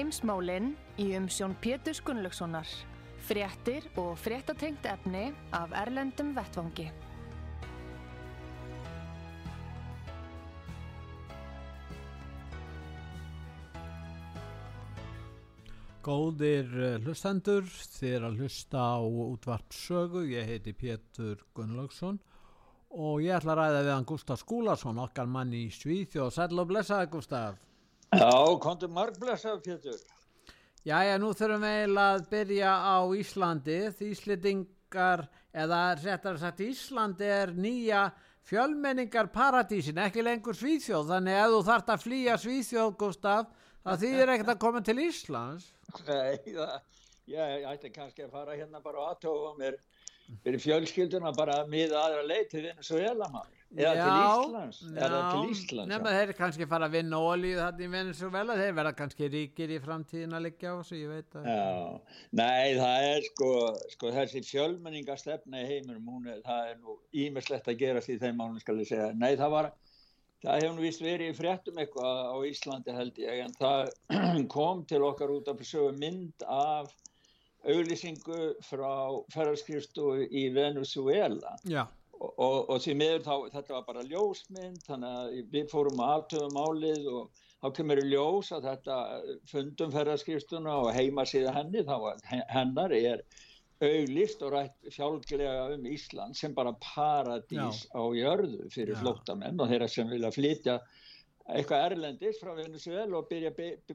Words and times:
Heimsmálinn 0.00 0.70
í 0.96 1.10
umsjón 1.12 1.52
Pétur 1.60 1.98
Gunnlaugssonar. 2.06 2.64
Fréttir 3.28 3.84
og 4.00 4.14
fréttatengt 4.16 4.86
efni 4.88 5.26
af 5.52 5.74
Erlendum 5.76 6.30
Vettvangi. 6.32 6.86
Góðir 16.00 16.72
eh, 16.80 16.96
hlustendur, 17.04 17.68
er 18.00 18.24
að 18.24 18.40
hlusta 18.40 18.80
á 18.96 19.04
útvart 19.04 19.68
sögu, 19.76 20.24
ég 20.32 20.48
heiti 20.48 20.72
Pétur 20.72 21.44
Gunnlaugsson 21.52 22.22
og 22.88 23.20
ég 23.20 23.36
ætla 23.36 23.52
að 23.52 23.66
ræða 23.66 23.84
við 23.84 23.98
hann 23.98 24.08
Gustaf 24.08 24.46
Skúlason, 24.46 25.04
okkar 25.04 25.28
mann 25.28 25.52
í 25.52 25.66
Svíþjóð. 25.68 26.38
Sæl 26.38 26.56
og 26.56 26.72
blessaði 26.72 27.18
Gustaf. 27.18 27.66
Já, 28.10 28.58
kontur 28.58 28.90
marg 28.90 29.18
blessaði 29.22 29.60
Pétur. 29.68 30.00
Jæja, 30.82 31.18
nú 31.20 31.30
þurfum 31.36 31.62
við 31.62 31.76
eiginlega 31.76 32.14
að 32.16 32.24
byrja 32.32 32.72
á 32.74 32.96
Íslandi. 33.20 33.76
Íslendingar, 34.08 35.22
eða 35.54 35.80
réttar 36.00 36.40
sagt 36.40 36.62
Íslandi 36.64 37.28
er 37.30 37.52
nýja 37.54 38.08
fjölmenningar 38.50 39.28
paradísin, 39.30 40.00
ekki 40.02 40.24
lengur 40.26 40.56
Svíþjóð, 40.58 41.12
þannig 41.12 41.38
að 41.38 41.54
þú 41.54 41.60
þart 41.68 41.92
að 41.94 42.02
flýja 42.06 42.38
Svíþjóð 42.40 42.96
Gustaf, 42.98 43.54
það 43.84 44.02
þýðir 44.02 44.34
ekkert 44.34 44.52
að 44.54 44.60
koma 44.64 44.82
til 44.88 44.96
Íslands. 45.04 45.68
Nei, 46.08 46.40
það, 46.48 46.74
ég 47.30 47.70
ætti 47.70 47.92
kannski 47.94 48.26
að 48.26 48.34
fara 48.34 48.58
hérna 48.58 48.82
bara 48.82 49.04
og 49.04 49.12
aðtófa 49.12 49.54
mér 49.60 49.78
fyrir 50.42 50.62
fjölskylduna 50.64 51.34
bara 51.36 51.62
miða 51.70 52.02
aðra 52.08 52.26
leið 52.26 52.50
til 52.56 52.66
Venezuela 52.72 53.30
maður. 53.30 53.54
Eða 53.54 53.59
Já, 53.70 53.90
til 53.94 54.14
Íslands. 54.18 54.78
já, 54.82 55.02
Eða 55.06 55.18
til 55.30 55.50
Íslands. 55.54 55.88
Nefna 55.92 56.10
já. 56.10 56.16
þeir 56.18 56.32
kannski 56.40 56.66
fara 56.66 56.88
að 56.88 56.94
vinna 56.96 57.20
ólíu 57.22 57.58
þarna 57.60 57.84
í 57.84 57.90
Venezuela, 57.92 58.56
þeir 58.58 58.72
verða 58.80 58.92
kannski 58.98 59.28
ríkir 59.30 59.70
í 59.70 59.78
framtíðin 59.84 60.34
að 60.34 60.42
liggja 60.48 60.72
á 60.74 60.78
þessu, 60.80 60.96
ég 60.98 61.12
veit 61.12 61.36
að. 61.38 61.44
Já, 61.46 62.00
nei 62.40 62.74
það 62.80 63.04
er 63.12 63.28
sko, 63.28 63.50
sko 63.94 64.10
þessi 64.16 64.42
fjölmenningastefna 64.48 65.62
í 65.62 65.68
heiminum, 65.68 66.08
hún 66.10 66.26
er, 66.32 66.40
það 66.48 66.72
er 66.72 66.80
nú 66.80 66.96
ímislegt 67.14 67.70
að 67.70 67.78
gerast 67.84 68.10
í 68.10 68.18
þeim 68.18 68.42
málum 68.42 68.58
skal 68.58 68.80
ég 68.82 68.90
segja. 68.90 69.12
Nei 69.14 69.36
það 69.38 69.54
var, 69.54 69.70
það 70.42 70.58
hefur 70.64 70.74
nú 70.80 70.86
vist 70.88 71.04
verið 71.04 71.30
í 71.30 71.36
fréttum 71.38 71.78
eitthvað 71.78 72.18
á 72.26 72.36
Íslandi 72.50 72.96
held 72.98 73.22
ég, 73.22 73.44
en 73.46 73.54
það 73.60 74.48
kom 74.56 74.82
til 74.90 75.02
okkar 75.06 75.30
út 75.38 75.46
af 75.52 75.62
sögu 75.62 75.94
mynd 76.00 76.42
af 76.48 76.90
auglýsingu 77.70 78.54
frá 78.64 78.92
ferðarskristu 79.34 80.24
í 80.32 80.46
Venezuela 80.54 81.56
Já, 81.68 81.84
og, 82.20 82.56
og, 82.68 82.78
því 82.84 82.96
miður 83.00 83.22
þá, 83.24 83.34
þetta 83.54 83.76
var 83.76 83.84
bara 83.88 84.06
ljósmynd, 84.08 84.80
þannig 84.86 85.20
að 85.20 85.36
við 85.54 85.68
fórum 85.72 86.02
að 86.04 86.14
aftöfum 86.16 86.56
málið 86.56 87.06
og 87.14 87.44
þá 87.60 87.68
kemur 87.76 88.00
í 88.02 88.08
ljós 88.10 88.50
að 88.56 88.66
þetta 88.70 88.96
fundum 89.50 89.94
ferðarskriftuna 89.94 90.80
og 90.84 90.90
heimasíða 90.96 91.54
henni, 91.56 91.84
þá 91.88 91.94
var 92.04 92.24
hennar 92.52 92.96
er 92.96 93.24
auglist 93.80 94.42
og 94.44 94.52
rætt 94.52 94.90
fjálglega 94.92 95.70
um 95.74 95.86
Ísland 95.88 96.36
sem 96.36 96.52
bara 96.56 96.74
paradís 96.84 97.86
á 97.96 98.02
jörðu 98.12 98.68
fyrir 98.72 98.98
Já. 98.98 99.00
flóttamenn 99.00 99.60
og 99.60 99.70
þeirra 99.70 99.88
sem 99.88 100.10
vilja 100.10 100.32
flytja 100.34 100.76
eitthvað 101.50 101.86
erlendis 101.88 102.36
frá 102.38 102.52
Venezuela 102.54 103.16
og 103.18 103.30
byrja, 103.30 103.54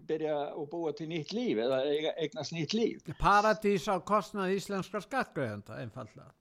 byrja 0.10 0.40
og 0.58 0.66
búa 0.72 0.96
til 0.98 1.08
nýtt 1.12 1.36
líf 1.38 1.62
eða 1.62 1.84
eignast 2.18 2.56
nýtt 2.56 2.74
líf. 2.76 3.06
paradís 3.22 3.86
á 3.86 3.96
kostnað 4.02 4.58
íslenskar 4.58 5.06
skattgreðenda, 5.06 5.78
einfallega. 5.86 6.34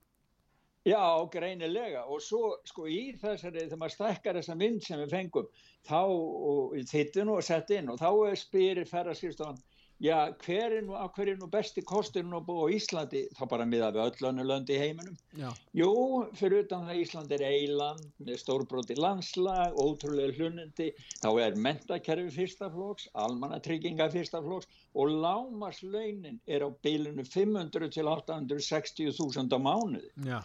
Já, 0.85 1.01
greinilega. 1.33 2.05
Og 2.13 2.21
svo 2.21 2.55
sko 2.69 2.85
í 2.85 3.15
þessari 3.21 3.63
þegar 3.63 3.79
maður 3.81 3.95
stækkar 3.95 4.39
þessa 4.39 4.57
mynd 4.59 4.83
sem 4.85 5.01
við 5.01 5.15
fengum 5.15 5.47
þá 5.87 6.01
og 6.01 6.75
þittin 6.91 7.31
og 7.33 7.45
sett 7.45 7.73
inn 7.73 7.89
og 7.89 8.01
þá 8.01 8.35
spyrir 8.37 8.89
ferðarskipstofan 8.89 9.63
já, 10.01 10.33
hver 10.43 10.73
er 10.75 10.83
nú, 10.83 10.95
hver 11.15 11.29
er 11.31 11.37
nú 11.39 11.47
besti 11.51 11.83
kostur 11.85 12.25
nú 12.25 12.39
að 12.39 12.47
búa 12.49 12.67
á 12.67 12.73
Íslandi, 12.75 13.21
þá 13.35 13.43
bara 13.51 13.67
miða 13.69 13.91
við 13.95 14.01
öll 14.03 14.27
önnu 14.29 14.45
lönd 14.47 14.71
í 14.71 14.79
heiminum. 14.79 15.15
Já, 15.39 15.49
Jú, 15.75 15.91
fyrir 16.35 16.65
utan 16.65 16.87
það 16.89 17.01
Ísland 17.03 17.35
er 17.35 17.45
eiland 17.47 18.33
stórbróti 18.41 18.97
landslag, 18.99 19.75
ótrúlega 19.75 20.35
hlunnindi, 20.35 20.91
þá 21.23 21.29
er 21.45 21.59
mentakerfi 21.67 22.33
fyrsta 22.35 22.69
flóks, 22.73 23.07
almannatrygginga 23.25 24.09
fyrsta 24.13 24.43
flóks 24.43 24.69
og 24.95 25.15
lámaslaunin 25.23 26.41
er 26.47 26.67
á 26.67 26.69
bilinu 26.83 27.25
500 27.25 27.91
til 27.95 28.11
860 28.11 29.15
þúsund 29.15 29.55
á 29.55 29.59
mánuði. 29.59 30.11
Já, 30.27 30.41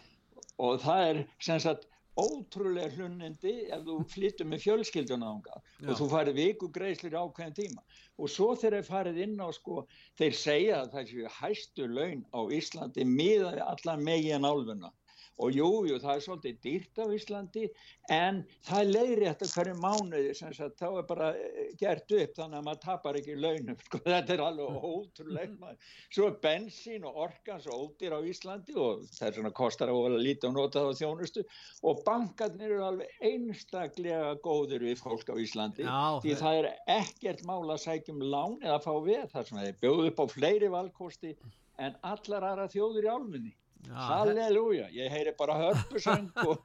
og 0.61 0.83
það 0.85 1.07
er 1.09 1.23
sem 1.47 1.61
sagt 1.65 1.87
ótrúlega 2.21 2.91
hlunnindi 2.97 3.53
ef 3.73 3.85
þú 3.87 3.97
flyttur 4.13 4.49
með 4.51 4.65
fjölskylduna 4.65 5.29
ánga 5.33 5.61
og 5.87 5.93
þú 6.01 6.09
farið 6.13 6.41
viku 6.41 6.69
greiðslir 6.75 7.15
í 7.17 7.21
ákveðin 7.21 7.57
tíma. 7.57 7.85
Og 8.21 8.29
svo 8.29 8.51
þeir 8.61 8.81
farið 8.85 9.21
inn 9.25 9.39
á 9.41 9.49
sko, 9.57 9.85
þeir 10.21 10.37
segja 10.37 10.81
að 10.83 10.91
það 10.97 11.13
séu 11.13 11.35
hæstu 11.39 11.87
laun 11.89 12.25
á 12.37 12.41
Íslandi 12.59 13.07
miðaði 13.09 13.63
allan 13.65 14.05
megin 14.05 14.49
álfuna 14.49 14.93
og 15.41 15.57
jú, 15.57 15.69
jú, 15.89 15.97
það 16.03 16.13
er 16.13 16.25
svolítið 16.25 16.59
dýrt 16.65 17.01
á 17.01 17.07
Íslandi 17.17 17.65
en 18.13 18.41
það 18.67 18.81
er 18.81 18.91
leiðrétt 18.91 19.45
að 19.45 19.53
hverju 19.55 19.77
mánuði 19.81 20.35
sem 20.37 20.53
sagt, 20.57 20.77
þá 20.81 20.87
er 20.91 21.07
bara 21.09 21.31
eh, 21.39 21.71
gert 21.81 22.15
upp 22.17 22.35
þannig 22.37 22.59
að 22.59 22.67
maður 22.67 22.83
tapar 22.85 23.19
ekki 23.21 23.37
launum 23.39 23.79
sko, 23.87 24.01
þetta 24.05 24.35
er 24.37 24.43
alveg 24.45 24.87
ótrúlega 24.91 25.55
maður. 25.61 25.93
svo 26.11 26.29
er 26.29 26.37
bensín 26.45 27.07
og 27.09 27.21
orkan 27.27 27.63
svo 27.65 27.79
ódýr 27.85 28.17
á 28.17 28.21
Íslandi 28.33 28.77
og 28.77 29.07
það 29.15 29.29
er 29.29 29.39
svona 29.39 29.55
kostar 29.61 29.95
að 29.95 30.19
lítið 30.21 30.51
og 30.51 30.57
nota 30.59 30.85
það 30.85 30.91
á 30.93 30.99
þjónustu. 31.01 31.45
Og 31.87 32.03
bankarnir 32.07 32.75
eru 32.75 32.85
alveg 32.87 33.25
einstaklega 33.31 34.35
góðir 34.45 34.85
við 34.89 35.01
fólk 35.01 35.33
á 35.33 35.37
Íslandi 35.41 35.87
Já, 35.87 36.21
því 36.25 36.37
það 36.43 36.61
er 36.61 36.71
ekkert 36.99 37.47
mála 37.49 37.77
að 37.77 37.85
sækja 37.87 38.15
um 38.15 38.27
lán 38.35 38.59
eða 38.61 38.81
fá 38.85 38.93
við 39.05 39.25
þar 39.33 39.49
sem 39.49 39.63
þeir 39.63 39.81
bjóðu 39.85 40.11
upp 40.11 40.23
á 40.23 40.27
fleiri 40.35 40.71
valkosti 40.73 41.35
en 41.81 41.97
allar 42.05 42.47
aðra 42.51 42.69
þjóður 42.73 43.07
í 43.07 43.13
álmunni 43.15 43.55
já, 43.87 43.95
Halleluja, 44.11 44.89
ég 44.95 45.13
heyri 45.13 45.33
bara 45.39 45.57
hörpusöng 45.59 46.31
og 46.49 46.65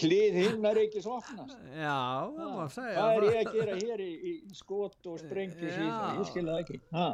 hlið 0.00 0.36
himnar 0.42 0.80
ekki 0.84 1.02
sopnast. 1.04 1.56
já, 1.72 1.96
það. 2.32 2.92
Hvað 2.96 3.14
er 3.16 3.26
ég 3.30 3.40
að 3.40 3.56
gera 3.58 3.78
hér 3.80 4.04
í, 4.04 4.12
í 4.30 4.34
skot 4.56 5.10
og 5.10 5.18
sprengju 5.22 5.72
síðan? 5.72 6.20
Ég 6.20 6.30
skil 6.30 6.46
það 6.46 6.62
ekki. 6.64 6.80
Ha. 6.96 7.08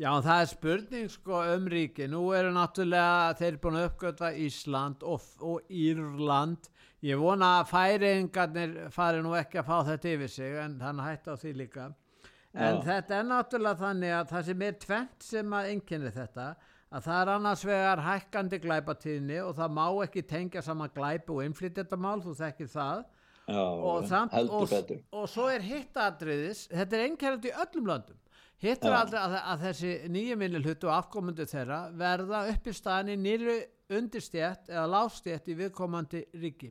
Já, 0.00 0.10
það 0.24 0.42
er 0.42 0.46
spurning 0.48 1.08
sko 1.12 1.40
um 1.54 1.66
ríki. 1.68 2.06
Nú 2.08 2.22
eru 2.32 2.52
náttúrulega 2.56 3.34
þeir 3.36 3.58
búin 3.60 3.74
að 3.76 3.88
uppgötva 3.90 4.30
Ísland 4.46 5.02
og, 5.04 5.26
og 5.44 5.66
Írland. 5.68 6.70
Ég 7.04 7.20
vona 7.20 7.50
að 7.58 7.68
færingarnir 7.74 8.72
fari 8.92 9.20
nú 9.24 9.34
ekki 9.36 9.60
að 9.60 9.68
fá 9.68 9.76
þetta 9.90 10.14
yfir 10.14 10.32
sig 10.32 10.56
en 10.62 10.78
þannig 10.80 11.06
hætti 11.10 11.32
á 11.32 11.36
því 11.42 11.52
líka. 11.58 11.84
En 12.50 12.80
Já. 12.80 12.82
þetta 12.88 13.18
er 13.20 13.28
náttúrulega 13.28 13.80
þannig 13.84 14.14
að 14.16 14.32
það 14.32 14.48
sem 14.48 14.64
er 14.66 14.78
tvent 14.84 15.26
sem 15.28 15.52
að 15.60 15.68
einkenni 15.74 16.10
þetta 16.16 16.46
að 16.90 17.06
það 17.06 17.20
er 17.22 17.32
annars 17.36 17.64
vegar 17.66 18.02
hækkandi 18.02 18.58
glæpatíðni 18.64 19.40
og 19.44 19.52
það 19.58 19.74
má 19.76 19.84
ekki 20.04 20.22
tengja 20.26 20.62
saman 20.66 20.90
glæpi 20.94 21.34
og 21.34 21.44
innflytjandamál, 21.46 22.18
þú 22.24 22.34
þekkir 22.40 22.70
það. 22.72 23.04
Já, 23.50 23.60
og, 23.60 24.06
samt, 24.06 24.34
og, 24.46 24.72
og 25.16 25.28
svo 25.30 25.48
er 25.50 25.64
hitt 25.64 25.96
atriðis 25.98 26.66
þetta 26.70 26.96
er 26.96 27.04
einkennandi 27.08 27.50
í 27.50 27.54
öllum 27.64 27.88
löndum. 27.90 28.18
Hitt 28.60 28.84
er 28.84 28.92
Já. 28.92 28.98
aldrei 29.00 29.20
að, 29.20 29.36
að 29.40 29.62
þessi 29.64 29.92
nýju 30.12 30.36
minni 30.38 30.60
hlutu 30.60 30.90
og 30.90 30.96
afkomundu 30.98 31.46
þeirra 31.48 31.80
verða 31.98 32.42
upp 32.52 32.68
í 32.68 32.74
staðan 32.76 33.14
í 33.14 33.18
nýru 33.18 33.56
undirstjætt 33.96 34.70
eða 34.70 34.84
lástjætt 34.92 35.48
í 35.50 35.56
viðkomandi 35.58 36.24
ríki. 36.42 36.68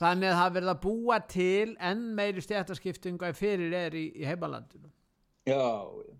Þannig 0.00 0.32
að 0.32 0.38
það 0.40 0.54
verða 0.56 0.76
búa 0.80 1.18
til 1.28 1.74
enn 1.76 2.06
meiri 2.16 2.42
stjættaskiptingu 2.42 3.28
en 3.28 3.36
fyrir 3.36 3.76
er 3.76 3.98
í, 3.98 4.06
í 4.16 4.24
heimalandinu 4.26 4.90
Já, 5.50 5.66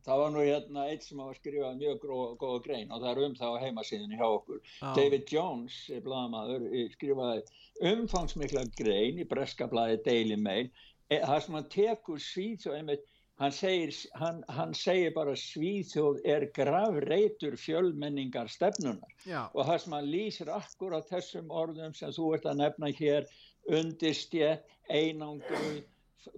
það 0.06 0.20
var 0.22 0.32
nú 0.34 0.42
hérna 0.44 0.84
eitt 0.90 1.06
sem 1.06 1.20
hafa 1.22 1.36
skrifað 1.38 1.78
mjög 1.80 2.00
gró- 2.02 2.34
góða 2.40 2.62
grein 2.66 2.90
og 2.94 3.02
það 3.04 3.10
er 3.12 3.22
um 3.26 3.34
það 3.38 3.54
á 3.54 3.62
heimasíðinu 3.64 4.18
hjá 4.20 4.26
okkur. 4.26 4.60
Já. 4.80 4.90
David 4.98 5.32
Jones, 5.34 5.78
blaðamaður, 6.06 6.66
skrifaði 6.96 7.42
umfangsmikla 7.92 8.66
grein 8.80 9.22
í 9.22 9.28
breska 9.30 9.68
blaði 9.70 10.00
Daily 10.04 10.36
Mail, 10.36 10.68
e, 11.10 11.18
það 11.22 11.40
sem 11.46 11.54
hann 11.58 11.68
tekur 11.76 12.20
og 12.70 12.74
einmitt, 12.76 13.06
hann 13.40 13.54
segir, 13.56 13.94
hann, 14.20 14.42
hann 14.52 14.74
segir 14.76 15.14
bara 15.16 15.32
Svíþjóð 15.32 16.18
er 16.28 16.44
gravreitur 16.58 17.54
fjölmenningar 17.56 18.50
stefnunar 18.52 19.14
Já, 19.24 19.46
og 19.54 19.64
það 19.64 19.78
sem 19.84 19.94
hann 19.96 20.10
lýsir 20.12 20.50
akkur 20.52 20.92
á 20.92 21.00
þessum 21.08 21.48
orðum 21.62 21.94
sem 21.96 22.12
þú 22.12 22.34
ert 22.36 22.44
að 22.50 22.60
nefna 22.60 22.90
hér 22.98 23.30
undirstjætt, 23.80 24.66
einangruð 24.90 25.80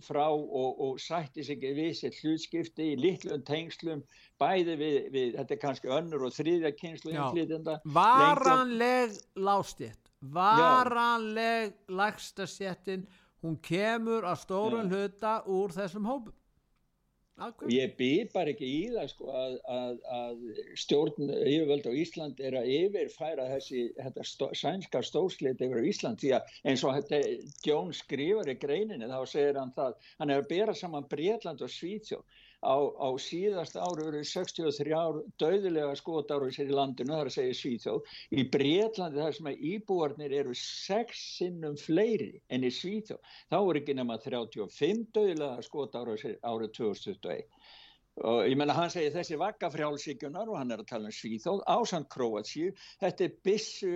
frá 0.05 0.26
og, 0.31 0.81
og 0.81 1.00
sætti 1.00 1.44
sig 1.46 1.62
við 1.62 1.93
sér 1.99 2.19
hlutskipti 2.20 2.93
í 2.93 2.99
litlum 3.00 3.43
tengslum 3.46 4.02
bæði 4.40 4.76
við, 4.81 4.99
við 5.14 5.38
þetta 5.38 5.56
er 5.56 5.62
kannski 5.64 5.93
önnur 5.93 6.26
og 6.29 6.37
þriðja 6.37 6.73
kynslu 6.79 7.14
varanleg 7.96 9.17
lástjétt 9.37 10.12
varanleg 10.23 11.75
lægstastjéttin 11.90 13.08
hún 13.43 13.58
kemur 13.62 14.26
að 14.29 14.44
stórun 14.44 14.87
Já. 14.87 14.94
hluta 14.94 15.34
úr 15.50 15.75
þessum 15.75 16.06
hópum 16.06 16.34
og 17.40 17.62
ég 17.73 17.94
býð 17.99 18.32
bara 18.34 18.52
ekki 18.52 18.67
í 18.69 18.81
það 18.93 19.08
sko 19.12 19.31
að, 19.32 19.55
að, 19.75 19.96
að 20.17 20.43
stjórn 20.82 21.31
yfirvöld 21.32 21.88
á 21.88 21.93
Ísland 22.02 22.43
er 22.44 22.56
að 22.61 22.70
yfirfæra 22.75 23.49
þessi 23.55 23.84
stó, 24.29 24.50
sænska 24.58 25.02
stórslit 25.06 25.64
yfir 25.64 25.81
á 25.81 25.88
Ísland. 25.88 26.20
Því 26.20 26.34
að 26.37 26.55
eins 26.69 26.84
og 26.84 26.96
þetta 26.99 27.23
Jón 27.67 27.93
skrifar 27.96 28.52
í 28.52 28.58
greininni 28.61 29.11
þá 29.11 29.19
segir 29.32 29.61
hann 29.61 29.75
það 29.76 29.96
hann 30.20 30.34
er 30.34 30.43
að 30.43 30.50
bera 30.52 30.76
saman 30.76 31.08
Breitland 31.11 31.64
og 31.64 31.73
Svíþjóð 31.73 32.43
á, 32.62 32.76
á 32.78 33.08
síðast 33.18 33.76
ári 33.76 34.06
eru 34.06 34.22
63 34.22 34.94
ár 34.94 35.18
döðilega 35.42 35.96
skotar 35.98 36.46
í 36.46 36.52
sér 36.54 36.70
í 36.70 36.76
landinu, 36.78 37.12
það 37.12 37.22
er 37.24 37.30
að 37.30 37.36
segja 37.36 37.58
Svíþjóð. 37.58 38.16
Í 38.38 38.44
Breitlandi 38.54 39.22
þar 39.22 39.36
sem 39.38 39.50
að 39.50 39.64
íbúarnir 39.72 40.36
eru 40.42 40.56
sex 40.58 41.22
sinnum 41.38 41.76
fleiri 41.80 42.32
enn 42.48 42.66
í 42.68 42.72
Svíþjóð, 42.72 43.20
þá 43.50 43.58
er 43.60 43.80
ekki 43.82 43.96
nema 43.98 44.18
35 44.22 45.06
döðilega 45.16 45.66
skotar 45.66 46.12
árið 46.14 46.74
2021 46.78 47.48
og 48.28 48.42
ég 48.44 48.58
menna 48.60 48.74
hann 48.76 48.90
segir 48.92 49.14
þessi 49.14 49.38
vakka 49.40 49.70
frjálsíkunar 49.72 50.50
og 50.52 50.58
hann 50.60 50.74
er 50.74 50.82
að 50.82 50.90
tala 50.90 51.08
um 51.08 51.14
Svíþjóð 51.16 51.62
ásand 51.74 52.10
Króatsíu, 52.12 52.74
þetta 53.00 53.24
er 53.24 53.38
bissu 53.48 53.94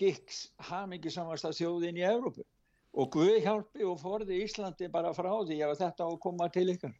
gigs 0.00 0.46
hamingi 0.70 1.12
samast 1.12 1.44
að 1.44 1.58
þjóðin 1.60 2.00
í 2.00 2.06
Evrópu. 2.08 2.46
Og 2.98 3.12
Guð 3.14 3.36
hjálpi 3.44 3.84
og 3.86 4.00
forði 4.00 4.40
Íslandi 4.46 4.88
bara 4.90 5.12
frá 5.14 5.30
því 5.44 5.60
ef 5.62 5.76
þetta 5.78 6.08
á 6.08 6.10
að 6.10 6.22
koma 6.24 6.48
til 6.50 6.70
ykkar 6.72 6.96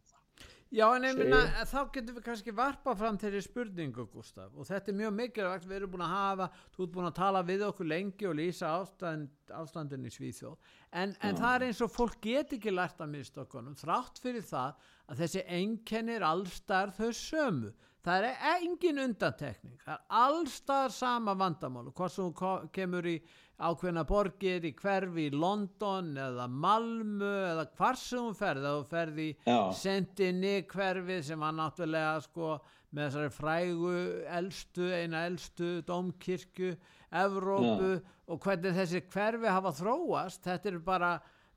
Já, 0.71 0.85
en 0.95 1.03
ég 1.03 1.17
minna, 1.19 1.41
þá 1.67 1.81
getum 1.91 2.15
við 2.15 2.23
kannski 2.29 2.53
varpa 2.55 2.93
fram 2.95 3.17
þeirri 3.19 3.41
spurningu, 3.43 4.05
Gustaf, 4.13 4.53
og 4.55 4.69
þetta 4.69 4.93
er 4.93 4.97
mjög 5.01 5.17
mikilvægt, 5.17 5.67
við 5.67 5.81
erum 5.81 5.91
búin 5.97 6.05
að 6.07 6.13
hafa, 6.15 6.47
þú 6.77 6.85
ert 6.85 6.93
búin 6.95 7.09
að 7.09 7.17
tala 7.17 7.43
við 7.49 7.65
okkur 7.67 7.89
lengi 7.91 8.29
og 8.31 8.37
lýsa 8.39 8.71
ástand, 8.77 9.33
ástandin 9.51 10.07
í 10.07 10.13
Svíþjóð, 10.15 10.71
en, 11.03 11.17
en 11.27 11.41
það 11.43 11.57
er 11.57 11.67
eins 11.67 11.83
og 11.83 11.91
fólk 11.91 12.21
get 12.23 12.55
ekki 12.55 12.71
lært 12.71 13.03
að 13.03 13.11
mistokkunum, 13.17 13.75
þrátt 13.83 14.23
fyrir 14.23 14.47
það 14.47 14.87
að 15.11 15.25
þessi 15.25 15.45
einkennir 15.59 16.29
allstar 16.31 16.95
þau 16.95 17.11
sömu. 17.19 17.75
Það 18.01 18.31
er 18.31 18.45
engin 18.55 19.03
undantekning, 19.03 19.75
það 19.83 19.99
er 19.99 20.21
allstar 20.23 20.95
sama 20.95 21.35
vandamálu, 21.37 21.91
hvað 21.93 22.15
sem 22.15 22.31
þú 22.31 22.53
kemur 22.73 23.11
í 23.11 23.19
ákveðna 23.61 24.05
borgir 24.09 24.65
í 24.65 24.73
hverfi 24.79 25.27
í 25.29 25.35
London 25.35 26.15
eða 26.17 26.47
Malmö 26.49 27.33
eða 27.51 27.67
hvar 27.77 27.99
sem 28.01 28.23
hún 28.25 28.37
ferði 28.39 28.71
þá 28.73 28.93
ferði 28.95 29.27
í 29.31 29.57
Sentinni 29.77 30.55
hverfið 30.71 31.27
sem 31.29 31.45
var 31.45 31.57
náttúrulega 31.59 32.15
sko 32.25 32.55
með 32.91 33.05
þessari 33.05 33.35
frægu 33.35 33.93
elstu, 34.39 34.89
eina 34.91 35.27
elstu 35.29 35.75
domkirkju 35.87 36.73
Evrópu 37.11 37.93
Já. 37.97 38.01
og 38.31 38.41
hvernig 38.45 38.75
þessi 38.79 39.03
hverfi 39.11 39.51
hafa 39.51 39.73
þróast. 39.75 40.43
Þetta 40.47 40.71
er 40.71 40.81
bara 40.87 41.13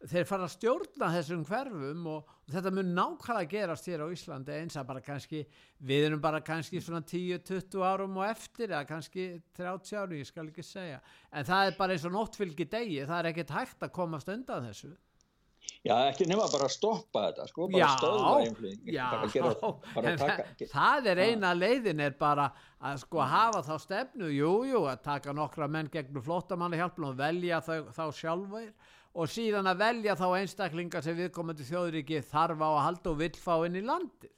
þeir 0.10 0.26
fara 0.28 0.48
að 0.48 0.54
stjórna 0.58 1.10
þessum 1.14 1.44
hverfum 1.48 2.08
og, 2.12 2.34
þetta 2.52 2.74
mun 2.76 2.90
nákvæmlega 2.98 3.52
gerast 3.54 3.88
hér 3.88 4.04
á 4.04 4.08
Íslandi 4.12 4.58
eins 4.58 4.76
að 4.80 4.90
bara 4.90 5.04
kannski 5.06 5.44
við 5.88 6.10
erum 6.10 6.24
bara 6.24 6.42
kannski 6.44 6.82
svona 6.84 7.04
10-20 7.08 7.86
árum 7.88 8.20
og 8.20 8.28
eftir 8.28 8.74
eða 8.74 8.84
kannski 8.90 9.30
30 9.56 10.02
árum, 10.02 10.20
ég 10.20 10.28
skal 10.28 10.50
ekki 10.50 10.66
segja. 10.68 11.00
En 11.32 11.48
það 11.48 11.70
er 11.70 11.80
bara 11.80 11.96
eins 11.96 12.06
og 12.10 12.16
nóttfylgi 12.16 12.68
degi 12.68 13.02
það 13.08 13.18
er 13.20 13.32
ekkert 13.32 13.58
hægt 13.58 13.88
að 13.88 13.96
komast 13.96 14.32
undan 14.34 14.68
þessu. 14.68 14.94
Já, 15.84 15.94
ekki 16.08 16.26
nema 16.28 16.46
bara 16.48 16.68
að 16.70 16.74
stoppa 16.78 17.22
þetta 17.26 17.46
sko, 17.50 17.66
bara 19.96 20.12
en 20.12 20.20
taka, 20.22 20.68
það 20.72 21.10
er 21.12 21.22
eina 21.26 21.52
leiðin 21.56 22.04
er 22.04 22.16
bara 22.20 22.50
að 22.84 23.02
sko 23.04 23.20
hafa 23.28 23.62
þá 23.68 23.74
stefnu, 23.84 24.30
jújú, 24.32 24.70
jú, 24.72 24.84
að 24.88 25.02
taka 25.08 25.36
nokkra 25.36 25.68
menn 25.72 25.92
gegnum 25.92 26.24
flottamannahjálpun 26.24 27.10
og 27.10 27.18
velja 27.20 27.60
þá, 27.64 27.74
þá 27.96 28.04
sjálfur 28.16 28.70
og 29.14 29.30
síðan 29.30 29.70
að 29.70 29.84
velja 29.84 30.16
þá 30.20 30.28
einstaklingar 30.40 31.06
sem 31.06 31.18
viðkomandi 31.18 31.68
þjóðriki 31.68 32.24
þarf 32.30 32.64
á 32.66 32.70
að 32.70 32.86
halda 32.88 33.14
og 33.14 33.20
vill 33.22 33.36
fá 33.38 33.56
inn 33.68 33.78
í 33.78 33.86
landi 33.86 34.32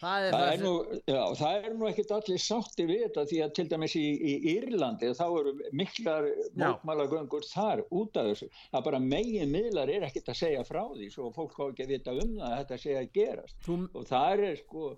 það 0.00 0.26
er, 0.26 0.34
það 0.34 0.40
það 0.40 0.52
er, 0.52 0.62
nú, 0.64 1.00
já, 1.12 1.20
það 1.40 1.66
er 1.68 1.76
nú 1.76 1.88
ekkit 1.90 2.14
allir 2.16 2.42
sátti 2.44 2.86
við 2.88 3.02
þetta 3.04 3.24
því 3.30 3.40
að 3.44 3.52
til 3.58 3.66
dæmis 3.72 3.96
í, 3.98 4.04
í 4.16 4.34
Írlandi 4.54 5.12
þá 5.18 5.24
eru 5.26 5.54
miklar 5.76 6.28
mókmálagöngur 6.62 7.46
þar 7.50 7.84
út 7.88 8.20
af 8.20 8.30
þessu. 8.30 8.50
Það 8.72 8.86
bara 8.88 9.02
megin 9.04 9.52
miðlar 9.52 9.92
er 9.92 10.08
ekkit 10.08 10.32
að 10.32 10.40
segja 10.40 10.66
frá 10.68 10.82
því 10.94 11.10
svo 11.12 11.30
fólk 11.36 11.60
á 11.60 11.64
ekki 11.68 11.86
að 11.86 11.94
vita 11.96 12.16
um 12.16 12.34
það 12.38 12.50
að 12.50 12.58
þetta 12.62 12.82
segja 12.84 13.04
að 13.04 13.14
gerast. 13.20 13.56
Þú... 13.66 13.78
og 13.92 14.10
það 14.10 14.44
er 14.48 14.60
sko 14.64 14.90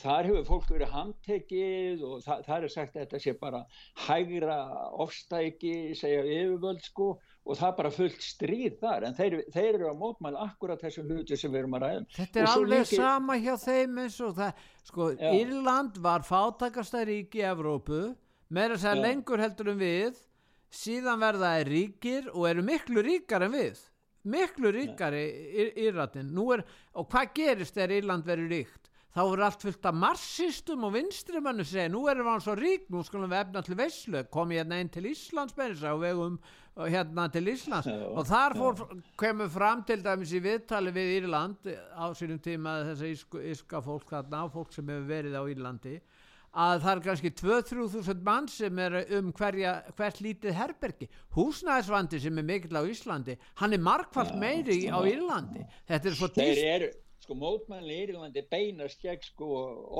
þar 0.00 0.26
hefur 0.28 0.46
fólk 0.48 0.66
verið 0.68 0.90
handtekið 0.92 2.02
og 2.04 2.18
það, 2.24 2.42
það 2.44 2.64
er 2.66 2.72
sagt 2.74 2.96
að 2.96 3.04
þetta 3.04 3.20
sé 3.24 3.32
bara 3.40 3.60
hægra 4.06 4.58
ofstæki 5.00 5.74
segja 5.96 6.26
yfirvöld 6.26 6.82
sko 6.84 7.14
og 7.46 7.56
það 7.56 7.68
er 7.70 7.76
bara 7.78 7.90
fullt 7.94 8.24
stríð 8.24 8.74
þar 8.82 9.06
en 9.08 9.14
þeir, 9.16 9.36
þeir 9.52 9.68
eru 9.70 9.90
að 9.90 10.00
mótmæla 10.00 10.42
akkurat 10.44 10.82
þessum 10.84 11.08
hluti 11.08 11.38
sem 11.40 11.52
við 11.52 11.62
erum 11.62 11.76
að 11.78 11.86
ræða 11.86 12.02
Þetta 12.16 12.40
er 12.42 12.50
alveg 12.52 12.82
líki... 12.84 12.98
sama 13.00 13.36
hjá 13.40 13.54
þeim 13.64 14.00
eins 14.04 14.18
og 14.26 14.34
það 14.36 14.66
sko, 14.90 15.06
Já. 15.14 15.30
Írland 15.40 16.00
var 16.04 16.26
fátakasta 16.26 17.04
ríki 17.08 17.40
í 17.40 17.46
Evrópu 17.48 18.02
meira 18.50 18.76
að 18.76 18.84
segja 18.84 18.98
lengur 19.00 19.42
heldur 19.42 19.72
en 19.72 19.80
við. 19.80 20.18
Síðan 20.70 21.22
verða 21.22 21.54
er 21.58 21.70
ríkir 21.70 22.28
og 22.30 22.44
eru 22.46 22.62
miklu 22.62 23.02
ríkar 23.02 23.46
en 23.46 23.56
við. 23.56 23.80
Miklu 24.30 24.70
ríkari 24.74 25.24
Írlandin 25.80 26.36
og 26.38 27.08
hvað 27.08 27.32
gerist 27.34 27.74
þegar 27.74 27.96
Írland 27.96 28.28
verður 28.28 28.52
ríkt? 28.52 28.90
Þá 29.10 29.22
er 29.24 29.40
allt 29.42 29.64
fullt 29.64 29.86
af 29.90 29.96
marxistum 29.98 30.84
og 30.86 30.92
vinstrimannu 30.94 31.64
segja, 31.66 31.88
nú 31.90 32.04
erum 32.06 32.28
við 32.28 32.30
hann 32.30 32.42
svo 32.44 32.52
rík 32.54 32.84
nú 32.94 33.00
skulum 33.02 33.32
við 33.32 33.40
efna 33.40 33.62
til 33.66 33.78
Veislu. 33.80 34.20
Kom 34.30 34.52
ég 34.54 34.62
hérna 34.62 34.78
einn 34.78 34.92
til 34.92 35.08
Íslands 35.10 35.56
og 35.58 36.04
vegum 36.04 36.36
hérna 36.88 37.26
til 37.32 37.50
Íslands. 37.52 37.88
Já, 37.90 38.06
og 38.08 38.26
þar 38.28 38.56
fór, 38.58 38.80
kemur 39.20 39.50
fram 39.52 39.84
til 39.88 40.00
dæmis 40.04 40.32
í 40.36 40.40
viðtali 40.44 40.94
við 40.94 41.12
Írland 41.18 41.70
á 41.92 42.06
sínum 42.16 42.40
tíma 42.42 42.80
þess 42.88 43.04
að 43.04 43.50
íska 43.52 43.82
fólk 43.84 44.08
þarna, 44.14 44.46
fólk 44.52 44.72
sem 44.74 44.88
hefur 44.88 45.08
verið 45.10 45.36
á 45.36 45.42
Írlandi 45.50 45.98
að 46.50 46.80
það 46.82 46.92
er 46.92 47.02
kannski 47.04 47.30
2-3 47.38 48.14
mann 48.26 48.48
sem 48.50 48.78
er 48.82 48.96
um 49.18 49.28
hverja, 49.38 49.74
hvert 49.94 50.18
lítið 50.24 50.56
herbergi. 50.58 51.06
Húsnæðisvandi 51.36 52.18
sem 52.24 52.40
er 52.42 52.48
mikill 52.48 52.80
á 52.80 52.82
Íslandi 52.82 53.36
hann 53.60 53.76
er 53.76 53.84
markvallt 53.84 54.34
meiri 54.40 54.82
á 54.90 54.98
Írlandi. 54.98 55.62
Þetta 55.86 56.10
er 56.10 56.18
svo 56.18 56.30
dýst 56.34 56.98
sko 57.30 57.38
mótmælni 57.38 57.94
í 57.94 57.98
Írlandi 58.08 58.42
beinast 58.50 59.02
gegn 59.04 59.22
sko 59.22 59.46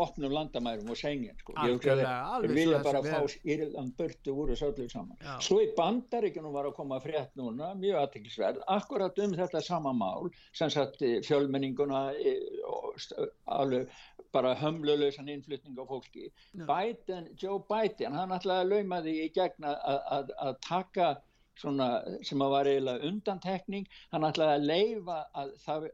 opnum 0.02 0.32
landamærum 0.34 0.90
og 0.90 0.98
sengja 0.98 1.34
sko. 1.38 1.54
Við 1.54 2.54
vilja 2.56 2.80
bara 2.82 3.02
fá 3.04 3.20
Írland 3.46 3.94
börtu 3.98 4.34
úr 4.34 4.50
þessu 4.50 4.70
öllu 4.72 4.88
saman. 4.90 5.16
Já. 5.22 5.36
Svo 5.46 5.60
í 5.62 5.68
bandaríkunum 5.76 6.52
var 6.56 6.66
að 6.66 6.76
koma 6.80 6.98
frétt 7.04 7.30
núna, 7.38 7.70
mjög 7.78 8.00
aðtiklisverð, 8.02 8.64
akkurat 8.66 9.22
um 9.22 9.36
þetta 9.38 9.62
sama 9.62 9.94
mál, 9.94 10.30
sem 10.52 10.72
sagt 10.74 11.02
eh, 11.06 11.20
fjölmenninguna, 11.26 12.02
eh, 12.18 13.22
alveg 13.46 13.88
bara 14.34 14.56
hömluleysan 14.58 15.30
innflytning 15.30 15.78
á 15.78 15.84
fólki. 15.86 16.30
Biden, 16.66 17.30
Joe 17.38 17.62
Biden, 17.70 18.14
hann 18.18 18.34
ætlaði 18.34 18.66
að 18.66 18.74
lauma 18.74 19.02
því 19.06 19.16
í 19.24 19.32
gegna 19.34 19.74
að 20.18 20.54
taka 20.66 21.16
svona 21.60 21.88
sem 22.24 22.40
að 22.40 22.54
var 22.54 22.68
eiginlega 22.70 23.08
undantekning, 23.10 23.88
hann 24.14 24.24
ætlaði 24.24 24.54
að 24.56 24.68
leifa 24.70 25.18
að 25.36 25.50
það 25.64 25.90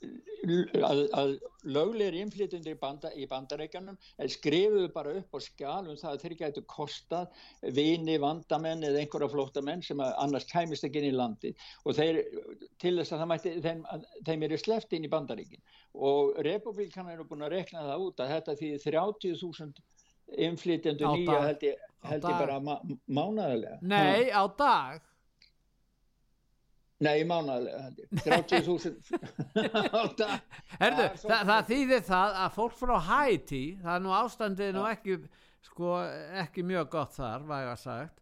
að, 0.00 1.00
að 1.12 1.32
löglegir 1.68 2.16
innflytjendur 2.22 2.72
í, 2.72 2.78
banda, 2.80 3.10
í 3.12 3.26
bandarækjanum 3.28 3.98
skrifuðu 4.32 4.88
bara 4.94 5.12
upp 5.18 5.36
á 5.36 5.38
skjálum 5.44 5.98
það 6.00 6.14
að 6.14 6.22
þeir 6.24 6.36
gætu 6.38 6.62
kostað 6.70 7.42
vini, 7.76 8.16
vandamenn 8.22 8.86
eða 8.88 9.02
einhverja 9.02 9.30
flóttamenn 9.34 9.84
sem 9.84 10.00
annars 10.00 10.48
kæmist 10.50 10.86
ekki 10.88 11.02
inn 11.02 11.10
í 11.10 11.18
landi 11.18 11.52
og 11.84 11.98
þeir, 11.98 12.22
til 12.80 12.94
þess 12.96 13.12
að 13.12 13.22
það 13.22 13.30
mætti 13.34 13.54
þeim, 13.66 13.84
þeim 14.30 14.48
eru 14.48 14.60
sleft 14.62 14.96
inn 14.96 15.04
í 15.04 15.12
bandaríkin. 15.12 15.62
Og 16.00 16.40
republikanar 16.46 17.18
eru 17.18 17.28
búin 17.28 17.44
að 17.44 17.56
rekna 17.58 17.84
það 17.90 18.06
út 18.06 18.24
að 18.24 18.34
þetta 18.36 18.56
því 18.62 18.72
30.000 18.86 19.86
innflytjendur 20.48 21.16
nýja 21.18 21.38
held 21.44 21.64
ég, 21.66 21.86
held 22.06 22.24
ég 22.24 22.42
bara 22.46 22.58
mánaðarlega. 22.64 23.80
Nei, 23.82 24.30
á 24.32 24.44
dag 24.56 25.04
Nei, 27.00 27.22
mánaðilega 27.24 27.90
30.000 28.26 28.92
Herðu, 30.82 31.06
það, 31.22 31.44
það 31.50 31.68
þýðir 31.70 32.02
það 32.10 32.40
að 32.44 32.56
fólk 32.58 32.74
frá 32.76 32.96
Haiti 33.06 33.62
það 33.80 33.92
er 33.94 34.02
nú 34.04 34.12
ástandið 34.18 34.72
nú 34.76 34.82
ekki 34.90 35.16
sko, 35.64 35.94
ekki 36.42 36.64
mjög 36.68 36.90
gott 36.92 37.16
þar 37.16 37.46
væga 37.48 37.76
sagt 37.80 38.20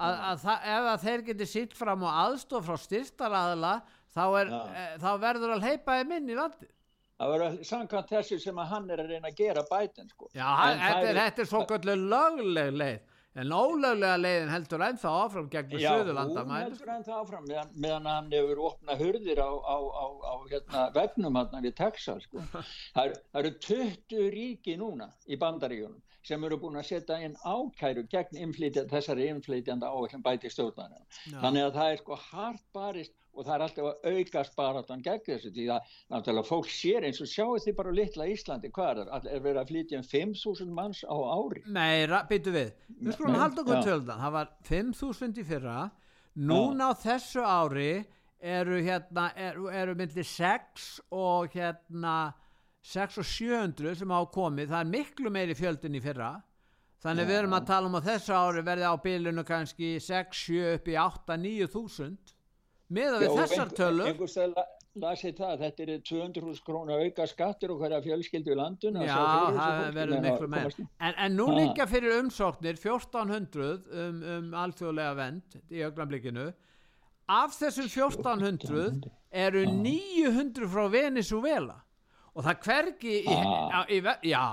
að, 0.00 0.14
að 0.14 0.44
það, 0.44 0.68
ef 0.74 0.90
að 0.92 1.06
þeir 1.06 1.24
geti 1.30 1.48
sitt 1.50 1.74
fram 1.76 2.06
og 2.06 2.20
aðstof 2.24 2.68
frá 2.68 2.76
styrstaraðla 2.84 3.72
þá, 4.14 4.24
e, 4.38 4.84
þá 5.02 5.10
verður 5.26 5.56
að 5.56 5.66
heipa 5.66 5.98
þeim 5.98 6.14
inn 6.20 6.30
í 6.30 6.38
landi 6.38 6.70
það 7.20 7.34
var 7.34 7.58
samkvæmt 7.66 8.12
þessu 8.14 8.38
sem 8.40 8.60
að 8.62 8.70
hann 8.74 8.90
er 8.94 9.02
að 9.02 9.10
reyna 9.12 9.28
að 9.28 9.40
gera 9.42 9.64
bætin 9.68 10.08
sko. 10.08 10.30
Já, 10.32 10.46
þetta 10.80 11.10
er, 11.10 11.18
er 11.28 11.48
svo 11.50 11.66
kvöldur 11.68 11.98
lögleg 12.14 12.70
leið 12.78 13.09
En 13.38 13.52
ólöglega 13.54 14.16
leiðin 14.18 14.50
heldur 14.50 14.82
ennþá 14.82 15.10
áfram 15.24 15.48
gegn 15.52 15.70
hún 15.70 15.84
heldur 15.86 16.88
ennþá 16.96 17.18
áfram 17.20 17.44
meðan, 17.46 17.68
meðan 17.84 18.08
hann 18.10 18.30
hefur 18.34 18.62
opnað 18.72 19.04
hurðir 19.04 19.38
á, 19.38 19.50
á, 19.54 19.76
á, 19.78 20.06
á 20.18 20.34
hérna, 20.50 20.82
vegnum 20.96 21.38
hann 21.38 21.62
við 21.62 21.76
Texas. 21.78 22.26
Sko. 22.26 22.42
Það, 22.96 23.14
eru 23.38 23.52
20 23.68 24.32
ríki 24.34 24.74
núna 24.80 25.12
í 25.30 25.38
bandaríunum 25.38 26.00
sem 26.26 26.42
eru 26.44 26.58
búin 26.60 26.76
að 26.76 26.88
setja 26.90 27.20
inn 27.24 27.38
ákæru 27.46 28.02
gegn 28.10 28.42
inflytja, 28.44 28.84
þessari 28.90 29.30
inflytjanda 29.30 29.88
áherslu 29.88 30.20
bæti 30.26 30.50
stjórnarinn. 30.52 31.06
Þannig 31.30 31.68
að 31.68 31.78
það 31.78 31.92
er 31.94 32.02
sko 32.02 32.18
hart 32.26 32.66
barist 32.74 33.14
og 33.34 33.46
það 33.46 33.54
er 33.54 33.64
alltaf 33.66 33.88
að 33.90 34.08
auka 34.10 34.42
sparatan 34.46 35.02
gegn 35.04 35.24
þessu 35.26 35.52
því 35.54 35.66
að 35.74 35.92
náttúrulega 36.12 36.48
fólk 36.48 36.70
sér 36.74 37.06
eins 37.06 37.20
og 37.22 37.30
sjáu 37.30 37.58
því 37.62 37.74
bara 37.78 37.94
litla 37.94 38.26
Íslandi 38.30 38.70
hvað 38.74 39.02
er 39.04 39.12
er 39.30 39.44
verið 39.44 39.60
að 39.62 39.70
flytja 39.72 40.00
um 40.00 40.06
5.000 40.10 40.74
manns 40.76 41.02
á 41.06 41.14
ári? 41.14 41.64
Nei, 41.70 42.06
byttu 42.30 42.54
við, 42.54 42.72
við 42.98 43.16
skulum 43.16 43.38
halda 43.40 43.64
okkur 43.64 43.84
töldan 43.86 44.24
það 44.24 44.36
var 44.38 44.52
5.000 44.68 45.42
í 45.42 45.46
fyrra. 45.46 45.78
Núna 46.50 46.90
á 46.90 46.92
þessu 46.98 47.44
ári 47.44 47.92
eru 48.40 48.80
hérna 48.80 49.30
eru, 49.36 49.70
eru 49.70 49.96
myndið 49.98 50.26
6 50.26 50.90
og 51.12 51.54
hérna 51.54 52.32
6 52.82 53.20
og 53.20 53.26
700 53.28 53.98
sem 54.00 54.14
á 54.14 54.20
komið. 54.32 54.70
Það 54.72 54.80
er 54.80 54.92
miklu 54.94 55.32
meiri 55.32 55.56
fjöldin 55.58 55.98
í 55.98 56.02
fyrra. 56.02 56.38
Þannig 57.00 57.24
Já. 57.24 57.28
við 57.30 57.38
erum 57.38 57.56
að 57.56 57.66
tala 57.68 57.88
um 57.88 57.96
að 57.96 58.08
þessu 58.10 58.36
ári 58.36 58.62
verði 58.64 58.88
á 58.88 58.94
bílunu 59.00 59.44
kannski 59.48 59.94
6, 60.04 60.42
7 60.48 60.74
upp 60.74 60.88
í 60.88 60.96
8, 61.00 61.36
9 61.40 61.68
þúsund 61.72 62.34
með 62.90 63.16
að 63.16 63.24
við 63.24 63.40
þessar 63.40 63.74
tölur 63.78 64.10
einhverstað 64.10 64.60
lasið 64.98 65.36
það 65.38 65.60
þetta 65.60 65.84
er 65.84 65.92
200.000 66.08 66.64
krónu 66.66 66.96
auka 66.98 67.26
skattur 67.30 67.74
og 67.74 67.82
hverja 67.82 68.00
fjölskyldu 68.02 68.54
í 68.54 68.56
landun 68.58 68.98
já, 69.06 69.18
það 69.54 69.82
verður 69.94 70.24
miklu 70.24 70.48
með 70.50 70.80
en, 70.80 71.14
en 71.14 71.36
nú 71.38 71.46
líka 71.54 71.86
fyrir 71.90 72.16
umsóknir 72.18 72.80
1400 72.80 73.68
um, 73.70 74.18
um 74.34 74.56
alþjóðlega 74.64 75.14
vend 75.20 75.60
í 75.70 75.84
augnablikinu. 75.86 76.48
Af 77.30 77.54
þessum 77.60 77.86
1400 77.86 79.06
eru 79.30 79.62
900 79.70 80.66
frá 80.72 80.90
Venezuela 80.90 81.78
og 82.34 82.42
það 82.46 82.66
hvergi 82.66 83.16
í, 83.20 83.38
ah. 83.38 83.86
í, 83.86 84.02
já, 84.26 84.44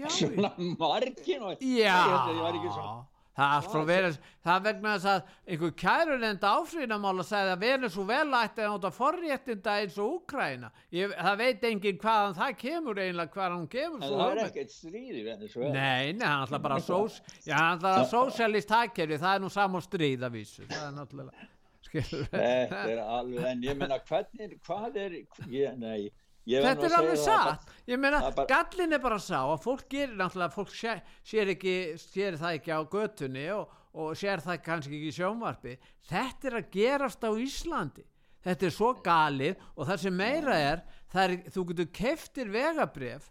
já. 0.00 0.08
Svona 0.16 0.54
margin 0.80 1.44
já, 1.60 1.60
já 1.60 3.09
það 3.40 3.46
er 3.46 3.54
allt 3.56 3.70
frá 3.72 3.84
Venus. 3.88 4.18
það 4.44 4.64
vegna 4.66 4.94
þess 4.94 5.08
að 5.10 5.30
einhver 5.54 5.72
kærulenda 5.82 6.50
áfríðamála 6.60 7.24
segði 7.26 7.54
að 7.54 7.62
Venezuela 7.64 8.42
ætti 8.46 8.64
að 8.64 8.74
nota 8.74 8.90
forréttinda 8.94 9.76
eins 9.80 9.96
og 10.00 10.16
Úkræna 10.18 10.70
Ég, 10.94 11.14
það 11.16 11.38
veit 11.40 11.64
enginn 11.70 12.00
hvaðan 12.04 12.36
það 12.40 12.56
kemur 12.64 13.00
eiginlega 13.00 13.34
hvaðan 13.36 13.56
hún 13.56 13.70
kemur 13.72 14.04
en 14.04 14.16
það 14.20 14.34
er 14.34 14.42
ekkert 14.44 14.74
stríð 14.74 15.20
í 15.22 15.24
Venezuela 15.30 15.72
nei, 15.74 16.12
nei, 16.12 16.26
hann 16.26 16.44
ætla 16.44 16.62
bara 16.68 16.80
sós, 16.84 17.22
já, 17.46 17.56
hann 17.56 17.80
ætla 17.80 17.94
að 18.02 18.10
sósjalist 18.12 18.76
hækjari 18.76 19.20
það 19.24 19.38
er 19.38 19.44
nú 19.46 19.50
saman 19.54 19.88
stríð 19.88 20.28
að 20.28 20.36
vísu. 20.36 20.68
Það 20.68 20.86
er 20.86 20.94
náttúrulega 20.98 21.48
þetta 21.90 22.80
er 22.86 22.98
alveg, 23.02 23.44
en 23.50 23.62
ég 23.64 23.78
menna 23.78 23.96
hvernig, 24.06 24.58
hvað 24.66 24.98
er 25.00 25.14
ég, 25.50 25.72
nei 25.80 26.10
þetta 26.46 26.86
er 26.88 26.96
alveg 26.98 27.20
satt. 27.20 27.72
Ég 27.90 28.00
meina 28.00 28.20
bara... 28.30 28.46
gallin 28.50 28.96
er 28.96 29.02
bara 29.02 29.18
sá 29.22 29.40
að 29.42 29.64
fólk 29.64 29.88
gerir 29.90 30.14
náttúrulega 30.18 30.54
fólk 30.54 30.72
sér, 30.74 31.02
sér, 31.26 31.52
ekki, 31.56 31.74
sér 32.00 32.38
það 32.40 32.60
ekki 32.60 32.76
á 32.76 32.80
götunni 32.94 33.48
og, 33.54 33.74
og 33.92 34.14
sér 34.18 34.44
það 34.44 34.62
kannski 34.68 34.96
ekki 34.98 35.10
í 35.10 35.18
sjónvarpi. 35.18 35.76
Þetta 36.10 36.50
er 36.50 36.60
að 36.60 36.70
gerast 36.76 37.26
á 37.26 37.30
Íslandi. 37.34 38.06
Þetta 38.40 38.66
er 38.66 38.72
svo 38.72 38.94
galið 39.04 39.66
og 39.76 39.84
það 39.90 40.00
sem 40.06 40.16
meira 40.16 40.56
er, 40.56 40.86
er 41.12 41.36
þú 41.52 41.66
getur 41.72 41.92
keftir 42.00 42.48
vegabref 42.54 43.28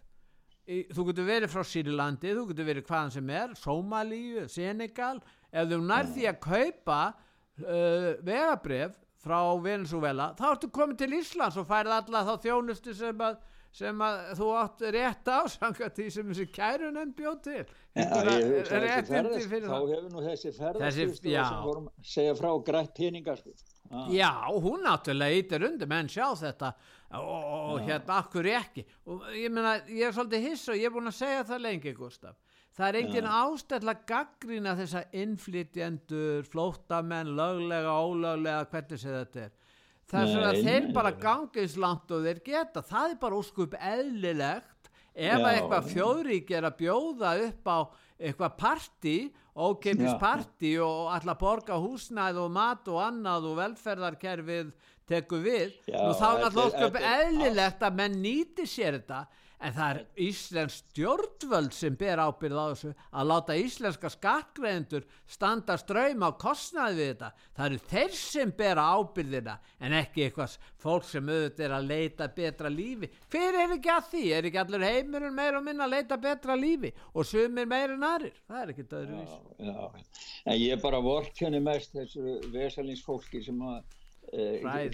þú 0.94 1.06
getur 1.08 1.26
verið 1.26 1.50
frá 1.50 1.64
Sýrlandi 1.66 2.34
þú 2.36 2.46
getur 2.50 2.68
verið 2.68 2.86
hvaðan 2.86 3.14
sem 3.14 3.30
er, 3.34 3.54
Somalíu 3.58 4.46
Senegal, 4.50 5.16
ef 5.50 5.70
þú 5.70 5.78
nærði 5.82 6.26
að 6.30 6.40
kaupa 6.44 6.98
uh, 7.10 8.10
vegabref 8.26 8.98
frá 9.20 9.40
Venezuela 9.62 10.32
þá 10.38 10.50
ertu 10.54 10.70
komið 10.74 11.00
til 11.02 11.14
Íslands 11.20 11.58
og 11.60 11.68
færið 11.68 11.96
alla 11.98 12.22
þá 12.28 12.34
þjónustu 12.44 12.94
sem 12.96 13.24
að, 13.26 13.40
sem 13.80 14.04
að 14.06 14.20
þú 14.38 14.48
átt 14.60 14.84
rétt 14.96 15.30
á 15.30 15.40
sanga 15.52 15.90
því 15.96 16.06
sem 16.14 16.30
þessi 16.30 16.46
kærunum 16.54 17.12
bjóð 17.18 17.36
til. 17.46 17.64
Ja, 17.98 18.06
ég, 18.38 18.70
ferðast, 18.70 19.10
þá 19.50 19.76
hefur 19.90 20.08
nú 20.14 20.24
þessi 20.24 20.54
ferðast 20.56 21.02
sem 21.26 21.66
vorum 21.66 21.90
segja 22.14 22.38
frá 22.38 22.50
grætt 22.70 22.94
peninga 22.96 23.36
sko. 23.40 23.54
ah. 23.90 24.06
já, 24.14 24.30
hún 24.54 24.86
náttúrulega 24.86 25.42
ítir 25.42 25.66
undir 25.66 25.90
menn 25.90 26.08
sjá 26.08 26.28
þetta. 26.38 26.74
Og, 27.18 27.46
og 27.74 27.80
hérna 27.82 28.20
akkur 28.20 28.46
ekki? 28.46 28.84
Og 29.10 29.24
ég 29.34 29.50
meina, 29.50 29.80
ég 29.90 30.06
er 30.06 30.14
svolítið 30.14 30.44
hiss 30.46 30.68
og 30.70 30.78
ég 30.78 30.86
er 30.86 30.94
búin 30.94 31.10
að 31.10 31.16
segja 31.18 31.46
það 31.48 31.64
lengi 31.66 31.94
Gustaf 31.96 32.38
það 32.76 32.88
er 32.88 32.98
engin 33.00 33.28
ja. 33.28 33.38
ástæðla 33.44 33.94
gaggrína 34.08 34.74
þessa 34.78 35.04
innflytjendur, 35.22 36.44
flóttamenn 36.50 37.32
löglega, 37.38 37.96
ólöglega, 37.96 38.68
hvernig 38.70 39.02
sé 39.02 39.14
þetta 39.14 39.46
er. 39.46 39.56
Svona 40.10 40.50
að 40.50 40.64
þeir 40.66 40.86
bara 40.94 41.12
gangis 41.14 41.76
langt 41.78 42.10
og 42.10 42.24
þeir 42.26 42.40
geta. 42.46 42.82
Það 42.82 43.12
er 43.12 43.18
bara 43.20 43.36
óskup 43.38 43.76
eðlilegt 43.78 44.88
ef 45.14 45.36
að 45.36 45.52
eitthvað 45.52 45.90
fjóðrík 45.92 46.50
er 46.56 46.66
að 46.66 46.78
bjóða 46.80 47.34
upp 47.44 47.70
á 47.70 47.78
eitthvað 48.20 48.56
parti 48.58 49.18
ókeipis 49.60 50.14
parti 50.20 50.76
og 50.82 51.10
alltaf 51.14 51.38
borga 51.40 51.78
húsnæð 51.80 52.40
og 52.44 52.50
mat 52.54 52.88
og 52.90 53.00
annað 53.02 53.48
og 53.50 53.58
velferðarkerfið 53.60 54.72
teku 55.10 55.40
við. 55.42 55.74
Já, 55.90 55.98
og 56.06 56.16
þá 56.18 56.26
er 56.28 56.44
alltaf 56.46 56.60
óskup 56.64 56.98
eðlilegt 57.00 57.86
að 57.86 58.00
menn 58.00 58.18
nýti 58.22 58.66
sér 58.70 59.00
þetta 59.00 59.24
en 59.60 59.74
það 59.76 59.90
er 59.92 60.00
Íslensk 60.26 60.76
stjórnvöld 60.90 61.74
sem 61.76 61.96
ber 62.00 62.22
ábyrð 62.22 62.60
á 62.60 62.66
þessu 62.72 62.92
að 63.12 63.30
láta 63.30 63.56
íslenska 63.60 64.10
skattgreðendur 64.14 65.06
standa 65.28 65.76
ströym 65.80 66.24
á 66.24 66.30
kostnaði 66.40 66.96
við 66.98 67.10
þetta. 67.10 67.30
Það 67.56 67.66
eru 67.66 67.80
þeir 67.90 68.16
sem 68.20 68.54
ber 68.56 68.80
ábyrðina 68.80 69.56
en 69.80 69.96
ekki 70.00 70.26
eitthvað 70.26 70.56
fólk 70.80 71.06
sem 71.08 71.28
auðvitað 71.28 71.66
er 71.66 71.76
að 71.76 71.90
leita 71.92 72.30
betra 72.40 72.72
lífi. 72.72 73.10
Hver 73.30 73.60
er 73.64 73.76
ekki 73.76 73.94
að 73.94 74.10
því, 74.14 74.24
er 74.36 74.50
ekki 74.50 74.62
allir 74.64 74.86
heimurinn 74.88 75.36
meira 75.36 75.60
og 75.60 75.66
minna 75.68 75.86
að 75.86 75.96
leita 75.96 76.20
betra 76.20 76.56
lífi? 76.58 76.92
Og 77.14 77.28
sumir 77.28 77.68
meira 77.68 77.96
en 77.96 78.06
aðrir, 78.06 78.42
það 78.48 78.64
er 78.64 78.74
ekki 78.74 78.88
öðru 78.90 79.20
vís 79.20 79.38
en 80.44 80.56
ég 80.56 80.74
er 80.74 80.82
bara 80.82 81.00
vorkjani 81.04 81.60
mest 81.62 81.94
þessu 81.94 82.38
vesalinsfólki 82.54 83.42
sem 83.44 83.60
að 83.64 83.82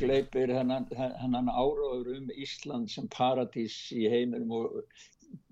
gleipir 0.01 0.53
hennan, 0.55 0.87
hennan 0.97 1.51
áraður 1.53 2.15
um 2.17 2.31
Ísland 2.33 2.89
sem 2.91 3.09
paradís 3.13 3.77
í 3.93 4.09
heiminum 4.09 4.55
og 4.57 4.81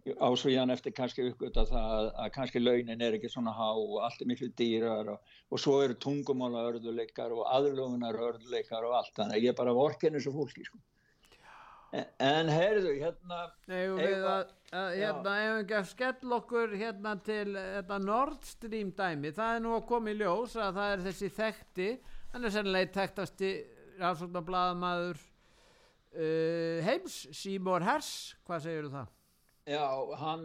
ásvíðan 0.04 0.72
eftir 0.72 0.92
kannski 0.92 1.24
uppgötta 1.30 1.64
það 1.68 1.92
að, 1.96 2.08
að 2.22 2.32
kannski 2.34 2.60
launin 2.60 3.04
er 3.04 3.16
ekki 3.16 3.30
svona 3.32 3.54
há 3.56 3.70
og 3.72 4.02
allt 4.04 4.20
er 4.20 4.28
miklu 4.28 4.50
dýrar 4.56 5.08
og, 5.14 5.36
og 5.48 5.60
svo 5.60 5.78
eru 5.84 5.96
tungumála 6.00 6.66
örðuleikar 6.70 7.32
og 7.32 7.46
aðlugunar 7.48 8.18
örðuleikar 8.26 8.84
og 8.84 8.98
allt. 9.00 9.14
Þannig 9.16 9.38
að 9.38 9.46
ég 9.48 9.56
bara 9.56 9.76
vorkin 9.76 10.18
þessu 10.18 10.34
fólki 10.34 10.66
sko. 10.66 10.80
en, 11.94 12.08
en 12.26 12.52
heyrðu 12.52 12.92
hérna 13.00 13.40
Eða 13.68 13.96
við 14.00 14.26
að, 14.28 14.52
að 14.76 14.90
hérna 14.98 15.36
ef 15.44 15.60
ekki 15.62 15.78
að 15.78 15.90
skell 15.92 16.36
okkur 16.38 16.76
hérna 16.76 17.14
til 17.24 17.46
þetta 17.56 18.00
Nord 18.04 18.48
Stream 18.48 18.92
dæmi? 18.98 19.32
Það 19.32 19.56
er 19.56 19.64
nú 19.64 19.76
að 19.78 19.86
koma 19.88 20.12
í 20.12 20.18
ljós 20.20 20.58
að 20.58 20.82
það 20.82 20.96
er 20.96 21.06
þessi 21.08 21.32
þekti 21.38 21.88
hann 22.34 22.44
er 22.44 22.52
sennilega 22.52 22.90
í 22.90 22.94
tektasti 22.98 23.54
rannsóknarbladamæður 24.00 25.20
uh, 26.14 26.78
heims, 26.86 27.20
Seymour 27.34 27.84
Hers 27.86 28.10
hvað 28.46 28.66
segir 28.66 28.88
þú 28.88 28.96
það? 28.98 29.12
Já, 29.64 29.84
hann, 30.20 30.42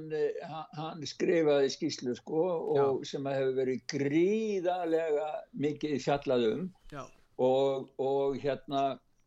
hann, 0.47 0.67
hann 0.79 1.01
skrifaði 1.07 1.71
skýslu 1.73 2.13
sko 2.15 2.43
og 2.71 2.77
Já. 2.77 3.09
sem 3.11 3.25
hefur 3.27 3.57
verið 3.57 3.81
gríðarlega 3.91 5.25
mikið 5.59 5.97
fjallað 6.05 6.45
um 6.53 6.61
og, 7.39 7.89
og 7.99 8.37
hérna 8.39 8.83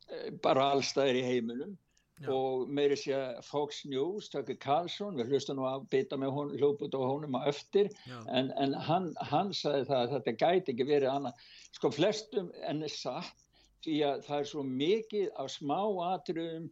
eh, 0.09 0.31
bara 0.45 0.71
allstæðir 0.73 1.21
í 1.21 1.27
heiminum 1.27 1.77
Já. 2.23 2.31
og 2.33 2.73
meiri 2.73 2.97
sé 2.97 3.21
Fox 3.45 3.83
News, 3.85 4.31
Tucker 4.33 4.57
Carlson, 4.63 5.21
við 5.21 5.35
hlustum 5.35 5.61
nú 5.61 5.69
að 5.69 5.85
bytta 5.93 6.17
með 6.21 6.33
hún, 6.39 6.57
hljóput 6.57 6.97
og 6.97 7.07
honum 7.11 7.37
að 7.43 7.53
eftir 7.53 7.93
en, 8.09 8.49
en 8.57 8.77
hann, 8.89 9.13
hann 9.29 9.53
sagði 9.53 9.91
það 9.91 10.01
að 10.07 10.17
þetta 10.17 10.39
gæti 10.47 10.73
ekki 10.73 10.89
verið 10.89 11.13
annað 11.13 11.49
sko 11.77 11.93
flestum 11.93 12.49
enn 12.65 12.81
er 12.87 12.97
satt 12.97 13.42
því 13.85 13.99
að 14.09 14.23
það 14.29 14.39
er 14.39 14.49
svo 14.53 14.63
mikið 14.69 15.27
af 15.43 15.51
smá 15.53 15.81
atriðum 16.13 16.69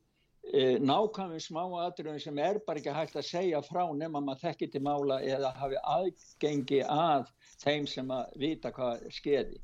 e, 0.53 0.63
nákvæmum 0.79 1.43
smá 1.43 1.63
atriðum 1.87 2.23
sem 2.23 2.39
er 2.39 2.61
bara 2.67 2.83
ekki 2.83 2.95
hægt 2.97 3.19
að 3.19 3.29
segja 3.31 3.63
frá 3.67 3.83
nema 3.97 4.23
maður 4.23 4.47
þekkir 4.47 4.73
til 4.75 4.85
mála 4.87 5.21
eða 5.27 5.53
hafi 5.59 5.83
aðgengi 5.97 6.81
að 6.87 7.29
þeim 7.65 7.91
sem 7.91 8.15
að 8.15 8.41
vita 8.45 8.73
hvað 8.77 9.07
skeiði 9.19 9.61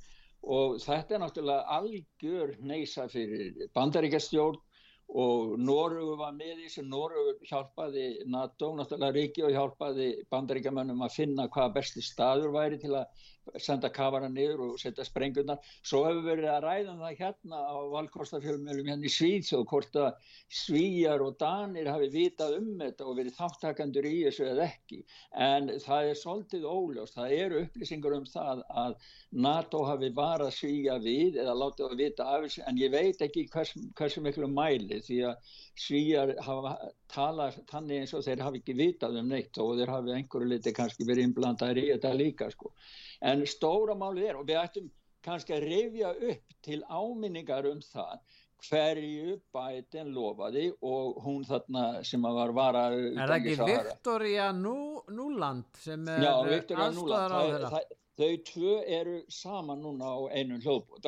og 0.46 0.78
þetta 0.82 1.16
er 1.16 1.22
náttúrulega 1.22 1.76
algjör 1.78 2.54
neysa 2.62 3.08
fyrir 3.10 3.68
bandaríkastjórn 3.74 4.60
og 5.06 5.54
Norrögu 5.62 6.16
var 6.18 6.34
með 6.34 6.60
því 6.60 6.68
sem 6.70 6.88
Norrögu 6.90 7.36
hjálpaði 7.46 8.06
NATO, 8.30 8.72
náttúrulega 8.74 9.14
ríki 9.14 9.44
og 9.46 9.54
hjálpaði 9.54 10.08
bandaríkjamönnum 10.34 11.04
að 11.06 11.14
finna 11.14 11.46
hvaða 11.46 11.74
besti 11.78 12.02
staður 12.02 12.54
væri 12.56 12.80
til 12.82 12.94
að 12.98 13.26
senda 13.62 13.90
kavara 13.92 14.28
niður 14.32 14.62
og 14.66 14.80
setja 14.80 15.04
sprengunar. 15.06 15.60
Svo 15.86 16.02
hefur 16.06 16.24
verið 16.26 16.50
að 16.52 16.64
ræða 16.66 16.94
um 16.94 17.02
það 17.04 17.20
hérna 17.20 17.60
á 17.62 17.76
valkostafjölumölum 17.94 18.90
hérna 18.90 19.08
í 19.08 19.12
Svíðsjóð 19.12 19.64
hvort 19.70 19.98
að 20.00 20.32
Svíjar 20.62 21.24
og 21.24 21.36
Danir 21.40 21.90
hafi 21.90 22.10
vitað 22.14 22.56
um 22.60 22.72
þetta 22.80 23.06
og 23.06 23.18
verið 23.20 23.38
þáttakandur 23.38 24.08
í 24.08 24.14
þessu 24.26 24.48
eða 24.50 24.66
ekki. 24.66 25.00
En 25.48 25.70
það 25.84 26.10
er 26.10 26.20
svolítið 26.22 26.68
óljóst. 26.70 27.16
Það 27.16 27.36
eru 27.38 27.62
upplýsingar 27.64 28.18
um 28.18 28.28
það 28.30 28.64
að 28.84 28.98
NATO 29.46 29.84
hafi 29.86 30.12
varað 30.16 30.54
Svíja 30.56 30.98
við 31.02 31.40
eða 31.42 31.56
látið 31.62 31.88
að 31.90 32.02
vita 32.02 32.28
af 32.32 32.46
þessu 32.46 32.66
en 32.66 32.82
ég 32.82 32.94
veit 32.94 33.22
ekki 33.26 33.46
hvers, 33.52 33.74
hversu 33.98 34.24
miklu 34.24 34.50
mæli 34.50 35.00
því 35.06 35.22
að 35.30 35.54
Svíjar 35.76 36.34
hafa 36.42 36.76
talað 37.12 37.58
þannig 37.70 38.02
eins 38.02 38.14
og 38.16 38.24
þeir 38.24 38.42
hafi 38.46 38.62
ekki 38.62 38.76
vitað 38.78 39.18
um 39.20 39.28
neitt 39.30 39.58
og 39.62 39.76
þeir 39.78 39.92
hafi 39.92 40.14
einhverju 40.16 40.48
liti 40.50 40.72
kannski 40.76 41.06
verið 41.06 41.26
í 41.26 41.90
þetta 41.92 42.12
líka 42.16 42.48
sko 42.50 42.72
en 43.20 43.46
stóra 43.48 43.96
málið 43.98 44.30
er 44.30 44.40
og 44.40 44.48
við 44.48 44.62
ættum 44.62 44.90
kannski 45.26 45.56
að 45.56 45.68
rifja 45.70 46.12
upp 46.30 46.58
til 46.62 46.82
áminningar 46.88 47.68
um 47.70 47.80
það 47.84 48.18
hverju 48.66 49.36
bætin 49.52 50.14
lofaði 50.14 50.70
og 50.86 51.20
hún 51.24 51.44
þarna 51.46 51.84
sem 52.06 52.24
að 52.24 52.38
var 52.40 52.54
vara 52.56 52.84
Er 52.94 53.20
það 53.20 53.36
ekki 53.36 53.56
Viktoria 53.60 54.48
Núland 54.56 55.82
sem 55.82 56.08
er 56.08 56.26
aðstæðar 56.26 57.36
á 57.36 57.40
þeirra? 57.44 57.80
Þau 58.16 58.36
tvö 58.48 58.76
eru 58.96 59.18
saman 59.28 59.82
núna 59.84 60.08
á 60.08 60.20
einu 60.32 60.56
hljóðbútt. 60.64 61.04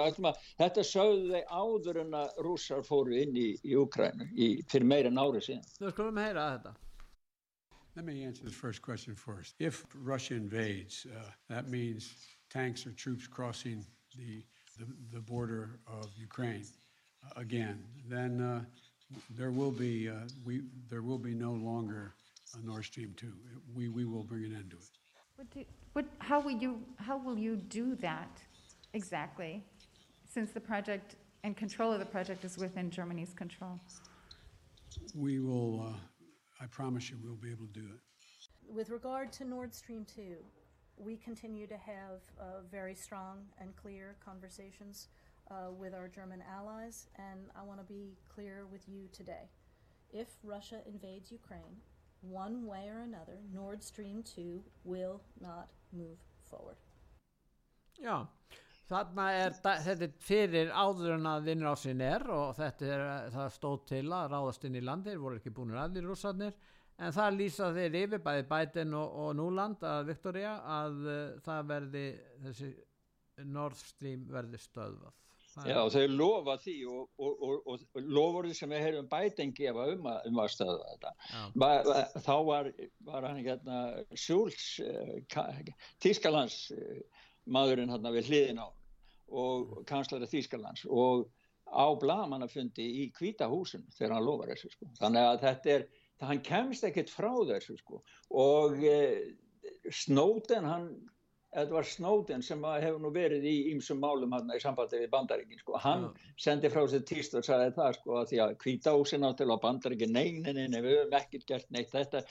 Þetta 0.60 0.82
sögðu 0.84 1.30
þeir 1.30 1.46
áður 1.48 2.00
en 2.02 2.18
að 2.18 2.42
rússar 2.44 2.82
fóru 2.84 3.16
inn 3.16 3.32
í, 3.32 3.46
í 3.64 3.78
Ukrænu 3.80 4.26
fyrir 4.68 4.84
meira 4.84 5.08
en 5.08 5.22
árið 5.22 5.46
síðan. 5.46 5.70
Þú 5.78 5.94
skulum 5.94 6.20
heyra 6.20 6.44
þetta. 6.50 6.74
Let 7.98 8.04
me 8.04 8.22
answer 8.22 8.44
the 8.44 8.52
first 8.52 8.80
question 8.80 9.16
first. 9.16 9.56
If 9.58 9.84
Russia 9.92 10.34
invades, 10.34 11.04
uh, 11.04 11.30
that 11.48 11.68
means 11.68 12.14
tanks 12.48 12.86
or 12.86 12.92
troops 12.92 13.26
crossing 13.26 13.84
the, 14.16 14.44
the, 14.78 14.86
the 15.12 15.18
border 15.18 15.80
of 15.88 16.06
Ukraine 16.16 16.64
uh, 17.26 17.40
again, 17.40 17.82
then 18.08 18.40
uh, 18.40 18.60
there 19.30 19.50
will 19.50 19.72
be 19.72 20.08
uh, 20.08 20.12
we 20.44 20.62
there 20.88 21.02
will 21.02 21.18
be 21.18 21.34
no 21.34 21.50
longer 21.54 22.14
a 22.56 22.64
Nord 22.64 22.84
Stream 22.84 23.14
two. 23.16 23.32
We 23.74 23.88
we 23.88 24.04
will 24.04 24.22
bring 24.22 24.44
an 24.44 24.54
end 24.54 24.70
to 24.70 24.76
it. 24.76 24.82
What 25.34 25.50
do, 25.50 25.64
what, 25.94 26.04
how 26.20 26.38
will 26.38 26.52
you 26.64 26.80
how 26.98 27.16
will 27.16 27.36
you 27.36 27.56
do 27.56 27.96
that 27.96 28.40
exactly, 28.92 29.64
since 30.24 30.52
the 30.52 30.60
project 30.60 31.16
and 31.42 31.56
control 31.56 31.92
of 31.92 31.98
the 31.98 32.06
project 32.06 32.44
is 32.44 32.58
within 32.58 32.92
Germany's 32.92 33.34
control? 33.34 33.80
We 35.16 35.40
will. 35.40 35.96
I 36.60 36.66
promise 36.66 37.10
you 37.10 37.16
we'll 37.22 37.34
be 37.34 37.50
able 37.50 37.66
to 37.66 37.72
do 37.80 37.86
it. 37.86 38.00
With 38.68 38.90
regard 38.90 39.32
to 39.34 39.44
Nord 39.44 39.74
Stream 39.74 40.04
2, 40.14 40.36
we 40.96 41.16
continue 41.16 41.66
to 41.66 41.76
have 41.76 42.20
uh, 42.40 42.44
very 42.70 42.94
strong 42.94 43.38
and 43.60 43.74
clear 43.76 44.16
conversations 44.24 45.08
uh, 45.50 45.70
with 45.70 45.94
our 45.94 46.08
German 46.08 46.42
allies, 46.50 47.06
and 47.16 47.40
I 47.56 47.62
want 47.62 47.80
to 47.80 47.86
be 47.86 48.16
clear 48.28 48.66
with 48.70 48.88
you 48.88 49.08
today. 49.12 49.48
If 50.10 50.28
Russia 50.42 50.80
invades 50.86 51.30
Ukraine, 51.30 51.76
one 52.20 52.66
way 52.66 52.88
or 52.88 53.02
another, 53.02 53.38
Nord 53.54 53.82
Stream 53.82 54.22
2 54.22 54.62
will 54.84 55.22
not 55.40 55.70
move 55.92 56.18
forward. 56.50 56.76
Já, 58.02 58.28
þarna 58.88 59.26
er 59.36 59.54
þetta 59.58 60.06
er 60.06 60.16
fyrir 60.24 60.72
áður 60.72 61.18
en 61.18 61.28
að 61.28 61.52
innrásin 61.52 62.02
er 62.04 62.24
og 62.32 62.56
þetta 62.56 62.88
er, 62.94 63.04
það 63.34 63.52
stóð 63.58 63.78
til 63.92 64.02
að 64.06 64.32
ráðast 64.32 64.66
inn 64.68 64.80
í 64.80 64.84
landir, 64.84 65.20
voru 65.20 65.38
ekki 65.40 65.52
búin 65.54 65.76
allir 65.76 66.08
rússarnir, 66.08 66.56
en 66.96 67.14
það 67.14 67.38
lýsa 67.38 67.70
þeir 67.76 68.00
yfir 68.02 68.24
bæði 68.24 68.48
Biden 68.50 68.96
og, 68.98 69.14
og 69.24 69.30
Núland 69.38 69.84
að 69.86 70.08
Victoria 70.12 70.56
að 70.80 71.00
uh, 71.04 71.22
það 71.44 71.72
verði 71.74 72.04
þessi 72.46 72.74
Nord 73.48 73.78
Stream 73.78 74.24
verði 74.32 74.60
stöðvað. 74.62 75.14
Það 75.48 75.68
Já, 75.70 75.78
þau 75.90 76.10
lofa 76.12 76.54
því 76.60 76.74
og, 76.92 77.04
og, 77.24 77.44
og, 77.46 77.84
og 77.96 78.08
lofurði 78.16 78.56
sem 78.56 78.72
við 78.72 78.82
hefum 78.84 79.06
Biden 79.10 79.54
gefa 79.56 79.86
um 79.94 80.08
að, 80.10 80.18
um 80.28 80.40
að 80.42 80.50
stöða 80.54 80.90
þetta. 80.90 81.12
Ba, 81.54 81.70
ba, 81.86 82.02
þá 82.24 82.34
var, 82.48 82.72
var 83.08 83.28
hann 83.28 83.40
hérna 83.44 83.78
Schulz, 84.12 84.66
uh, 84.84 85.72
Tískalands 86.04 86.60
uh, 86.74 87.00
maðurinn 87.48 87.92
hérna 87.92 88.12
við 88.14 88.32
hliðin 88.32 88.60
á 88.62 88.68
og 89.30 89.82
kanslari 89.88 90.28
Þýskalands 90.30 90.86
og 90.88 91.28
á 91.68 91.86
blagamannafundi 92.00 92.86
í 93.02 93.08
kvítahúsun 93.16 93.84
þegar 93.96 94.16
hann 94.16 94.26
lofar 94.26 94.54
þessu 94.54 94.72
sko. 94.72 94.88
Þannig 95.00 95.28
að 95.28 95.42
þetta 95.44 95.74
er, 95.74 95.86
hann 96.24 96.42
kemst 96.46 96.88
ekkert 96.88 97.12
frá 97.12 97.30
þessu 97.50 97.76
sko 97.82 98.02
og 98.30 98.80
eh, 98.88 99.36
Snóten 99.92 100.64
hann 100.64 100.88
Edvard 101.56 101.86
Snowden 101.88 102.42
sem 102.44 102.64
hefur 102.64 102.98
nú 103.00 103.10
verið 103.12 103.44
í 103.48 103.54
ýmsum 103.70 104.00
málum 104.02 104.34
hann 104.36 104.50
í 104.52 104.58
sambandi 104.60 105.00
við 105.00 105.10
bandaríkin 105.14 105.60
sko. 105.62 105.78
hann 105.80 106.04
ja. 106.04 106.32
sendi 106.44 106.68
frá 106.72 106.82
sér 106.90 107.06
týst 107.08 107.36
og 107.38 107.46
sagði 107.46 107.70
það 107.78 107.94
sko 107.96 108.18
að 108.20 108.26
því 108.32 108.40
að 108.44 108.52
kvításin 108.64 109.24
átil 109.28 109.48
á 109.48 109.56
bandaríkin 109.62 110.12
neinin, 110.12 110.76
við 110.76 110.98
höfum 110.98 111.16
ekkert 111.16 111.48
gert 111.48 111.72
neitt 111.72 111.94
þetta, 111.94 112.22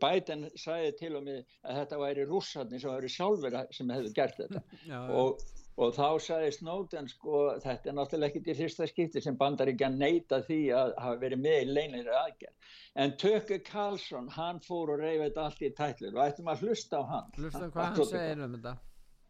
Biden 0.00 0.48
sagði 0.56 0.94
til 1.02 1.12
og 1.20 1.26
með 1.28 1.42
að 1.68 1.82
þetta 1.82 2.00
væri 2.00 2.26
rússarnir 2.30 2.82
sem 2.82 2.96
væri 2.96 3.12
sjálfur 3.12 3.60
sem 3.76 3.92
hefðu 3.92 4.14
gert 4.16 4.40
þetta 4.40 4.64
ja, 4.88 5.02
og 5.12 5.44
og 5.76 5.92
þá 5.92 6.06
sagði 6.24 6.52
Snowden 6.56 7.08
sko 7.10 7.40
þetta 7.60 7.90
er 7.90 7.96
náttúrulega 7.98 8.32
ekkit 8.32 8.48
í 8.48 8.56
fyrsta 8.62 8.88
skipti 8.88 9.22
sem 9.22 9.36
bandaríkjan 9.36 9.98
neyta 10.00 10.40
því 10.46 10.60
að 10.72 10.92
hafa 11.02 11.20
verið 11.20 11.42
með 11.44 11.56
í 11.58 11.74
leinleiri 11.76 12.14
aðgerð 12.16 12.70
en 13.04 13.14
Tökkur 13.20 13.62
Karlsson 13.66 14.30
hann 14.32 14.60
fór 14.64 14.94
og 14.94 15.02
reyði 15.04 15.26
þetta 15.26 15.44
allt 15.44 15.60
í 15.62 15.72
tætlur 15.76 16.16
og 16.16 16.22
ættum 16.24 16.52
að 16.52 16.64
hlusta 16.64 17.00
á 17.00 17.04
hann 17.12 17.34
hlusta 17.36 17.68
hvað 17.68 17.90
hann 17.90 18.08
segir 18.12 18.44
um 18.46 18.56
þetta 18.56 18.76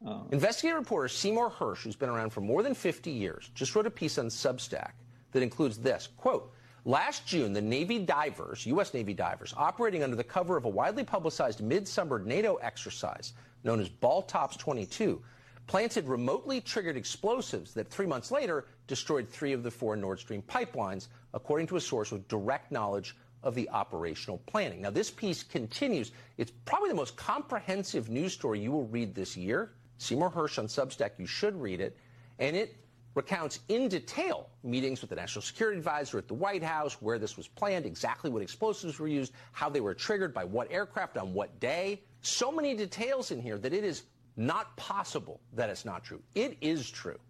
oh. 0.07 0.21
Investigative 0.31 0.79
reporter 0.85 1.11
Seymour 1.17 1.51
Hersh 1.59 1.83
who's 1.83 1.99
been 1.99 2.15
around 2.15 2.31
for 2.31 2.41
more 2.41 2.63
than 2.63 2.75
50 2.75 3.11
years 3.11 3.51
just 3.55 3.75
wrote 3.75 3.91
a 3.91 3.97
piece 4.03 4.19
on 4.19 4.31
Substack 4.31 4.95
that 5.33 5.43
includes 5.43 5.79
this 5.79 6.09
quote 6.17 6.53
Last 6.87 7.27
June, 7.27 7.53
the 7.53 7.61
Navy 7.61 7.99
divers, 7.99 8.65
U.S. 8.67 8.95
Navy 8.95 9.13
divers, 9.13 9.53
operating 9.57 10.05
under 10.05 10.15
the 10.15 10.23
cover 10.23 10.57
of 10.57 10.67
a 10.67 10.69
widely 10.69 11.03
publicized 11.03 11.61
midsummer 11.61 12.21
NATO 12.21 12.55
exercise 12.63 13.33
known 13.65 13.81
as 13.81 13.89
Baltops 13.89 14.57
22, 14.57 15.21
planted 15.67 16.07
remotely 16.07 16.61
triggered 16.61 16.97
explosives 16.97 17.75
that 17.75 17.91
three 17.91 18.07
months 18.07 18.31
later 18.31 18.67
destroyed 18.87 19.29
three 19.29 19.53
of 19.53 19.63
the 19.63 19.71
four 19.71 19.97
Nord 19.97 20.21
Stream 20.21 20.43
pipelines, 20.43 21.09
according 21.35 21.67
to 21.69 21.77
a 21.77 21.81
source 21.81 22.13
with 22.13 22.29
direct 22.29 22.71
knowledge 22.71 23.17
of 23.43 23.55
the 23.55 23.69
operational 23.71 24.39
planning. 24.47 24.83
Now, 24.83 24.91
this 24.91 25.11
piece 25.11 25.43
continues. 25.43 26.13
It's 26.37 26.53
probably 26.65 26.89
the 26.89 26.95
most 26.95 27.17
comprehensive 27.17 28.09
news 28.09 28.33
story 28.33 28.61
you 28.61 28.73
will 28.73 28.87
read 28.87 29.15
this 29.15 29.37
year. 29.37 29.73
Seymour 29.99 30.31
Hirsch 30.31 30.59
on 30.59 30.67
Substack, 30.67 31.13
you 31.19 31.27
should 31.27 31.61
read 31.61 31.81
it. 31.81 31.97
And 32.39 32.57
it 32.57 32.77
recounts 33.15 33.61
in 33.69 33.89
detail 33.89 34.49
meetings 34.63 35.01
with 35.01 35.11
the 35.11 35.17
National 35.17 35.43
Security 35.43 35.79
Advisor 35.79 36.19
at 36.19 36.29
the 36.29 36.35
White 36.35 36.63
House, 36.63 37.01
where 37.01 37.19
this 37.19 37.37
was 37.37 37.49
planned, 37.49 37.87
exactly 37.87 38.31
what 38.31 38.43
explosives 38.43 38.99
were 38.99 39.09
used, 39.09 39.33
how 39.53 39.71
they 39.71 39.81
were 39.81 39.95
triggered, 39.95 40.35
by 40.35 40.45
what 40.45 40.71
aircraft, 40.71 41.17
on 41.17 41.33
what 41.33 41.59
day. 41.59 42.03
So 42.21 42.53
many 42.53 42.75
details 42.75 43.31
in 43.31 43.41
here 43.41 43.59
that 43.59 43.73
it 43.73 43.85
is 43.85 44.03
not 44.37 44.77
possible 44.77 45.41
that 45.55 45.71
it's 45.71 45.85
not 45.85 46.05
true. 46.05 46.23
It 46.35 46.59
is 46.61 46.91
true. 46.91 47.21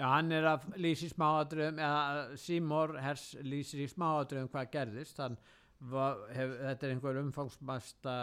Já, 0.00 0.06
hann 0.14 0.32
er 0.32 0.46
að 0.48 0.68
lýsa 0.80 1.08
í 1.08 1.12
smáadröðum, 1.12 1.80
eða 1.84 2.36
Seymour 2.40 2.94
Hers 3.04 3.24
lýsir 3.44 3.82
í 3.84 3.88
smáadröðum 3.90 4.48
hvað 4.52 4.70
gerðist, 4.72 5.18
þann 5.18 5.36
hef, 6.32 6.54
þetta 6.60 6.86
er 6.86 6.94
einhver 6.94 7.20
umfangsmasta 7.20 8.14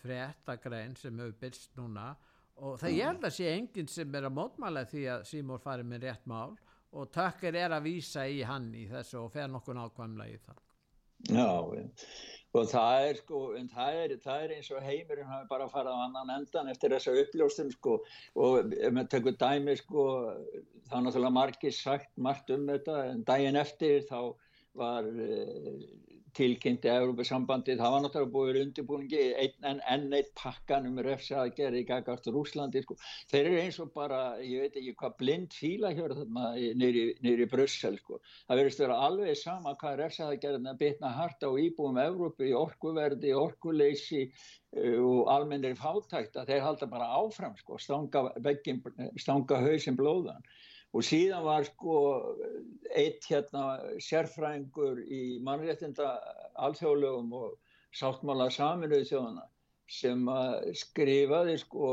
fréttagrein 0.00 0.96
sem 0.98 1.18
hefur 1.18 1.36
byrst 1.40 1.76
núna 1.78 2.12
og 2.56 2.78
það 2.80 2.90
mm. 2.90 2.96
ég 2.96 3.10
held 3.10 3.26
að 3.26 3.34
sé 3.36 3.48
enginn 3.52 3.90
sem 3.90 4.14
er 4.16 4.28
að 4.28 4.36
mótmála 4.38 4.84
því 4.88 5.02
að 5.12 5.26
Seymour 5.30 5.62
fari 5.62 5.86
með 5.86 6.06
rétt 6.06 6.28
mál 6.30 6.54
og 6.96 7.10
tökkir 7.12 7.58
er 7.58 7.74
að 7.76 7.88
vísa 7.90 8.24
í 8.26 8.40
hann 8.46 8.70
í 8.74 8.86
þessu 8.88 9.20
og 9.24 9.32
fer 9.34 9.50
nokkur 9.52 9.76
nákvæmlega 9.76 10.32
í 10.32 10.40
það. 10.46 10.62
Já, 11.32 11.48
og 12.56 12.70
það 12.70 13.08
er 13.08 13.20
sko, 13.20 13.40
en 13.58 13.68
það 13.72 13.98
er, 14.02 14.14
það 14.22 14.44
er 14.44 14.54
eins 14.56 14.70
og 14.72 14.86
heimurinn 14.86 15.30
hafi 15.30 15.48
bara 15.50 15.68
farað 15.72 16.00
á 16.00 16.04
annan 16.06 16.32
endan 16.38 16.70
eftir 16.72 16.94
þessa 16.94 17.14
uppljóstum 17.22 17.70
sko 17.74 17.98
og 18.46 18.74
ef 18.74 18.94
maður 18.96 19.12
tekur 19.14 19.38
dæmi 19.40 19.76
sko 19.80 20.06
þá 20.88 20.96
náttúrulega 21.02 21.36
margir 21.36 21.76
sagt 21.76 22.12
margt 22.16 22.52
um 22.54 22.66
þetta 22.70 22.98
en 23.10 23.24
daginn 23.28 23.60
eftir 23.60 24.06
þá 24.08 24.20
var 24.76 25.08
uh, 25.08 25.84
tilkynnti 26.36 26.90
Európa-sambandið, 26.92 27.78
það 27.80 27.94
var 27.94 28.02
náttúrulega 28.04 28.32
búið 28.34 28.58
undirbúningi 28.62 29.22
enn 29.70 29.80
en 29.94 30.04
eitt 30.16 30.32
pakkan 30.38 30.88
um 30.88 31.00
refsaðgerði 31.06 31.82
í 31.82 31.86
gagast 31.88 32.28
Rúslandi 32.32 32.82
sko. 32.84 32.96
þeir 33.30 33.48
eru 33.50 33.62
eins 33.62 33.78
og 33.82 33.92
bara, 33.96 34.20
ég 34.44 34.66
veit 34.66 34.76
ekki 34.80 34.94
hvað 35.00 35.16
blind 35.22 35.56
fíla 35.56 35.92
hér 35.96 36.14
þarna 36.18 36.52
nýri 36.82 37.48
Brussel 37.52 37.98
sko. 38.02 38.20
það 38.48 38.62
verðist 38.62 38.84
vera 38.84 39.00
alveg 39.08 39.40
sama 39.40 39.74
hvað 39.80 39.98
refsaðgerðin 40.02 40.70
að 40.72 40.80
bitna 40.84 41.14
harta 41.16 41.50
á 41.50 41.52
íbúum 41.66 42.00
Európu 42.04 42.48
í 42.50 42.54
orkuverdi, 42.56 43.32
orkuleysi 43.36 44.26
og 44.76 45.28
almennir 45.32 45.76
fátækt 45.78 46.36
að 46.36 46.52
þeir 46.52 46.64
halda 46.66 46.88
bara 46.90 47.12
áfram 47.16 47.56
sko, 47.56 47.78
stanga, 47.80 48.28
stanga 49.16 49.62
hausin 49.64 49.96
blóðan 49.96 50.42
og 50.96 51.04
síðan 51.04 51.44
var 51.44 51.66
sko 51.68 51.96
eitt 52.96 53.26
hérna 53.28 53.64
sérfræðingur 54.02 55.02
í 55.04 55.22
mannréttinda 55.44 56.14
alþjóðlegum 56.66 57.34
og 57.36 57.54
sáttmála 57.96 58.48
saminuði 58.52 59.10
þjóðana 59.10 59.44
sem 59.92 60.24
skrifaði 60.80 61.58
sko 61.60 61.90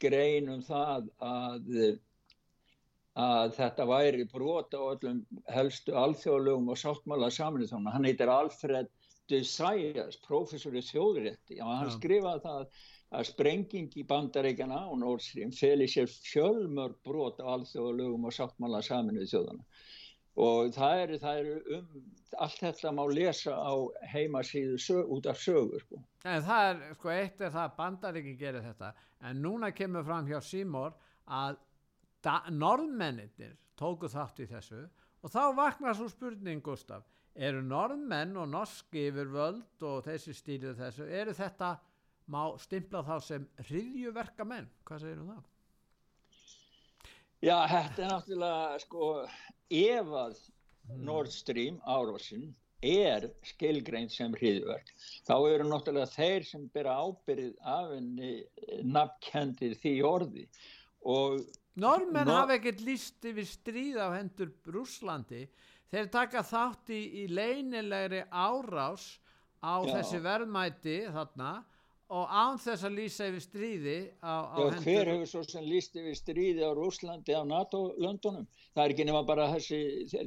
grein 0.00 0.50
um 0.52 0.62
það 0.64 1.08
að, 1.24 1.72
að 3.24 3.56
þetta 3.56 3.88
væri 3.90 4.28
brota 4.30 4.80
á 4.80 4.84
öllum 4.92 5.24
helstu 5.52 5.96
alþjóðlegum 5.96 6.70
og 6.72 6.80
sáttmála 6.80 7.32
saminuði 7.34 7.72
þjóðana. 7.72 7.96
Hann 7.96 8.08
heitir 8.08 8.32
Alfred 8.32 8.92
de 9.30 9.42
Sayas, 9.46 10.18
professor 10.26 10.74
í 10.76 10.84
þjóðrétti. 10.84 11.60
Já, 11.60 11.64
hann 11.68 11.92
skrifaði 11.94 12.44
það 12.44 12.64
að 13.10 13.30
sprenging 13.32 13.94
í 13.98 14.04
bandaríkjana 14.06 14.84
á 14.86 14.90
Nord 14.98 15.22
Stream 15.24 15.50
feli 15.54 15.88
sér 15.90 16.10
fjölmörg 16.10 17.00
brot 17.06 17.40
á 17.42 17.50
alþjóðalögum 17.56 18.28
og 18.28 18.36
sáttmála 18.36 18.82
saminuð 18.86 19.32
þjóðana 19.32 19.66
og 20.40 20.70
það 20.74 21.00
eru, 21.04 21.18
það 21.20 21.40
eru 21.40 21.54
um 21.76 22.02
allt 22.40 22.60
þetta 22.62 22.92
má 22.94 23.02
lesa 23.10 23.56
á 23.56 23.74
heimasíðu 24.12 24.78
sög, 24.80 25.10
út 25.10 25.26
af 25.26 25.40
sögur 25.42 25.82
sko. 25.82 25.98
En 26.24 26.44
það 26.46 26.68
er, 26.68 26.82
sko, 26.96 27.10
eitt 27.10 27.40
er 27.42 27.52
það 27.52 27.64
að 27.64 27.76
bandaríki 27.80 28.36
gerir 28.38 28.64
þetta, 28.64 28.92
en 29.26 29.42
núna 29.42 29.72
kemur 29.74 30.06
fram 30.06 30.28
hjá 30.30 30.38
Seymour 30.44 30.94
að 31.26 31.58
norðmennir 32.54 33.56
tóku 33.80 34.08
þátt 34.12 34.44
í 34.44 34.48
þessu 34.50 34.84
og 35.20 35.32
þá 35.32 35.42
vaknar 35.56 35.96
svo 35.96 36.08
spurning 36.08 36.62
Gustaf, 36.64 37.04
eru 37.34 37.62
norðmenn 37.64 38.36
og 38.40 38.48
norski 38.52 39.08
yfirvöld 39.10 39.84
og 39.86 40.04
þessi 40.06 40.34
stílið 40.36 40.78
þessu, 40.80 41.06
eru 41.06 41.34
þetta 41.36 41.74
má 42.30 42.42
stimpla 42.62 43.02
þá 43.06 43.16
sem 43.26 43.46
hriðjuverka 43.66 44.46
menn, 44.46 44.68
hvað 44.86 45.04
segir 45.04 45.20
þú 45.20 45.28
það? 45.32 45.44
Já, 47.40 47.56
þetta 47.72 48.02
er 48.04 48.10
náttúrulega 48.14 48.80
sko, 48.82 49.10
ef 49.80 50.16
að 50.24 50.34
mm. 50.40 51.04
Nord 51.08 51.32
Stream 51.32 51.78
árásin 51.88 52.50
er 52.80 53.26
skilgreint 53.44 54.12
sem 54.12 54.32
hriðverk 54.36 54.92
þá 55.28 55.34
eru 55.52 55.66
náttúrulega 55.68 56.12
þeir 56.14 56.46
sem 56.48 56.68
byrja 56.72 56.96
ábyrðið 56.96 57.56
af 57.74 57.90
henni 57.92 58.30
nafnkendið 58.88 59.74
því 59.82 59.94
orði 60.08 60.44
og 61.04 61.42
Normenn 61.80 62.28
no 62.28 62.38
hafa 62.40 62.56
ekkert 62.56 62.80
líst 62.84 63.24
yfir 63.24 63.46
stríð 63.48 64.00
á 64.00 64.08
hendur 64.16 64.50
Rúslandi 64.72 65.44
þeir 65.92 66.08
taka 66.12 66.42
þátt 66.46 66.92
í, 66.96 67.02
í 67.20 67.26
leinilegri 67.28 68.24
árás 68.32 69.18
á 69.60 69.84
Já. 69.84 69.92
þessi 69.98 70.22
verðmæti 70.24 70.96
þarna 71.12 71.52
og 72.10 72.26
án 72.26 72.58
þess 72.58 72.82
að 72.86 72.96
lýsa 72.98 73.26
yfir 73.30 73.42
stríði 73.44 73.98
á, 74.18 74.34
á 74.50 74.58
Já, 74.58 74.64
hendur. 74.64 74.82
Hver 74.86 75.10
hefur 75.12 75.28
svo 75.30 75.42
sem 75.46 75.66
lýst 75.66 75.94
yfir 76.00 76.16
stríði 76.18 76.64
á 76.66 76.70
Rúslandi 76.74 77.36
á 77.38 77.42
NATO-löndunum? 77.46 78.48
Það 78.74 78.82
er 78.82 78.94
ekki 78.94 79.06
nema 79.06 79.20
bara 79.28 79.46
þessi 79.52 79.78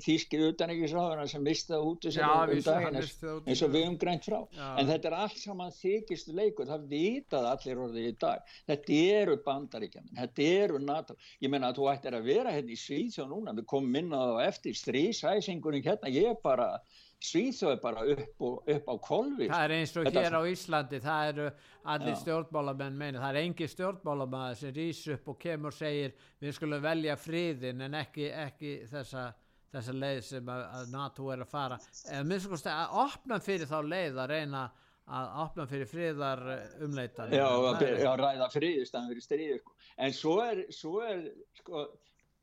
þýskið 0.06 0.46
utanækisráðuna 0.54 1.28
sem 1.32 1.43
mistaði 1.43 1.91
út 1.91 2.08
þessi 2.08 2.24
um 2.24 2.63
daginn 2.67 3.00
eins 3.02 3.65
og 3.67 3.76
við 3.76 3.88
um 3.89 4.00
grænt 4.00 4.28
frá. 4.30 4.39
Já. 4.56 4.65
En 4.80 4.91
þetta 4.93 5.12
er 5.12 5.17
allt 5.26 5.39
saman 5.43 5.76
þykistu 5.76 6.36
leikur, 6.39 6.72
það 6.72 6.88
vitað 6.96 7.52
allir 7.52 7.86
orðið 7.88 8.10
í 8.10 8.15
dag. 8.24 8.56
Þetta 8.72 9.00
eru 9.19 9.39
bandaríkjaman, 9.46 10.17
þetta 10.22 10.50
eru 10.63 10.84
NATO. 10.84 11.19
Ég 11.43 11.52
menna 11.52 11.74
að 11.74 11.82
þú 11.82 11.89
ættir 11.91 12.19
að 12.19 12.30
vera 12.32 12.56
hérna 12.56 12.76
í 12.76 12.80
Svíðsjó 12.80 13.28
núna, 13.28 13.56
við 13.60 13.67
komum 13.76 13.91
minnaðu 13.91 14.39
á 14.39 14.48
eftir 14.48 14.80
strísæsingurinn 14.80 15.84
hérna, 15.84 16.12
ég 16.12 16.39
bara 16.43 16.78
Svíþjóð 17.23 17.77
bara 17.79 18.03
upp, 18.13 18.41
og, 18.43 18.69
upp 18.73 18.89
á 18.91 18.95
kolvi 19.05 19.47
það 19.47 19.65
er 19.65 19.73
eins 19.77 19.93
og 19.95 20.07
Þetta 20.09 20.23
hér 20.25 20.36
á 20.36 20.43
Íslandi 20.51 20.99
það 21.03 21.29
eru 21.31 21.45
allir 21.93 22.17
stjórnmálamenn 22.19 22.99
meina, 22.99 23.21
það 23.23 23.29
er 23.29 23.39
engi 23.43 23.69
stjórnmálamæður 23.71 24.59
sem 24.59 24.75
rýs 24.75 25.01
upp 25.15 25.31
og 25.31 25.39
kemur 25.39 25.71
og 25.71 25.77
segir 25.77 26.13
við 26.43 26.57
skulum 26.57 26.83
velja 26.83 27.15
friðin 27.19 27.88
en 27.88 27.97
ekki, 28.01 28.27
ekki 28.43 28.75
þessa, 28.91 29.29
þessa 29.71 29.97
leið 30.03 30.21
sem 30.33 30.51
að, 30.51 30.63
að 30.79 30.93
NATO 30.97 31.31
er 31.31 31.45
að 31.45 31.53
fara. 31.55 31.79
Eða 32.09 32.27
minnst 32.27 32.49
og 32.49 32.57
kosti 32.57 32.73
að 32.73 32.97
opna 33.05 33.39
fyrir 33.47 33.71
þá 33.71 33.77
leið 33.88 34.23
að 34.25 34.33
reyna 34.36 34.67
að 35.13 35.33
opna 35.43 35.65
fyrir 35.67 35.89
friðar 35.89 36.41
umleitan 36.83 37.33
Já, 37.36 37.47
að, 37.47 37.81
já 37.99 38.12
ræða 38.19 38.47
friðist 38.53 38.95
en 38.95 39.09
sko. 39.19 39.73
en 39.97 40.15
svo 40.15 40.38
er, 40.43 40.63
svo 40.71 41.01
er 41.03 41.25
sko 41.59 41.88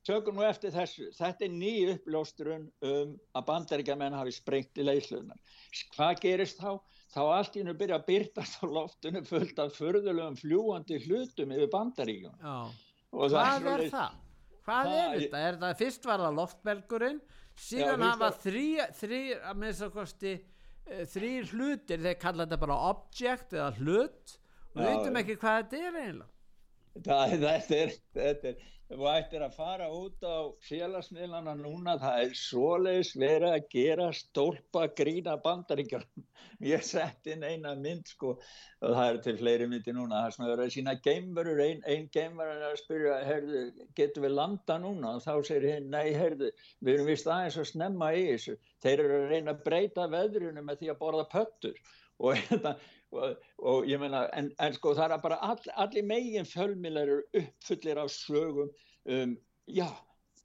tökum 0.07 0.39
nú 0.39 0.45
eftir 0.47 0.73
þessu, 0.75 1.11
þetta 1.17 1.47
er 1.47 1.53
ný 1.53 1.73
upplóstrun 1.95 2.69
um 2.87 3.13
að 3.37 3.47
bandaríkjaman 3.51 4.17
hafi 4.17 4.33
sprengt 4.37 4.81
í 4.81 4.87
leyslunar. 4.87 5.41
Hvað 5.97 6.23
gerist 6.25 6.63
þá? 6.63 6.81
Þá 7.11 7.21
allt 7.27 7.57
í 7.57 7.63
hennu 7.63 7.75
byrja 7.75 7.99
að 7.99 8.07
byrtast 8.07 8.61
á 8.63 8.65
loftunum 8.71 9.27
fullt 9.27 9.59
af 9.59 9.75
förðulegum 9.75 10.39
fljúandi 10.39 11.01
hlutum 11.05 11.55
yfir 11.57 11.71
bandaríkjum. 11.73 12.37
Hvað 13.11 13.37
er, 13.41 13.71
er 13.73 13.87
það? 13.91 14.19
Hvað 14.65 14.91
er 14.95 15.17
þetta? 15.17 15.45
Er 15.49 15.61
það 15.65 15.79
fyrst 15.81 16.07
var 16.07 16.25
það 16.25 16.37
loftbelgurinn, 16.39 17.21
síðan 17.59 18.05
já, 18.05 18.07
hafa 18.07 18.31
þrý, 18.45 18.67
þrý, 19.01 19.23
að 19.51 19.65
þess 19.67 19.87
að 19.87 19.95
kosti, 19.97 20.35
eh, 20.87 21.07
þrýr 21.15 21.55
hlutir, 21.55 22.05
þeir 22.07 22.21
kalla 22.23 22.47
þetta 22.47 22.61
bara 22.65 22.83
object 22.91 23.57
eða 23.59 23.73
hlut 23.81 24.37
og 24.71 24.79
við 24.79 24.87
veitum 24.87 25.19
ekki 25.21 25.41
hvað 25.43 25.59
þetta 25.59 25.81
er 25.81 25.99
eiginlega. 26.05 26.31
Það, 26.99 27.37
þetta 27.39 27.77
er, 27.79 27.97
þetta 28.17 28.51
er 28.51 28.69
þú 28.91 29.07
ættir 29.07 29.43
að 29.47 29.55
fara 29.55 29.87
út 29.95 30.25
á 30.27 30.51
félagsmiðlana 30.67 31.53
núna, 31.61 31.95
það 32.01 32.25
er 32.25 32.33
svoleiðis 32.35 33.13
verið 33.19 33.53
að 33.55 33.69
gera 33.71 34.09
stólpa 34.17 34.89
grína 34.99 35.37
bandaríkjar 35.45 36.03
ég 36.73 36.83
sett 36.85 37.31
inn 37.31 37.45
eina 37.47 37.77
mynd 37.79 38.11
sko 38.11 38.33
og 38.35 38.97
það 38.97 39.05
er 39.05 39.21
til 39.25 39.37
fleiri 39.39 39.69
myndi 39.71 39.95
núna. 39.95 40.25
Það 40.25 40.27
er 40.27 40.37
svona 40.37 40.57
að 40.57 40.75
sína 40.75 40.97
geimverur 41.07 41.63
einn 41.65 41.87
ein 41.87 42.11
geimverur 42.13 42.59
er 42.59 42.67
að 42.73 42.83
spyrja, 42.83 43.17
heyrðu, 43.29 43.65
getur 44.01 44.27
við 44.27 44.37
landa 44.41 44.79
núna? 44.83 45.15
Og 45.17 45.25
þá 45.25 45.47
segir 45.47 45.69
hinn, 45.71 45.91
nei, 45.95 46.11
heyrðu 46.17 46.51
við 46.81 46.95
erum 46.97 47.11
vist 47.13 47.31
aðeins 47.31 47.61
að 47.63 47.71
snemma 47.71 48.13
í 48.17 48.27
þessu. 48.33 48.59
Þeir 48.83 49.05
eru 49.07 49.21
að 49.21 49.35
reyna 49.37 49.55
að 49.55 49.65
breyta 49.69 50.11
veðrunu 50.11 50.67
með 50.67 50.83
því 50.83 50.95
að 50.95 51.03
borða 51.05 51.27
pöttur. 51.31 51.83
Og 52.21 52.37
þetta 52.51 52.75
og, 53.13 53.49
og 53.59 53.89
ég 53.91 54.01
meina, 54.03 54.27
en, 54.37 54.51
en 54.63 54.77
sko 54.77 54.95
það 54.99 55.17
er 55.17 55.25
bara 55.25 55.41
all, 55.47 55.73
allir 55.83 56.07
megin 56.07 56.49
fjölmilar 56.49 57.09
eru 57.09 57.43
uppfullir 57.43 58.01
af 58.03 58.13
sögum 58.15 58.71
um, 59.11 59.35
já, 59.71 59.89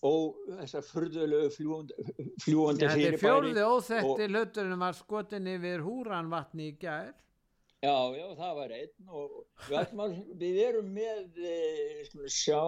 og 0.06 0.40
þessar 0.62 0.88
fyrðulegu 0.88 1.52
fljúandi. 1.56 2.88
Þetta 2.88 2.98
er 3.10 3.20
fjólði 3.22 3.68
óþekti 3.68 4.32
hluturinn 4.32 4.82
var 4.82 4.98
skotin 4.98 5.54
yfir 5.56 5.86
húranvatni 5.86 6.72
í 6.72 6.76
gær. 6.82 7.14
Já, 7.86 7.94
já, 8.18 8.26
það 8.40 8.54
var 8.58 8.72
einn 8.74 9.10
og 9.14 9.34
við, 9.70 10.14
við 10.42 10.60
erum 10.64 10.88
með, 10.96 11.26
eh, 11.38 12.30
sjá. 12.34 12.62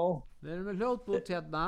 Við 0.44 0.52
erum 0.54 0.68
með 0.70 0.84
hljóðbút 0.84 1.32
hérna 1.34 1.64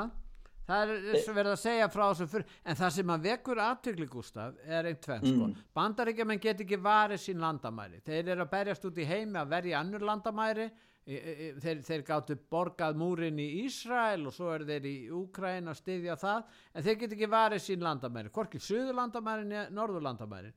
það 0.70 0.82
er 0.82 1.08
eins 1.14 1.28
og 1.28 1.36
verið 1.36 1.54
að 1.54 1.62
segja 1.64 1.88
frá 1.90 2.02
þessu 2.04 2.26
fyrir 2.30 2.52
en 2.64 2.78
það 2.78 2.92
sem 2.96 3.14
að 3.14 3.24
vekur 3.26 3.62
aðtökli 3.64 4.06
Gustaf 4.10 4.60
er 4.66 4.90
einn 4.90 5.00
tvenn 5.02 5.26
sko, 5.26 5.48
mm. 5.48 5.64
bandaríkjaman 5.76 6.42
get 6.42 6.62
ekki 6.64 6.78
varið 6.80 7.24
sín 7.24 7.42
landamæri. 7.42 8.00
Þeir 8.06 8.30
eru 8.34 8.46
að 8.46 8.52
berjast 8.54 8.86
út 8.88 9.00
í 9.00 9.08
heimi 9.08 9.40
að 9.40 9.52
verja 9.56 9.82
annur 9.82 10.06
landamæri. 10.06 10.68
Þeir, 11.10 11.80
þeir 11.82 12.02
gáttu 12.06 12.36
borgað 12.52 12.98
múrin 13.00 13.38
í 13.42 13.46
Ísrael 13.64 14.28
og 14.28 14.34
svo 14.36 14.52
eru 14.54 14.68
þeir 14.68 14.84
í 14.86 14.94
Úkræn 15.16 15.70
að 15.72 15.80
styðja 15.80 16.14
það. 16.20 16.52
En 16.76 16.84
þeir 16.86 16.98
get 17.00 17.14
ekki 17.16 17.30
varið 17.32 17.64
sín 17.64 17.82
landamæri 17.82 18.30
hvorki 18.34 18.60
söðurlandamærin 18.62 19.56
eða 19.56 19.64
norðurlandamærin. 19.74 20.54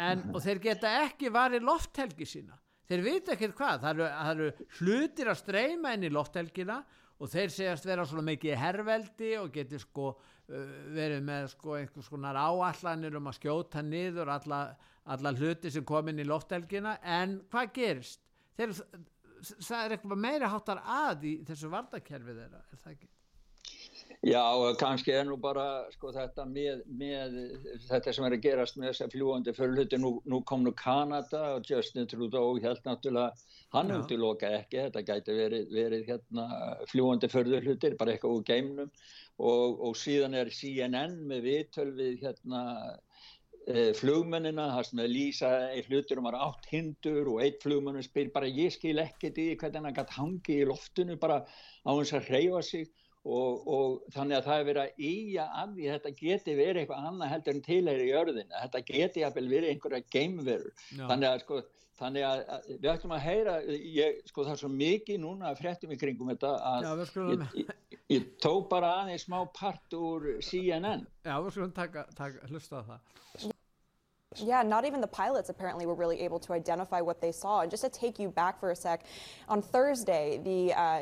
En, 0.00 0.22
mm. 0.22 0.32
og 0.32 0.44
þeir 0.46 0.62
geta 0.70 0.94
ekki 1.02 1.32
varið 1.34 1.66
lofthelgi 1.68 2.28
sína. 2.28 2.56
Þeir 2.88 3.04
vita 3.04 3.34
ekkert 3.34 3.58
hvað. 3.58 3.82
Það 3.82 3.90
eru, 3.92 4.06
það 4.14 4.30
eru 4.32 4.70
hlutir 4.78 5.28
að 5.30 5.40
streyma 5.42 5.92
inn 5.94 6.06
í 6.06 6.14
lofthelgina 6.14 6.78
og 6.80 6.96
þeir 7.28 7.52
segjast 7.52 7.88
vera 7.88 8.06
svona 8.08 8.24
mikið 8.30 8.56
herrveldi 8.56 9.34
og 9.40 9.50
getur 9.52 9.82
sko 9.82 10.06
uh, 10.14 10.72
verið 10.96 11.22
með 11.26 11.50
sko 11.52 11.76
einhvers 11.76 12.08
konar 12.08 12.38
áallanir 12.40 13.18
um 13.20 13.28
að 13.28 13.38
skjóta 13.40 13.84
niður 13.84 14.32
alla, 14.36 14.60
alla 15.04 15.34
hluti 15.36 15.72
sem 15.72 15.84
kom 15.84 16.08
inn 16.08 16.22
í 16.22 16.28
loftelgina 16.28 16.96
en 17.04 17.40
hvað 17.52 17.72
gerist? 17.76 18.24
Þeir, 18.56 18.74
það 19.52 19.84
er 19.84 19.96
eitthvað 19.96 20.24
meira 20.24 20.52
háttar 20.52 20.82
að 20.84 21.28
í 21.28 21.34
þessu 21.48 21.72
vardakerfi 21.72 22.36
þeirra, 22.36 22.64
er 22.72 22.84
það 22.84 22.94
ekki? 22.96 23.10
Já, 24.20 24.44
kannski 24.76 25.14
er 25.16 25.22
nú 25.24 25.38
bara 25.40 25.86
sko, 25.94 26.10
þetta 26.12 26.44
með, 26.44 26.82
með 26.92 27.36
þetta 27.86 28.12
sem 28.12 28.26
er 28.26 28.34
að 28.36 28.42
gerast 28.44 28.76
með 28.76 28.90
þess 28.90 29.04
að 29.06 29.14
fljúandi 29.14 29.54
förluti, 29.56 30.00
nú, 30.02 30.10
nú 30.28 30.42
kom 30.44 30.66
nú 30.66 30.74
Kanada 30.76 31.54
og 31.54 31.64
Justin 31.64 32.04
Trudeau 32.10 32.58
held 32.60 32.84
náttúrulega, 32.84 33.32
hann 33.72 33.94
útiloka 33.96 34.52
ekki, 34.58 34.82
þetta 34.82 35.04
gæti 35.08 35.38
verið, 35.38 35.72
verið 35.72 36.04
hérna, 36.12 36.46
fljúandi 36.92 37.32
förlutir, 37.32 37.96
bara 37.96 38.12
eitthvað 38.12 38.36
úr 38.36 38.46
geimnum. 38.52 38.92
Og, 39.40 39.80
og 39.88 39.96
síðan 39.96 40.36
er 40.36 40.52
CNN 40.52 41.16
með 41.32 41.46
viðtölvið 41.48 42.20
hérna 42.20 42.64
e, 43.64 43.90
flugmennina, 43.96 44.68
það 44.76 44.88
sem 44.90 45.04
er 45.06 45.12
lýsa 45.16 45.56
einn 45.70 45.88
hlutur 45.88 46.20
um 46.20 46.28
að 46.28 46.42
átt 46.44 46.72
hindur 46.76 47.36
og 47.38 47.44
einn 47.46 47.60
flugmennu 47.64 48.04
spyr 48.04 48.34
bara 48.36 48.52
ég 48.52 48.76
skil 48.76 48.98
ekkert 49.00 49.40
í 49.40 49.54
hvernig 49.54 49.80
hann 49.80 49.96
gæti 50.02 50.20
hangi 50.20 50.60
í 50.60 50.68
loftinu 50.68 51.16
bara 51.16 51.46
á 51.48 51.88
hans 51.88 52.12
að 52.12 52.34
reyfa 52.36 52.60
sig 52.68 52.90
Og, 53.20 53.66
og 53.68 54.14
þannig 54.14 54.38
að 54.38 54.46
það 54.46 54.60
er 54.60 54.68
verið 54.70 54.86
að 54.86 55.02
íja 55.10 55.42
af 55.60 55.74
því 55.74 55.88
að 55.88 55.96
þetta 55.98 56.12
geti 56.22 56.54
verið 56.56 56.78
eitthvað 56.80 57.08
annað 57.10 57.32
heldur 57.34 57.52
en 57.52 57.66
tilhæri 57.66 58.06
í 58.06 58.14
örðina, 58.16 58.62
þetta 58.62 58.80
geti 58.88 59.24
að 59.26 59.36
verið 59.40 59.68
einhverja 59.74 60.06
geimverur 60.14 60.70
þannig 60.96 61.28
að, 61.28 61.42
sko, 61.42 61.58
þannig 62.00 62.24
að, 62.30 62.40
við 62.70 62.88
ætlum 62.94 63.12
að 63.18 63.22
heyra 63.26 63.58
ég, 63.68 64.22
sko 64.32 64.46
það 64.46 64.54
er 64.54 64.62
svo 64.62 64.72
mikið 64.72 65.20
núna 65.26 65.50
að 65.50 65.60
fréttum 65.60 65.92
í 65.92 66.00
kringum 66.00 66.32
þetta 66.32 66.54
að 66.70 66.88
Já, 66.88 67.04
skulum, 67.10 67.44
ég, 67.60 67.74
Ég 68.10 68.26
tók 68.42 68.64
bara 68.72 68.88
aðeins 69.04 69.22
smá 69.28 69.44
part 69.54 69.94
úr 69.94 70.24
CNN. 70.42 71.04
Já, 71.22 71.36
við 71.44 71.52
skulum 71.54 71.74
taka, 71.76 72.08
taka, 72.18 72.48
hlusta 72.50 72.80
það. 72.88 73.52
Yeah, 74.36 74.62
not 74.62 74.84
even 74.84 75.00
the 75.00 75.08
pilots 75.08 75.48
apparently 75.48 75.86
were 75.86 75.94
really 75.96 76.20
able 76.20 76.38
to 76.38 76.52
identify 76.52 77.00
what 77.00 77.20
they 77.20 77.32
saw. 77.32 77.62
And 77.62 77.70
just 77.70 77.82
to 77.82 77.88
take 77.88 78.20
you 78.20 78.28
back 78.28 78.60
for 78.60 78.70
a 78.70 78.76
sec, 78.76 79.02
on 79.48 79.60
Thursday, 79.60 80.40
the 80.44 80.72
uh, 80.72 81.00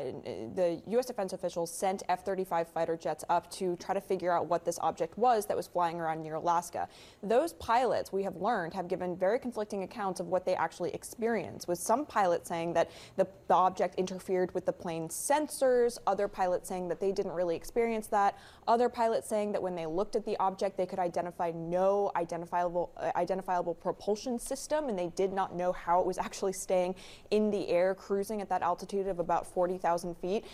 the 0.55 0.81
U.S. 0.87 1.05
defense 1.05 1.31
officials 1.31 1.69
sent 1.71 2.01
F-35 2.09 2.65
fighter 2.65 2.97
jets 2.97 3.23
up 3.29 3.51
to 3.51 3.75
try 3.75 3.93
to 3.93 4.01
figure 4.01 4.31
out 4.31 4.47
what 4.47 4.65
this 4.65 4.79
object 4.81 5.15
was 5.15 5.45
that 5.45 5.55
was 5.55 5.67
flying 5.67 6.01
around 6.01 6.23
near 6.23 6.33
Alaska. 6.33 6.87
Those 7.21 7.53
pilots, 7.53 8.11
we 8.11 8.23
have 8.23 8.35
learned, 8.35 8.73
have 8.73 8.87
given 8.87 9.15
very 9.15 9.37
conflicting 9.37 9.83
accounts 9.83 10.19
of 10.19 10.25
what 10.25 10.43
they 10.43 10.55
actually 10.55 10.91
experienced. 10.95 11.67
With 11.67 11.77
some 11.77 12.07
pilots 12.07 12.49
saying 12.49 12.73
that 12.73 12.89
the, 13.15 13.27
the 13.47 13.53
object 13.53 13.93
interfered 13.99 14.55
with 14.55 14.65
the 14.65 14.73
plane's 14.73 15.13
sensors, 15.13 15.99
other 16.07 16.27
pilots 16.27 16.67
saying 16.67 16.87
that 16.87 16.99
they 16.99 17.11
didn't 17.11 17.33
really 17.33 17.55
experience 17.55 18.07
that, 18.07 18.39
other 18.67 18.89
pilots 18.89 19.29
saying 19.29 19.51
that 19.51 19.61
when 19.61 19.75
they 19.75 19.85
looked 19.85 20.15
at 20.15 20.25
the 20.25 20.35
object, 20.39 20.77
they 20.77 20.87
could 20.87 20.97
identify 20.97 21.51
no 21.51 22.11
identifiable. 22.15 22.91
Uh, 22.97 23.11
identifiable 23.21 23.73
propulsion 23.73 24.39
system, 24.39 24.89
and 24.89 24.97
they 24.97 25.09
did 25.15 25.31
not 25.33 25.55
know 25.55 25.71
how 25.71 25.99
it 26.01 26.05
was 26.05 26.17
actually 26.27 26.53
staying 26.53 26.95
in 27.31 27.51
the 27.51 27.67
air, 27.69 27.95
cruising 27.95 28.41
at 28.41 28.49
that 28.49 28.61
altitude 28.61 29.07
of 29.07 29.19
about 29.19 29.45
40,000 29.47 30.15
feet. 30.15 30.45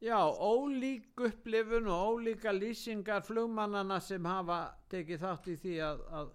Já, 0.00 0.16
ólík 0.32 1.20
upplifun 1.20 1.86
og 1.86 2.14
ólíka 2.14 2.52
lýsingar 2.56 3.20
flugmannana 3.20 3.98
sem 4.00 4.24
hafa 4.24 4.60
tekið 4.88 5.20
þátt 5.20 5.50
í 5.52 5.56
því 5.60 5.74
að, 5.84 5.98
að 6.20 6.30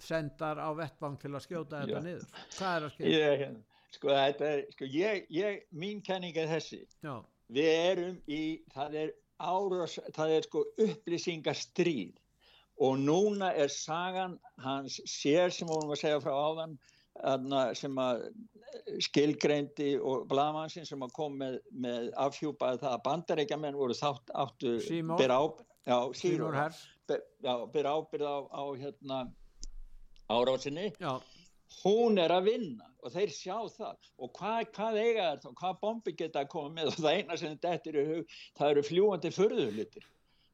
sendar 0.00 0.56
á 0.56 0.72
vettvang 0.78 1.18
til 1.20 1.34
að 1.34 1.44
skjóta 1.44 1.82
þetta 1.82 1.98
Já. 1.98 2.06
niður. 2.06 2.40
Hvað 2.56 2.76
er 2.78 2.86
að 2.86 2.94
skilja? 2.94 3.18
Ég, 3.18 3.34
hérna, 3.42 3.84
sko, 3.92 4.14
þetta 4.16 4.48
er, 4.54 4.64
sko, 4.72 4.88
ég, 4.96 5.28
ég, 5.36 5.60
mín 5.84 6.00
kenning 6.06 6.40
er 6.40 6.48
þessi. 6.54 6.80
Já, 7.04 7.14
Við 7.52 7.68
erum 7.68 8.18
í, 8.32 8.42
það 8.72 8.98
er 9.02 9.14
árás, 9.42 9.98
það 10.16 10.34
er 10.38 10.46
sko 10.48 10.64
upplýsingastríð 10.86 12.21
og 12.80 12.98
núna 12.98 13.52
er 13.54 13.68
sagan 13.68 14.38
hans 14.62 15.00
sér 15.08 15.52
sem 15.52 15.68
vorum 15.68 15.92
að 15.92 16.00
segja 16.02 16.22
frá 16.22 16.32
áðan 16.32 16.78
sem 17.76 17.98
að 18.00 18.22
skilgreindi 19.04 19.90
og 20.00 20.24
blamansinn 20.30 20.86
sem 20.88 21.02
að 21.04 21.12
kom 21.16 21.36
með, 21.38 21.58
með 21.72 22.08
afhjúpaði 22.16 22.80
það 22.80 22.94
að 22.94 23.04
bandarækjamenn 23.08 23.76
voru 23.76 23.96
þátt 23.98 24.32
áttu 24.32 24.78
Seymour. 24.80 25.20
ber 25.20 25.34
á, 25.36 25.42
já, 25.84 25.98
Seymour 25.98 26.16
Seymour, 26.22 26.56
Hersh. 26.56 26.86
ber, 27.08 27.22
já, 27.44 27.54
ber 27.74 27.90
ábyrð 27.92 28.26
á, 28.32 28.38
á 28.48 28.62
hérna 28.80 29.20
árásinni. 30.32 30.88
Hún 31.82 32.18
er 32.20 32.32
að 32.32 32.48
vinna 32.48 32.88
og 33.02 33.12
þeir 33.12 33.30
sjá 33.32 33.58
það. 33.76 34.08
Og 34.18 34.32
hvað, 34.38 34.64
hvað 34.76 34.98
eiga 35.02 35.28
þetta 35.28 35.48
og 35.52 35.60
hvað 35.60 35.78
bombi 35.84 36.16
geta 36.16 36.42
að 36.42 36.50
koma 36.52 36.74
með? 36.78 36.90
Og 36.92 36.98
það 37.00 37.20
eina 37.20 37.38
sem 37.40 37.54
þetta 37.60 37.92
er 37.92 38.00
í 38.00 38.08
hug 38.08 38.34
það 38.58 38.72
eru 38.72 38.88
fljúandi 38.88 39.32
förðuhlutir 39.36 40.08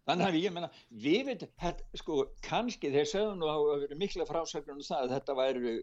þannig 0.09 0.29
að 0.29 0.37
ég 0.40 0.55
menna, 0.57 0.68
við 1.05 1.25
veit 1.29 1.42
þetta, 1.61 1.87
sko, 2.01 2.18
kannski 2.47 2.90
þeir 2.94 3.09
sögðu 3.11 3.35
nú 3.37 3.49
að 3.49 3.59
hafa 3.59 3.79
verið 3.83 4.01
mikla 4.03 4.27
frásagnum 4.29 4.79
um 4.81 4.87
það 4.87 5.03
að 5.05 5.14
þetta 5.16 5.37
væru 5.38 5.75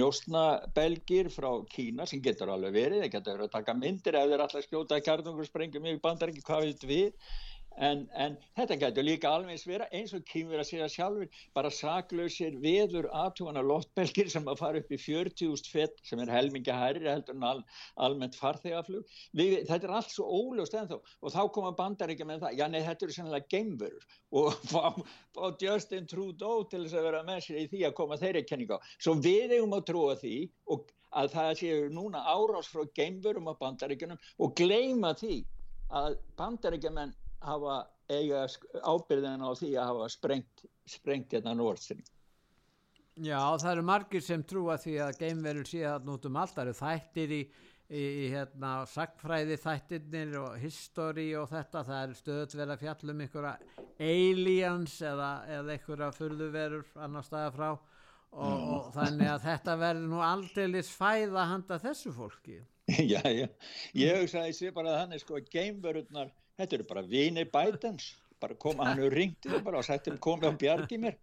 njóstnabelgir 0.00 1.30
frá 1.32 1.48
Kína 1.72 2.08
sem 2.10 2.20
getur 2.24 2.52
alveg 2.52 2.76
verið, 2.76 3.04
þeir 3.04 3.14
getur 3.14 3.38
verið 3.38 3.48
að 3.48 3.54
taka 3.56 3.76
myndir 3.78 4.18
ef 4.20 4.28
þeir 4.32 4.44
alltaf 4.46 4.66
skjóta 4.66 5.00
kjartungur 5.06 5.48
sprengjum 5.48 5.88
yfir 5.88 6.02
bandar 6.04 6.32
ekki 6.32 6.44
hvað 6.44 6.66
veit 6.68 6.86
við 6.90 7.32
En, 7.78 8.02
en 8.18 8.34
þetta 8.58 8.76
getur 8.80 9.04
líka 9.06 9.30
alveg 9.30 9.62
vera 9.68 9.86
eins 9.94 10.12
og 10.16 10.24
kýmur 10.28 10.60
að 10.60 10.68
segja 10.68 10.88
sjálfur 10.90 11.28
bara 11.56 11.70
saklausir 11.72 12.56
veður 12.60 13.06
aðtúana 13.14 13.62
loftbelgir 13.64 14.28
sem 14.32 14.48
að 14.50 14.58
fara 14.60 14.82
upp 14.82 14.90
í 14.90 14.98
40.000 15.00 15.70
fett 15.70 16.02
sem 16.04 16.20
er 16.20 16.32
helmingi 16.34 16.74
hærri 16.74 17.08
heldur 17.08 17.38
en 17.38 17.46
al, 17.46 17.62
almennt 17.96 18.36
farþegaflug. 18.36 19.06
Þetta 19.38 19.78
er 19.80 19.94
allt 20.00 20.12
svo 20.12 20.26
óljóst 20.26 20.76
ennþá. 20.76 21.00
Og 21.22 21.34
þá 21.34 21.40
koma 21.54 21.72
bandar 21.78 22.12
ekki 22.12 22.26
með 22.28 22.44
það 22.46 22.58
já 22.60 22.66
nei 22.68 22.80
þetta 22.84 23.06
eru 23.06 23.16
sennilega 23.16 23.50
geimverur. 23.54 24.08
Og 24.40 24.52
fá, 24.70 24.94
fá 25.34 25.44
Justin 25.62 26.06
Trudeau 26.10 26.66
til 26.70 26.84
þess 26.84 26.98
að 26.98 27.06
vera 27.08 27.22
með 27.26 27.40
sér 27.46 27.62
í 27.62 27.68
því 27.70 27.84
að 27.88 27.96
koma 27.98 28.18
þeirri 28.20 28.44
kenning 28.46 28.74
á. 28.74 28.78
Svo 28.98 29.16
við 29.18 29.56
eigum 29.56 29.74
að 29.78 29.86
trúa 29.90 30.18
því 30.20 30.36
og 30.70 30.90
að 31.16 31.32
það 31.32 31.50
séu 31.58 31.88
núna 31.90 32.20
árás 32.22 32.68
frá 32.70 32.84
geimverum 32.94 33.50
á 33.50 33.54
bandaríkjunum 33.58 34.20
og 34.38 34.54
gleyma 34.58 35.10
því 35.18 35.40
að 35.90 36.20
bandaríkjumenn 36.38 37.16
hafa 37.44 37.80
eiga 38.10 38.44
ábyrðin 38.82 39.44
á 39.44 39.50
því 39.54 39.74
að 39.78 39.90
hafa 39.92 40.08
sprengt, 40.12 40.64
sprengt 40.88 41.36
hérna 41.36 41.54
Nord 41.54 41.80
Stream. 41.80 42.02
já, 43.20 43.40
það 43.60 43.72
eru 43.72 43.84
margir 43.86 44.24
sem 44.24 44.42
trúa 44.44 44.78
því 44.80 44.96
að 45.04 45.18
geimverur 45.20 45.68
sé 45.68 45.84
að 45.86 46.08
út 46.14 46.26
um 46.26 46.40
allt, 46.40 46.56
það 46.56 46.64
eru 46.64 46.78
þættir 46.80 47.34
í, 47.36 47.40
í, 47.90 48.02
í 48.02 48.26
hérna, 48.32 48.72
sagfræði 48.88 49.58
þættirnir 49.60 50.36
og 50.40 50.58
history 50.62 51.28
og 51.38 51.48
þetta, 51.52 51.84
það 51.86 52.02
er 52.02 52.18
stöðut 52.18 52.56
verið 52.58 52.74
að 52.74 52.84
fjallum 52.84 53.22
einhverja 53.26 53.54
aliens 54.10 54.98
eða, 55.02 55.30
eða 55.58 55.76
einhverja 55.76 56.10
furðuverur 56.16 56.92
annar 57.06 57.26
staða 57.26 57.54
frá. 57.56 57.70
Og, 58.30 58.60
og 58.70 58.90
þannig 58.94 59.26
að 59.26 59.40
þetta 59.42 59.72
verður 59.80 60.10
nú 60.12 60.20
aldeilis 60.22 60.90
fæða 60.94 61.48
handa 61.50 61.80
þessu 61.82 62.12
fólki. 62.14 62.60
já, 63.12 63.22
já, 63.26 63.46
ég 63.98 64.20
hugsaði 64.22 64.54
sé 64.54 64.70
bara 64.74 64.94
að 64.94 65.00
þannig 65.02 65.22
sko 65.24 65.38
að 65.38 65.50
geimverurnar, 65.54 66.30
þetta 66.60 66.78
eru 66.78 66.88
bara 66.90 67.02
vinir 67.06 67.50
Bidens, 67.52 68.10
bara 68.40 68.56
koma 68.60 68.90
hann 68.90 69.02
og 69.04 69.14
ringti 69.14 69.52
þau 69.52 69.62
bara 69.66 69.80
og 69.80 69.86
sættum 69.88 70.18
komið 70.22 70.52
og 70.52 70.60
bjargi 70.60 71.00
mér. 71.00 71.16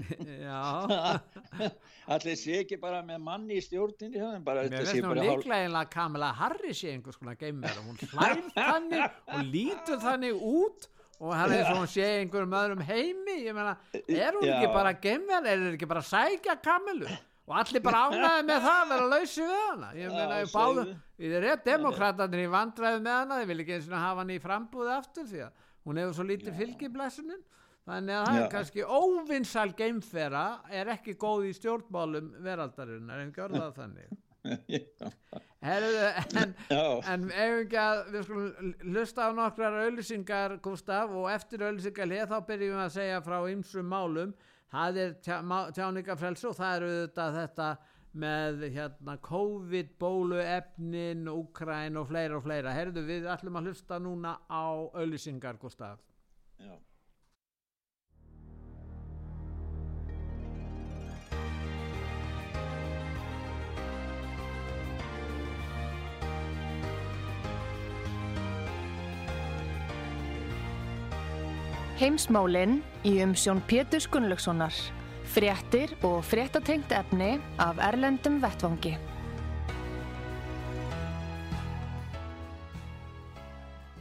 Já, 0.00 1.18
Allir 2.14 2.36
sé 2.38 2.60
ekki 2.62 2.78
bara 2.80 3.02
með 3.04 3.18
manni 3.24 3.58
í 3.58 3.64
stjórninni 3.64 4.20
mér 4.22 4.70
veist 4.72 4.96
nú 5.02 5.10
líklega 5.18 5.66
einlega 5.66 5.90
Kamala 5.92 6.30
Harris 6.38 6.80
sé 6.80 6.94
einhvers 6.94 7.18
konar 7.20 7.36
geimverð 7.40 7.82
hún 7.84 7.98
hlær 8.14 8.40
þannig 8.56 9.02
og 9.34 9.42
lítur 9.50 10.00
þannig 10.00 10.40
út 10.40 10.88
og 11.20 11.34
hann 11.36 11.52
er 11.52 11.66
svo 11.66 11.82
hún 11.82 11.90
sé 11.90 12.06
í 12.06 12.20
einhverjum 12.22 12.56
öðrum 12.62 12.84
heimi 12.86 13.36
ég 13.44 13.56
meina, 13.56 13.74
er 13.98 14.38
hún 14.38 14.46
ekki 14.46 14.70
Já. 14.70 14.72
bara 14.78 14.94
geimverð 15.04 15.50
er 15.52 15.64
hún 15.66 15.76
ekki 15.76 15.90
bara 15.90 16.04
að 16.06 16.10
sækja 16.14 16.56
Kamilu 16.64 17.10
og 17.50 17.56
allir 17.58 17.82
bara 17.82 18.00
ánæði 18.06 18.42
með 18.46 18.64
það 18.64 18.80
að 18.80 18.90
vera 18.92 19.06
lausi 19.10 19.42
við 19.42 19.56
hana. 19.58 19.90
Ég 19.98 20.12
meina, 20.14 20.38
ég 20.38 20.52
báðu 20.54 20.84
segðu. 20.84 20.96
við 21.18 21.36
erum 21.40 21.64
demokratarnir 21.66 22.42
í 22.44 22.50
vandræði 22.54 23.00
með 23.02 23.16
hana. 23.16 23.38
Þeir 23.40 23.50
vil 23.50 23.60
ekki 23.64 23.76
eins 23.76 23.88
og 23.90 23.96
hafa 23.98 24.22
hann 24.22 24.30
í 24.30 24.40
frambúði 24.44 24.92
aftur 24.94 25.26
því 25.30 25.42
að 25.48 25.64
hún 25.88 26.00
hefur 26.02 26.16
svo 26.18 26.26
lítið 26.28 26.60
fylgiblesunin 26.60 27.44
þannig 27.90 28.14
að 28.14 28.26
það 28.28 28.38
er 28.38 28.50
kannski 28.54 28.86
óvinnsal 28.86 29.68
geimfera 29.74 30.44
er 30.70 30.92
ekki 30.94 31.16
góð 31.18 31.48
í 31.48 31.54
stjórnmálum 31.58 32.34
veraldarinn 32.44 33.10
er 33.10 33.24
ekki 33.26 33.46
orðað 33.48 33.78
þannig. 33.80 34.18
En, 35.60 35.84
en 37.04 37.24
ef 37.28 37.58
ekki 37.66 37.76
að 37.76 37.98
við 38.14 38.22
skulum 38.24 38.70
hlusta 38.94 39.26
á 39.28 39.30
nokkrar 39.36 39.74
auðlýsingar 39.82 40.54
Gustaf 40.64 41.12
og 41.12 41.26
eftir 41.28 41.66
auðlýsingar 41.66 42.14
hér 42.14 42.30
þá 42.30 42.38
byrjum 42.48 42.78
við 42.78 42.84
að 42.86 42.94
segja 42.94 43.18
frá 43.26 43.36
ymsum 43.52 43.90
málum 43.92 44.32
það 44.70 45.00
er 45.04 45.16
tjáningafrelsi 45.76 46.48
og 46.50 46.58
það 46.58 46.76
eru 46.76 46.90
þetta, 46.98 47.26
þetta 47.38 47.70
með 48.20 48.64
hérna 48.74 49.16
COVID 49.22 49.90
bóluefnin, 50.00 51.28
Úkræn 51.30 51.98
og 52.00 52.08
fleira 52.10 52.38
og 52.38 52.46
fleira 52.46 52.74
herðu 52.74 53.04
við 53.06 53.28
ætlum 53.30 53.60
að 53.60 53.70
hlusta 53.70 54.00
núna 54.02 54.36
á 54.50 54.66
auðlýsingar 54.94 55.60
Gustaf 55.62 56.00
Já. 56.60 56.74
Heimsmálin 72.00 72.78
í 73.04 73.18
umsjón 73.20 73.58
Pétur 73.68 74.06
Gunnlaugssonar. 74.08 74.72
Fréttir 75.34 75.90
og 76.00 76.22
fréttatengt 76.24 76.94
efni 76.96 77.34
af 77.60 77.76
Erlendum 77.90 78.38
Vettvangi. 78.40 78.94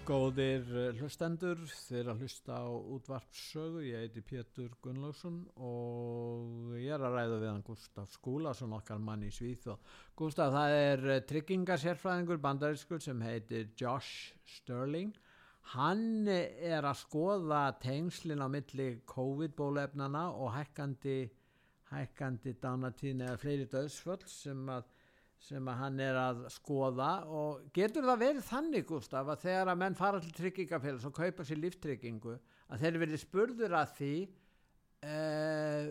Góðir 0.08 0.64
eh, 0.72 0.96
hlustendur, 0.96 1.60
þeir 1.90 2.14
að 2.14 2.24
hlusta 2.24 2.64
á 2.64 2.72
útvarpsögu, 2.72 3.84
ég 3.90 4.06
heiti 4.06 4.24
Pétur 4.24 4.72
Gunnlaugsson 4.80 5.44
og 5.60 6.80
ég 6.80 6.96
er 6.96 7.04
að 7.04 7.20
ræða 7.20 7.44
við 7.44 7.52
hann 7.52 7.66
Gustaf 7.68 8.16
Skúlason, 8.16 8.80
okkar 8.80 9.04
mann 9.04 9.28
í 9.28 9.36
Svíð 9.36 9.74
og 9.76 9.96
Gustaf 10.16 10.56
það 10.56 10.78
er 10.86 11.10
eh, 11.18 11.26
tryggingasérfræðingur 11.28 12.40
bandarískur 12.48 13.04
sem 13.04 13.28
heitir 13.28 13.74
Josh 13.76 14.32
Sterling. 14.56 15.12
Hann 15.76 16.28
er 16.28 16.82
að 16.82 17.02
skoða 17.04 17.64
tengslin 17.82 18.42
á 18.42 18.48
milli 18.50 18.88
COVID-bólefnana 19.10 20.30
og 20.34 20.54
hækkandi, 20.56 21.20
hækkandi 21.92 22.56
dánatíðin 22.64 23.28
eða 23.28 23.42
fleiri 23.44 23.68
döðsföll 23.70 24.24
sem 24.28 24.64
að 24.74 24.88
sem 25.40 25.70
að 25.72 25.80
hann 25.80 26.02
er 26.04 26.18
að 26.20 26.44
skoða. 26.52 27.12
Og 27.32 27.70
getur 27.76 28.08
það 28.08 28.22
verið 28.26 28.50
þannig 28.50 28.90
Gustaf 28.90 29.32
að 29.32 29.46
þegar 29.46 29.72
að 29.72 29.82
menn 29.84 29.98
fara 30.00 30.20
til 30.24 30.36
tryggingafélags 30.36 31.08
og 31.08 31.16
kaupa 31.16 31.48
sér 31.48 31.62
líftryggingu 31.64 32.36
að 32.70 32.84
þeir 32.84 33.02
verið 33.06 33.24
spurður 33.24 33.78
að 33.80 33.96
því 33.98 34.14
eh, 35.08 35.90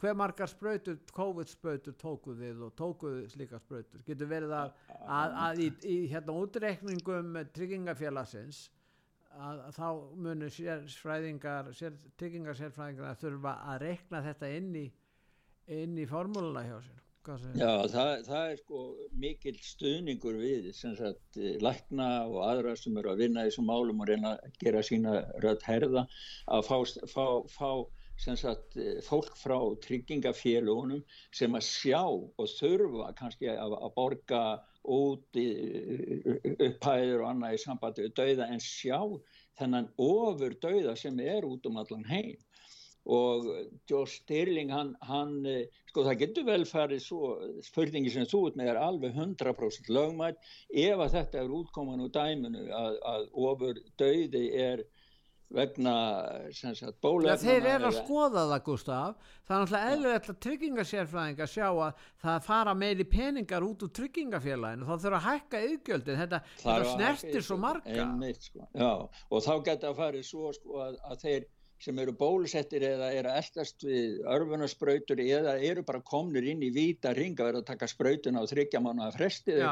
hver 0.00 0.16
margar 0.16 0.48
sprautur, 0.48 0.96
COVID 1.12 1.52
sprautur 1.52 1.96
tókuð 2.00 2.40
þið 2.40 2.66
og 2.66 2.74
tókuð 2.78 3.16
slíka 3.34 3.60
sprautur? 3.60 4.04
Getur 4.06 4.30
verið 4.30 4.56
að, 4.56 4.74
að, 5.04 5.38
að 5.44 5.64
í, 5.66 5.70
í 5.84 5.98
hérna 6.10 6.36
útreikningum 6.40 7.40
tryggingafélagsins 7.56 8.68
að, 9.38 9.60
þá 9.76 9.86
munu 10.26 10.48
sérfræðingar, 10.54 11.70
sér, 11.76 11.98
tryggingarsérfræðingar 12.20 13.12
að 13.12 13.20
þurfa 13.24 13.54
að 13.72 13.84
rekna 13.84 14.24
þetta 14.24 14.50
inn 14.56 14.72
í, 14.80 14.86
inn 15.80 15.98
í 15.98 16.08
formúluna 16.10 16.64
hjá 16.66 16.80
sér. 16.86 16.98
Já, 17.28 17.84
það, 17.92 18.10
það 18.24 18.50
er 18.50 18.60
sko 18.62 18.82
mikill 19.20 19.58
stuðningur 19.60 20.38
við 20.40 20.70
sagt 20.72 21.36
lækna 21.60 22.06
og 22.24 22.38
aðra 22.46 22.72
sem 22.80 22.96
eru 22.96 23.10
að 23.12 23.20
vinna 23.20 23.44
í 23.44 23.50
þessum 23.50 23.68
málum 23.68 24.00
og 24.00 24.08
reyna 24.08 24.30
að 24.38 24.54
gera 24.62 24.80
sína 24.88 25.18
rödd 25.44 25.66
herða 25.68 26.06
að 26.48 26.64
fá, 26.70 26.78
fá, 27.12 27.26
fá 27.52 27.70
sagt 28.40 28.78
fólk 29.04 29.36
frá 29.36 29.58
tryggingafélugunum 29.84 31.04
sem 31.36 31.54
að 31.60 31.68
sjá 31.68 32.00
og 32.08 32.48
þurfa 32.56 33.12
kannski 33.20 33.52
að, 33.52 33.76
að 33.76 33.94
borga 34.00 34.42
út 34.90 35.38
í, 35.38 35.46
upphæður 36.66 37.22
og 37.22 37.30
annað 37.30 37.56
í 37.56 37.62
sambandi 37.64 38.06
við 38.06 38.14
dauða 38.20 38.48
en 38.50 38.62
sjá 38.64 38.98
þennan 39.60 39.90
ofur 40.00 40.56
dauða 40.62 40.96
sem 40.98 41.18
er 41.22 41.46
út 41.48 41.66
um 41.68 41.80
allan 41.82 42.06
heim. 42.08 42.38
Og 43.10 43.46
Joe 43.88 44.04
Stirling 44.06 44.70
hann, 44.74 44.90
hann 45.08 45.38
eh, 45.48 45.70
sko 45.88 46.04
það 46.04 46.18
getur 46.20 46.44
vel 46.50 46.64
farið 46.68 47.00
svo 47.02 47.30
spurningi 47.64 48.12
sem 48.12 48.28
þú 48.28 48.42
ert 48.50 48.58
með 48.60 48.72
er 48.74 48.80
alveg 48.82 49.16
100% 49.16 49.88
lögmætt 49.96 50.50
ef 50.68 51.00
að 51.00 51.14
þetta 51.16 51.40
er 51.40 51.54
útkoman 51.60 52.04
úr 52.04 52.12
dæminu 52.12 52.66
að, 52.76 52.98
að 53.14 53.24
ofur 53.48 53.80
dauði 54.00 54.44
er 54.52 54.84
vegna 55.50 55.94
bólefnana. 57.02 57.34
Ja, 57.34 57.36
þeir 57.42 57.68
eru 57.74 57.88
að 57.90 57.98
skoða 57.98 58.44
það 58.52 58.64
Gustaf, 58.68 59.30
það 59.48 59.54
er 59.56 59.62
náttúrulega 59.64 59.92
eðlilegt 59.94 60.32
að 60.32 60.40
tryggingasérfræðinga 60.46 61.48
sjá 61.50 61.66
að 61.68 62.02
það 62.24 62.42
fara 62.46 62.74
meiri 62.82 63.06
peningar 63.10 63.66
út 63.66 63.86
úr 63.86 63.94
tryggingafélaginu, 63.98 64.88
þá 64.88 64.94
þurfa 65.04 65.20
að 65.20 65.28
hækka 65.28 65.62
yðgjöldin, 65.68 66.20
þetta, 66.24 66.42
þetta 66.64 66.90
snertir 66.94 67.46
svo 67.46 67.60
marga. 67.60 67.96
Einmitt, 68.04 68.50
sko. 68.50 68.68
Já, 68.74 68.92
og 69.30 69.48
þá 69.48 69.54
geta 69.70 69.90
að 69.90 70.04
farið 70.04 70.28
svo 70.30 70.52
sko, 70.56 70.84
að, 70.86 71.00
að 71.10 71.24
þeir 71.24 71.48
sem 71.80 71.98
eru 72.02 72.12
bólusettir 72.16 72.84
eða 72.84 73.08
eru 73.16 73.30
eldast 73.32 73.84
við 73.86 74.18
örfunaspröytur 74.28 75.22
eða 75.24 75.54
eru 75.64 75.84
bara 75.86 76.02
komnir 76.04 76.44
inn 76.52 76.62
í 76.66 76.68
víta 76.74 77.14
ringa 77.16 77.46
verið 77.46 77.62
að 77.62 77.70
taka 77.72 77.88
spröytuna 77.88 78.42
á 78.44 78.50
þryggja 78.50 78.82
mánu 78.84 79.06
að 79.06 79.16
frestið 79.16 79.62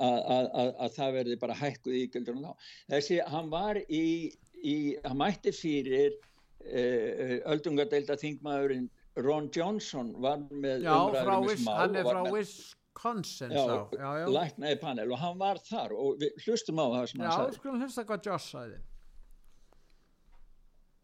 að 0.00 0.96
það 0.96 1.16
verði 1.18 1.38
bara 1.42 1.58
hækkuð 1.60 1.98
ígöldur 2.00 2.40
þessi, 2.88 3.20
hann 3.28 3.52
var 3.52 3.80
í, 3.84 4.32
í 4.64 4.76
hann 5.04 5.18
mætti 5.20 5.52
fyrir 5.56 6.16
uh, 6.16 7.36
öldungadeilda 7.52 8.18
þingmaðurinn 8.20 8.88
Ron 9.24 9.48
Johnson 9.52 10.12
var 10.20 10.42
með 10.50 10.84
umræður 10.92 11.46
með 11.46 11.62
smá 11.62 11.76
hann 11.82 11.96
er 11.96 12.08
frá 12.08 12.20
Wisconsin 12.32 13.54
já, 13.56 13.64
já, 13.96 14.10
já. 14.22 14.26
læknaði 14.32 14.80
panel 14.82 15.14
og 15.14 15.22
hann 15.22 15.40
var 15.40 15.62
þar 15.64 15.96
og 15.96 16.20
við 16.20 16.44
hlustum 16.44 16.82
á 16.82 16.86
það 16.98 17.08
sem 17.12 17.24
hann 17.24 17.32
sagði 17.32 17.56
Já, 17.56 17.58
skulum 17.60 17.80
hlusta 17.84 18.06
hvað 18.10 18.28
Josh 18.28 18.52
sagði 18.52 18.84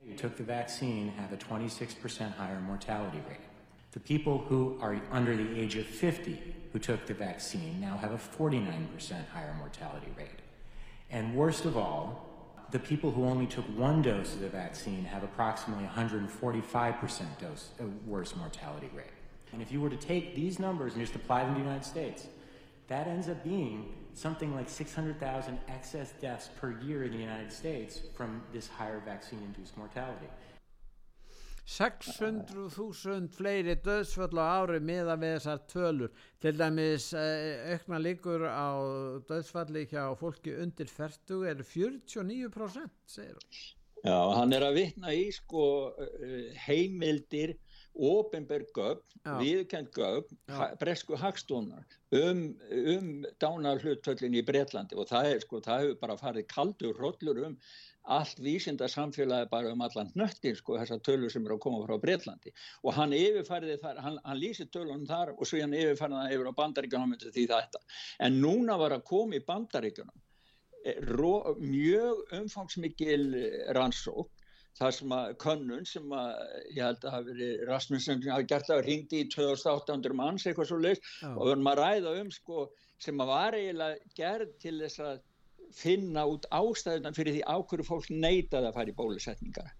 who 0.04 0.14
took 0.14 0.36
the 0.36 0.42
vaccine 0.42 1.08
have 1.08 1.32
a 1.32 1.36
26% 1.36 2.34
higher 2.34 2.60
mortality 2.60 3.22
rate. 3.28 3.40
The 3.92 4.00
people 4.00 4.38
who 4.38 4.78
are 4.80 5.00
under 5.10 5.36
the 5.36 5.60
age 5.60 5.76
of 5.76 5.86
50 5.86 6.40
who 6.72 6.78
took 6.78 7.06
the 7.06 7.14
vaccine 7.14 7.80
now 7.80 7.96
have 7.98 8.12
a 8.12 8.18
49% 8.18 9.28
higher 9.28 9.54
mortality 9.58 10.08
rate. 10.16 10.40
And 11.10 11.36
worst 11.36 11.66
of 11.66 11.76
all, 11.76 12.31
the 12.72 12.78
people 12.78 13.10
who 13.10 13.26
only 13.26 13.46
took 13.46 13.66
one 13.76 14.00
dose 14.00 14.32
of 14.32 14.40
the 14.40 14.48
vaccine 14.48 15.04
have 15.04 15.22
approximately 15.22 15.84
145% 15.84 17.38
dose, 17.38 17.68
uh, 17.78 17.84
worse 18.06 18.34
mortality 18.34 18.90
rate. 18.96 19.06
And 19.52 19.60
if 19.60 19.70
you 19.70 19.80
were 19.80 19.90
to 19.90 19.96
take 19.96 20.34
these 20.34 20.58
numbers 20.58 20.94
and 20.94 21.02
just 21.02 21.14
apply 21.14 21.44
them 21.44 21.54
to 21.54 21.60
the 21.60 21.66
United 21.66 21.84
States, 21.84 22.26
that 22.88 23.06
ends 23.06 23.28
up 23.28 23.44
being 23.44 23.92
something 24.14 24.54
like 24.54 24.70
600,000 24.70 25.58
excess 25.68 26.12
deaths 26.20 26.48
per 26.58 26.72
year 26.80 27.04
in 27.04 27.12
the 27.12 27.18
United 27.18 27.52
States 27.52 28.00
from 28.14 28.42
this 28.54 28.68
higher 28.68 29.00
vaccine-induced 29.04 29.76
mortality. 29.76 30.26
600.000 31.68 33.28
fleiri 33.36 33.76
döðsföll 33.84 34.34
á 34.42 34.46
ári 34.62 34.80
miða 34.82 35.14
með 35.16 35.36
þessar 35.36 35.60
tölur. 35.70 36.16
Til 36.42 36.54
dæmis 36.58 37.12
eh, 37.14 37.76
aukna 37.76 38.00
líkur 38.02 38.46
á 38.50 38.70
döðsfalli 39.28 39.86
hjá 39.92 40.10
fólki 40.18 40.56
undir 40.58 40.90
40 40.90 41.46
er 41.52 41.62
49% 41.62 42.90
segir 43.06 43.38
hann 43.38 43.62
Já, 44.02 44.18
hann 44.34 44.50
er 44.50 44.64
að 44.66 44.80
vitna 44.80 45.12
í 45.14 45.28
sko 45.30 45.64
eh, 46.02 46.50
heimildir 46.64 47.54
ofinberg 47.92 48.70
gögn, 48.74 49.04
viðkend 49.38 49.90
gögn 49.92 50.38
bresku 50.80 51.18
hagstónar 51.20 51.84
um, 52.16 52.40
um 52.72 53.10
dánar 53.42 53.82
hlutvöllin 53.84 54.38
í 54.40 54.44
Breitlandi 54.48 54.96
og 54.96 55.10
það 55.10 55.28
er 55.34 55.44
sko, 55.44 55.60
það 55.60 55.84
hefur 55.84 55.98
bara 56.00 56.16
farið 56.20 56.48
kaldur 56.48 56.96
hróllur 56.98 57.42
um 57.50 57.58
allt 58.04 58.38
vísinda 58.42 58.88
samfélagi 58.88 59.48
bara 59.50 59.72
um 59.72 59.84
allan 59.86 60.10
nöttin 60.18 60.56
sko 60.58 60.78
þessar 60.80 61.02
tölur 61.06 61.30
sem 61.30 61.44
eru 61.46 61.56
að 61.58 61.62
koma 61.66 61.86
frá 61.86 62.00
Breitlandi 62.02 62.52
og 62.82 62.96
hann 62.96 63.14
yfirfærði 63.14 63.78
þar, 63.82 64.02
hann, 64.02 64.18
hann 64.24 64.40
lýsi 64.40 64.66
tölunum 64.74 65.06
þar 65.06 65.34
og 65.36 65.46
svo 65.46 65.62
hann 65.62 65.76
yfirfærði 65.78 66.18
það 66.18 66.36
yfir 66.36 66.50
á 66.50 66.58
bandaríkjunum 66.60 67.16
því 67.22 67.46
þetta, 67.54 67.82
en 68.26 68.40
núna 68.42 68.78
var 68.80 68.96
að 68.96 69.06
koma 69.12 69.38
í 69.38 69.44
bandaríkjunum 69.46 70.22
eh, 70.84 70.98
mjög 71.62 72.36
umfangsmikil 72.40 73.26
rannsók 73.78 74.30
það 74.78 74.94
sem 74.96 75.14
að 75.14 75.32
könnun 75.42 75.88
sem 75.88 76.14
að 76.16 76.30
ég 76.72 76.84
held 76.86 77.02
að 77.04 77.14
hafi 77.16 77.34
verið 77.34 77.64
Rasmussen 77.68 78.22
hafi 78.24 78.46
gert 78.48 78.68
það 78.68 78.78
að 78.78 78.86
ringdi 78.88 79.20
í 79.20 79.28
2800 79.34 80.16
manns 80.16 80.46
eitthvað 80.46 80.70
svo 80.70 80.78
leiðs 80.80 81.02
og 81.28 81.42
við 81.42 81.52
erum 81.54 81.70
að 81.72 81.82
ræða 81.82 82.14
um 82.22 82.32
sko 82.32 82.64
sem 83.02 83.20
að 83.20 83.32
var 83.32 83.58
eiginlega 83.58 84.16
gerð 84.16 84.56
til 84.62 84.74
þess 84.80 85.02
að 85.04 85.20
finna 85.76 86.24
út 86.28 86.46
ástæðuna 86.54 87.12
fyrir 87.16 87.38
því 87.38 87.42
ákveður 87.46 87.88
fólk 87.88 88.10
neitaði 88.10 88.68
að 88.68 88.76
fara 88.78 88.92
í 88.92 88.96
bólusetningar 88.98 89.72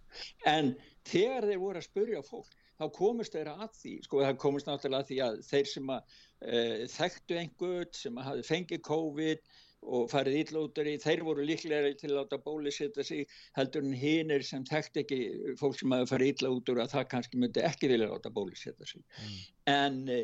en 0.49 0.75
þegar 1.09 1.49
þeir 1.49 1.63
voru 1.63 1.81
að 1.81 1.89
spurja 1.89 2.23
fólk 2.27 2.55
þá 2.83 2.87
komist 2.97 3.37
þeirra 3.37 3.57
að 3.65 3.75
því 3.81 3.97
sko 4.07 4.23
það 4.23 4.39
komist 4.45 4.69
náttúrulega 4.69 5.03
að 5.05 5.11
því 5.11 5.19
að 5.27 5.43
þeir 5.49 5.69
sem 5.73 5.93
að 5.95 6.17
e, 6.41 6.63
þekktu 6.95 7.39
einhvern 7.43 7.93
sem 7.99 8.19
að 8.19 8.29
hafi 8.29 8.49
fengið 8.49 8.83
COVID 8.89 9.53
og 9.83 10.05
farið 10.13 10.37
íllótur 10.45 10.87
í, 10.87 10.95
þeir 11.03 11.25
voru 11.27 11.45
líklega 11.47 11.91
til 11.99 12.13
að 12.13 12.19
láta 12.21 12.39
bólusetja 12.43 13.05
sig 13.07 13.31
heldur 13.59 13.83
en 13.83 13.97
hinn 13.99 14.31
er 14.31 14.45
sem 14.47 14.63
þekkt 14.69 15.01
ekki 15.03 15.19
fólk 15.59 15.81
sem 15.81 15.95
hafa 15.95 16.11
farið 16.13 16.35
íllótur 16.37 16.83
að 16.83 16.93
það 16.95 17.09
kannski 17.15 17.41
myndi 17.43 17.65
ekki 17.67 17.91
vilja 17.91 18.11
láta 18.13 18.31
bólusetja 18.35 18.89
sig 18.89 19.03
mm. 19.03 19.41
en 19.75 20.03
e, 20.07 20.21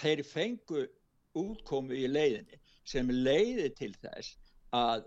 þeir 0.00 0.24
fengu 0.28 0.86
útkomu 1.36 1.96
í 1.98 2.08
leiðinni 2.08 2.60
sem 2.88 3.08
leiði 3.12 3.70
til 3.76 3.92
þess 4.00 4.38
að 4.74 5.04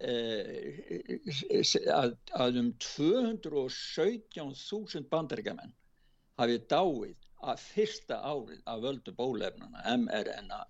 e, 0.00 0.12
að, 1.94 2.16
að 2.44 2.52
um 2.62 2.70
217.000 2.84 5.08
bandaríkjaman 5.12 5.72
hafið 6.40 6.60
dáið 6.72 7.18
að 7.50 7.58
fyrsta 7.64 8.16
árið 8.20 8.60
að 8.68 8.82
völdu 8.84 9.10
bólefnuna 9.16 9.80
mRNA 9.96 10.60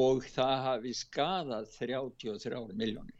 og 0.00 0.16
það 0.34 0.56
hafi 0.66 0.92
skadað 0.96 1.64
33 1.78 2.76
miljónir. 2.76 3.18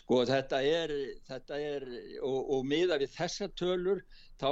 Sko 0.00 0.14
þetta 0.28 0.58
er, 0.64 0.90
þetta 1.28 1.54
er 1.60 1.82
og, 2.24 2.40
og 2.56 2.60
miða 2.68 2.96
við 3.00 3.10
þessa 3.18 3.46
tölur 3.60 4.00
þá 4.40 4.48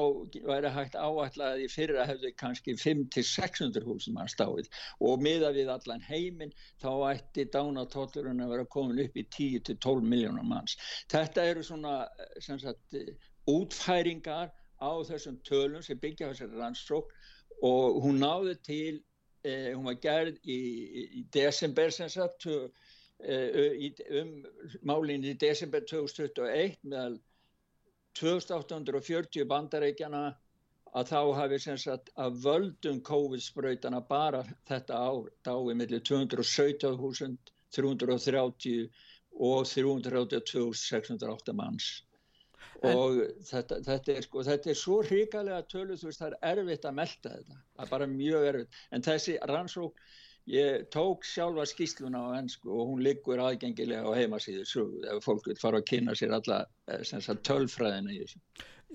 væri 0.48 0.72
hægt 0.74 0.96
áallega 0.98 1.62
í 1.62 1.68
fyrra 1.72 2.04
hefði 2.08 2.32
kannski 2.40 2.74
5-600 2.78 3.86
húsum 3.86 4.20
að 4.20 4.32
stáið 4.34 4.70
og 5.08 5.24
miða 5.24 5.50
við 5.56 5.72
allan 5.72 6.04
heiminn 6.04 6.54
þá 6.82 6.90
ætti 7.12 7.48
dánatóllurinn 7.54 8.44
að 8.44 8.54
vera 8.54 8.68
komin 8.76 9.02
upp 9.04 9.16
í 9.16 9.26
10-12 9.38 10.04
miljónar 10.12 10.46
manns. 10.48 10.76
Þetta 11.12 11.46
eru 11.52 11.64
svona 11.66 11.96
sagt, 12.44 12.98
útfæringar 13.48 14.52
á 14.78 14.90
þessum 15.08 15.38
tölum 15.48 15.82
sem 15.82 15.98
byggja 15.98 16.32
þessari 16.32 16.60
rannsók 16.60 17.14
og 17.66 18.02
hún 18.04 18.20
náði 18.22 18.54
til 18.62 19.00
eh, 19.44 19.72
hún 19.74 19.88
var 19.88 19.98
gerð 20.02 20.38
í, 20.44 20.58
í 21.20 21.24
desember 21.34 21.90
sem 21.94 22.10
sagt 22.12 22.46
eh, 22.46 23.88
um 24.20 24.36
málinn 24.86 25.26
í 25.26 25.34
desember 25.40 25.82
2021 25.88 26.78
meðal 26.84 27.18
2840 28.18 29.48
bandarækjana 29.48 30.22
að 30.96 31.10
þá 31.12 31.20
hafi 31.36 31.58
sem 31.62 31.78
sagt 31.80 32.10
að 32.16 32.38
völdum 32.44 33.00
COVID-spröytana 33.04 34.00
bara 34.08 34.44
þetta 34.68 34.94
ár 34.96 35.30
dái 35.46 35.74
millir 35.76 36.00
217.330 36.10 38.88
og 39.38 39.64
382.608 39.70 41.52
manns. 41.54 42.02
Og 42.86 43.16
þetta, 43.42 43.80
þetta, 43.82 44.12
er, 44.14 44.22
sko, 44.22 44.42
þetta 44.46 44.70
er 44.70 44.76
svo 44.78 45.00
hrigalega 45.02 45.66
tölu 45.66 45.96
þú 45.98 46.06
veist 46.08 46.20
það 46.22 46.32
er 46.32 46.38
erfitt 46.52 46.84
að 46.86 46.98
melda 47.00 47.30
þetta 47.34 47.56
það 47.58 47.84
er 47.84 47.90
bara 47.90 48.06
mjög 48.12 48.42
erfitt. 48.52 48.72
En 48.94 49.06
þessi 49.06 49.34
rannsók 49.50 49.94
ég 50.48 50.86
tók 50.94 51.26
sjálfa 51.28 51.66
skýsluna 51.68 52.20
á 52.24 52.28
ennsku 52.38 52.70
og 52.72 52.92
hún 52.92 53.02
liggur 53.04 53.40
aðgengilega 53.44 54.08
á 54.08 54.12
heimasíðu 54.16 54.64
svo 54.68 54.86
ef 55.12 55.24
fólk 55.24 55.48
vil 55.50 55.58
fara 55.60 55.82
að 55.82 55.88
kynna 55.90 56.16
sér 56.18 56.36
alla 56.38 56.62
eh, 56.88 57.02
tölfræðina 57.48 58.14
í 58.14 58.22
þessu. 58.22 58.40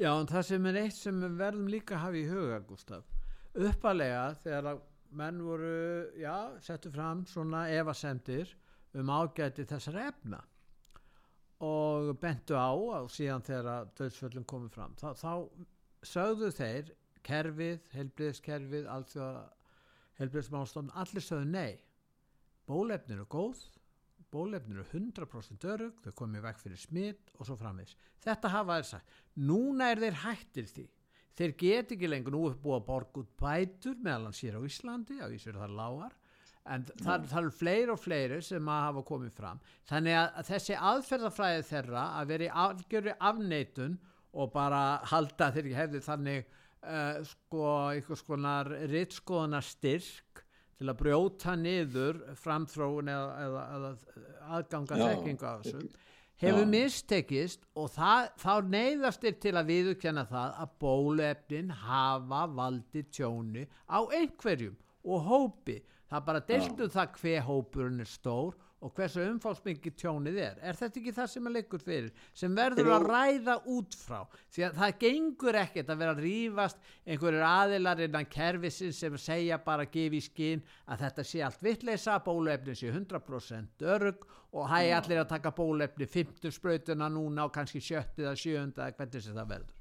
Já 0.02 0.10
en 0.14 0.30
það 0.32 0.48
sem 0.50 0.66
er 0.72 0.80
eitt 0.82 0.98
sem 0.98 1.20
við 1.22 1.38
verðum 1.44 1.70
líka 1.70 1.98
að 1.98 2.04
hafa 2.08 2.18
í 2.18 2.26
huga 2.32 2.60
Gustaf 2.68 3.12
uppalega 3.54 4.24
þegar 4.42 4.82
menn 5.14 5.44
voru 5.46 5.76
já, 6.18 6.58
settu 6.66 6.90
fram 6.94 7.22
svona 7.30 7.68
evasemtir 7.70 8.50
um 8.98 9.12
ágæti 9.14 9.66
þessar 9.70 10.00
efna 10.08 10.42
og 11.64 12.16
bentu 12.22 12.58
á 12.58 12.74
og 12.74 13.12
síðan 13.14 13.46
þegar 13.46 13.92
döðsföllum 13.98 14.46
komið 14.50 14.74
fram 14.74 14.96
þá, 15.00 15.14
þá 15.14 15.34
sögðu 16.04 16.50
þeir 16.58 16.90
kerfið, 17.24 17.86
helbriðskerfið 17.94 18.90
allþjóða 18.92 19.44
helbriðsmálstofn 20.20 20.94
allir 21.00 21.26
sögðu 21.26 21.50
nei. 21.50 21.80
Bólefnin 22.70 23.18
eru 23.18 23.30
góð 23.32 23.64
bólefnin 24.34 24.80
eru 24.80 24.86
100% 24.90 25.68
örug 25.70 26.02
þau 26.04 26.14
komið 26.24 26.46
vekk 26.48 26.62
fyrir 26.64 26.82
smitt 26.82 27.32
og 27.38 27.48
svo 27.48 27.58
framvis 27.60 27.94
þetta 28.24 28.52
hafa 28.54 28.80
þeir 28.80 28.90
sagt. 28.90 29.16
Núna 29.50 29.92
er 29.94 30.02
þeir 30.04 30.20
hættir 30.24 30.70
því. 30.72 30.88
Þeir 31.38 31.54
get 31.60 31.94
ekki 31.96 32.10
lengur 32.10 32.36
nú 32.36 32.44
búið 32.62 32.80
að 32.80 32.88
borga 32.90 33.24
út 33.24 33.32
bætur 33.42 33.98
meðal 34.02 34.28
hann 34.30 34.38
sér 34.38 34.58
á 34.58 34.62
Íslandi 34.66 35.18
á 35.22 35.28
Ísir 35.34 35.58
þar 35.58 35.78
lágar. 35.78 36.18
En 36.64 36.86
það, 36.88 37.26
það 37.28 37.40
eru 37.42 37.54
fleiri 37.58 37.92
og 37.92 38.00
fleiri 38.00 38.40
sem 38.46 38.70
að 38.72 38.84
hafa 38.86 39.06
komið 39.10 39.34
fram. 39.36 39.62
Þannig 39.90 40.20
að 40.20 40.44
þessi 40.48 40.78
aðferðafræði 40.92 41.66
þeirra 41.68 42.04
að 42.20 42.30
vera 42.30 42.46
í 42.46 42.54
afgjöru 42.66 43.16
afneitun 43.32 43.98
og 44.34 44.54
bara 44.54 44.84
halda 45.12 45.50
þeir 45.54 45.74
hefði 45.76 46.04
þannig 46.06 46.54
uh, 46.84 47.20
sko 47.28 47.68
eitthvað 47.94 48.22
skonar 48.22 48.72
rittskoðana 48.92 49.62
styrk 49.64 50.44
til 50.78 50.90
að 50.90 51.00
brjóta 51.00 51.58
niður 51.60 52.24
framþróun 52.40 53.12
eða, 53.14 53.28
eða, 53.46 53.68
eða 53.78 54.58
aðganga 54.58 55.00
þekkingu 55.04 55.48
af 55.48 55.68
þessu 55.68 55.86
hefur 56.44 56.68
mistekist 56.68 57.64
og 57.80 57.90
það, 57.94 58.30
þá 58.42 58.54
neyðast 58.74 59.26
er 59.28 59.36
til 59.42 59.54
að 59.56 59.70
viðurkenna 59.72 60.26
það 60.30 60.60
að 60.64 60.76
bólefnin 60.84 61.72
hafa 61.84 62.44
valdið 62.58 63.10
tjóni 63.16 63.66
á 63.88 64.00
einhverjum 64.04 64.78
og 65.04 65.28
hópi. 65.28 65.80
Það 66.10 66.26
bara 66.28 66.44
deiltu 66.48 66.90
það 66.94 67.16
hver 67.22 67.46
hópurinn 67.48 68.04
er 68.04 68.10
stór 68.10 68.58
og 68.84 68.92
hversu 68.98 69.24
umfálsmikið 69.24 69.96
tjónið 70.02 70.40
er. 70.44 70.58
Er 70.60 70.78
þetta 70.78 71.00
ekki 71.00 71.14
það 71.16 71.30
sem 71.32 71.48
er 71.48 71.56
leikur 71.58 71.84
fyrir 71.84 72.10
sem 72.36 72.56
verður 72.58 72.92
að 72.98 73.06
ræða 73.12 73.58
út 73.74 73.96
frá? 73.96 74.20
Því 74.52 74.66
að 74.68 74.80
það 74.82 74.96
gengur 75.04 75.60
ekkert 75.62 75.94
að 75.94 76.02
vera 76.04 76.16
að 76.16 76.24
rífast 76.26 76.90
einhverjir 77.08 77.46
aðilar 77.48 78.04
innan 78.08 78.32
kerfisins 78.34 79.00
sem 79.00 79.20
segja 79.22 79.60
bara 79.64 79.88
gefi 79.94 80.20
í 80.20 80.26
skinn 80.28 80.66
að 80.88 81.06
þetta 81.06 81.28
sé 81.30 81.46
allt 81.48 81.64
vittleisa 81.64 82.18
bólefni 82.26 82.76
sé 82.76 82.92
100% 82.92 83.88
örug 83.96 84.28
og 84.54 84.68
hægi 84.70 84.92
allir 84.98 85.24
að 85.24 85.32
taka 85.32 85.54
bólefni 85.56 86.10
50 86.10 86.54
sprautuna 86.60 87.10
núna 87.10 87.48
og 87.48 87.56
kannski 87.56 87.82
70 87.82 88.28
eða 88.28 88.36
70 88.36 88.84
eða 88.84 88.92
hvernig 89.00 89.24
sem 89.24 89.40
það 89.40 89.56
verður 89.56 89.80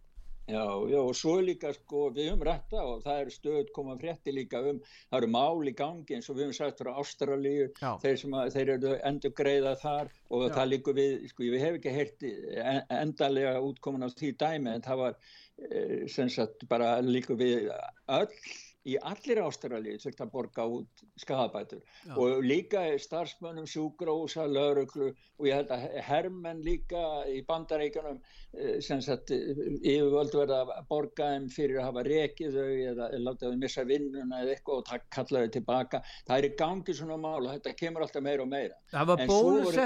Já, 0.52 0.64
já, 0.92 0.98
og 1.00 1.14
svo 1.16 1.34
líka 1.40 1.70
sko, 1.72 2.02
við 2.12 2.26
höfum 2.30 2.42
rætta 2.48 2.82
og 2.84 3.02
það 3.06 3.20
er 3.22 3.30
stöð 3.32 3.70
koma 3.76 3.94
frétti 4.00 4.34
líka 4.36 4.60
um, 4.68 4.80
það 5.08 5.18
eru 5.22 5.30
mál 5.32 5.70
í 5.70 5.74
gangi 5.78 6.16
eins 6.18 6.28
og 6.28 6.36
við 6.36 6.48
höfum 6.50 6.58
sagt 6.58 6.82
frá 6.82 6.90
Ástralíu, 7.02 7.70
þeir 8.02 8.24
að, 8.42 8.50
þeir 8.56 8.72
eru 8.76 8.92
endur 9.12 9.34
greiða 9.38 9.72
þar 9.80 10.10
og 10.30 10.44
Já. 10.48 10.52
það 10.58 10.70
líkur 10.74 10.98
við, 10.98 11.14
sko, 11.32 11.46
við 11.54 11.64
hef 11.66 11.78
ekki 11.80 11.94
heyrt 11.96 12.26
en- 12.28 12.84
endanlega 13.02 13.54
útkomin 13.64 14.04
á 14.04 14.08
því 14.12 14.34
dæmi 14.44 14.74
en 14.76 14.84
það 14.84 15.02
var 15.06 15.16
eh, 15.70 16.04
sem 16.12 16.28
sagt 16.36 16.68
bara 16.68 16.94
líkur 17.00 17.40
við 17.40 17.70
öll 18.12 18.28
í 18.88 18.96
allir 18.98 19.38
Ástralíu 19.44 19.98
þurft 20.02 20.20
að 20.24 20.30
borga 20.32 20.64
út 20.66 21.02
skadabætur 21.22 21.82
Já. 22.06 22.14
og 22.18 22.42
líka 22.42 22.82
starfsmönnum 22.98 23.68
sjúgrósa, 23.70 24.46
lauruglu 24.50 25.12
og 25.38 25.46
ég 25.46 25.54
held 25.60 25.70
að 25.76 25.84
hermenn 26.08 26.62
líka 26.66 27.02
í 27.30 27.44
bandaríkjunum 27.46 28.18
eh, 28.18 28.80
sem 28.82 29.02
sagt 29.04 29.30
eh, 29.30 29.52
yfirvöld 29.78 30.34
verða 30.34 30.60
að 30.66 30.84
borga 30.90 31.30
þeim 31.34 31.48
fyrir 31.54 31.78
að 31.78 31.88
hafa 31.90 32.06
rekið 32.10 32.58
þau 32.58 32.68
eða 32.92 33.10
láta 33.22 33.50
þau 33.52 33.58
missa 33.62 33.86
vinnuna 33.86 34.42
eða 34.42 34.56
eitthvað 34.56 34.82
og 34.82 35.08
kalla 35.14 35.44
þau 35.46 35.54
tilbaka. 35.58 36.02
Það 36.26 36.38
er 36.42 36.50
í 36.50 36.54
gangi 36.58 36.98
svona 36.98 37.20
mál 37.22 37.40
og 37.46 37.50
þetta 37.54 37.76
kemur 37.78 38.06
alltaf 38.06 38.26
meira 38.26 38.42
og 38.42 38.50
meira. 38.50 38.78
Það 38.90 39.10
var 39.12 39.26
svo 39.28 39.42
voru- 39.62 39.78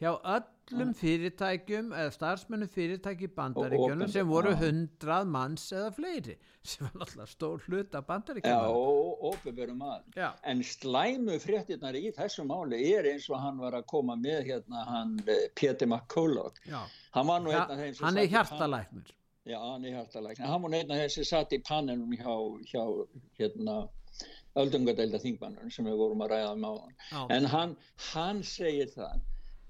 hjá 0.00 0.10
öllum 0.28 0.90
fyrirtækjum 0.98 1.92
eða 1.96 2.10
starfsmennum 2.12 2.68
fyrirtæki 2.68 3.28
bandaríkjunum 3.36 4.10
sem 4.12 4.28
voru 4.28 4.52
já. 4.52 4.58
hundrað 4.60 5.28
manns 5.32 5.64
eða 5.72 5.90
fleiri 5.96 6.34
sem 6.66 6.84
var 6.86 6.96
náttúrulega 7.00 7.28
stór 7.30 7.62
hlut 7.64 7.94
af 7.94 8.02
Já, 8.02 8.06
bandaríkjunum. 8.10 8.76
og 8.76 9.24
ofinverum. 9.30 9.84
Já. 10.16 10.28
En 10.44 10.62
slæmu 10.62 11.38
fréttirnar 11.40 11.96
í 11.96 12.10
þessu 12.16 12.44
máli 12.44 12.80
er 12.92 13.08
eins 13.12 13.28
og 13.30 13.40
hann 13.40 13.58
var 13.62 13.72
að 13.78 13.86
koma 13.86 14.16
með 14.20 14.42
hérna, 14.50 14.84
hann 14.90 15.14
eh, 15.26 15.46
Pétur 15.54 15.88
McCulloch. 15.88 16.58
Já. 16.66 16.82
Hann 17.14 17.26
var 17.26 17.40
nú 17.40 17.54
af 17.56 17.70
þeim 17.70 17.94
sem 17.94 18.06
hann 18.06 18.18
er 18.18 18.28
hjartalæknir. 18.34 19.14
Já, 19.46 19.58
hann 19.62 19.84
er 19.84 19.96
hjartalæknir. 19.96 20.46
Hann 20.46 20.62
var 20.62 20.74
nú 20.74 20.82
af 20.82 20.90
þeim 20.90 21.14
sem 21.14 21.24
satt 21.24 21.54
í 21.56 21.60
pannenum 21.64 22.12
hjá, 22.12 22.34
hjá 22.72 22.84
hérna, 23.38 23.78
öldungadeilda 24.56 25.22
þingbannur 25.24 25.72
sem 25.72 25.88
við 25.88 25.96
vorum 26.02 26.26
að 26.26 26.34
ræða 26.34 26.52
um 26.52 26.68
á 26.68 26.72
Já. 27.12 27.26
En 27.38 27.48
hann, 27.54 27.76
hann 28.12 28.42
segir 28.42 28.92
það 28.92 29.24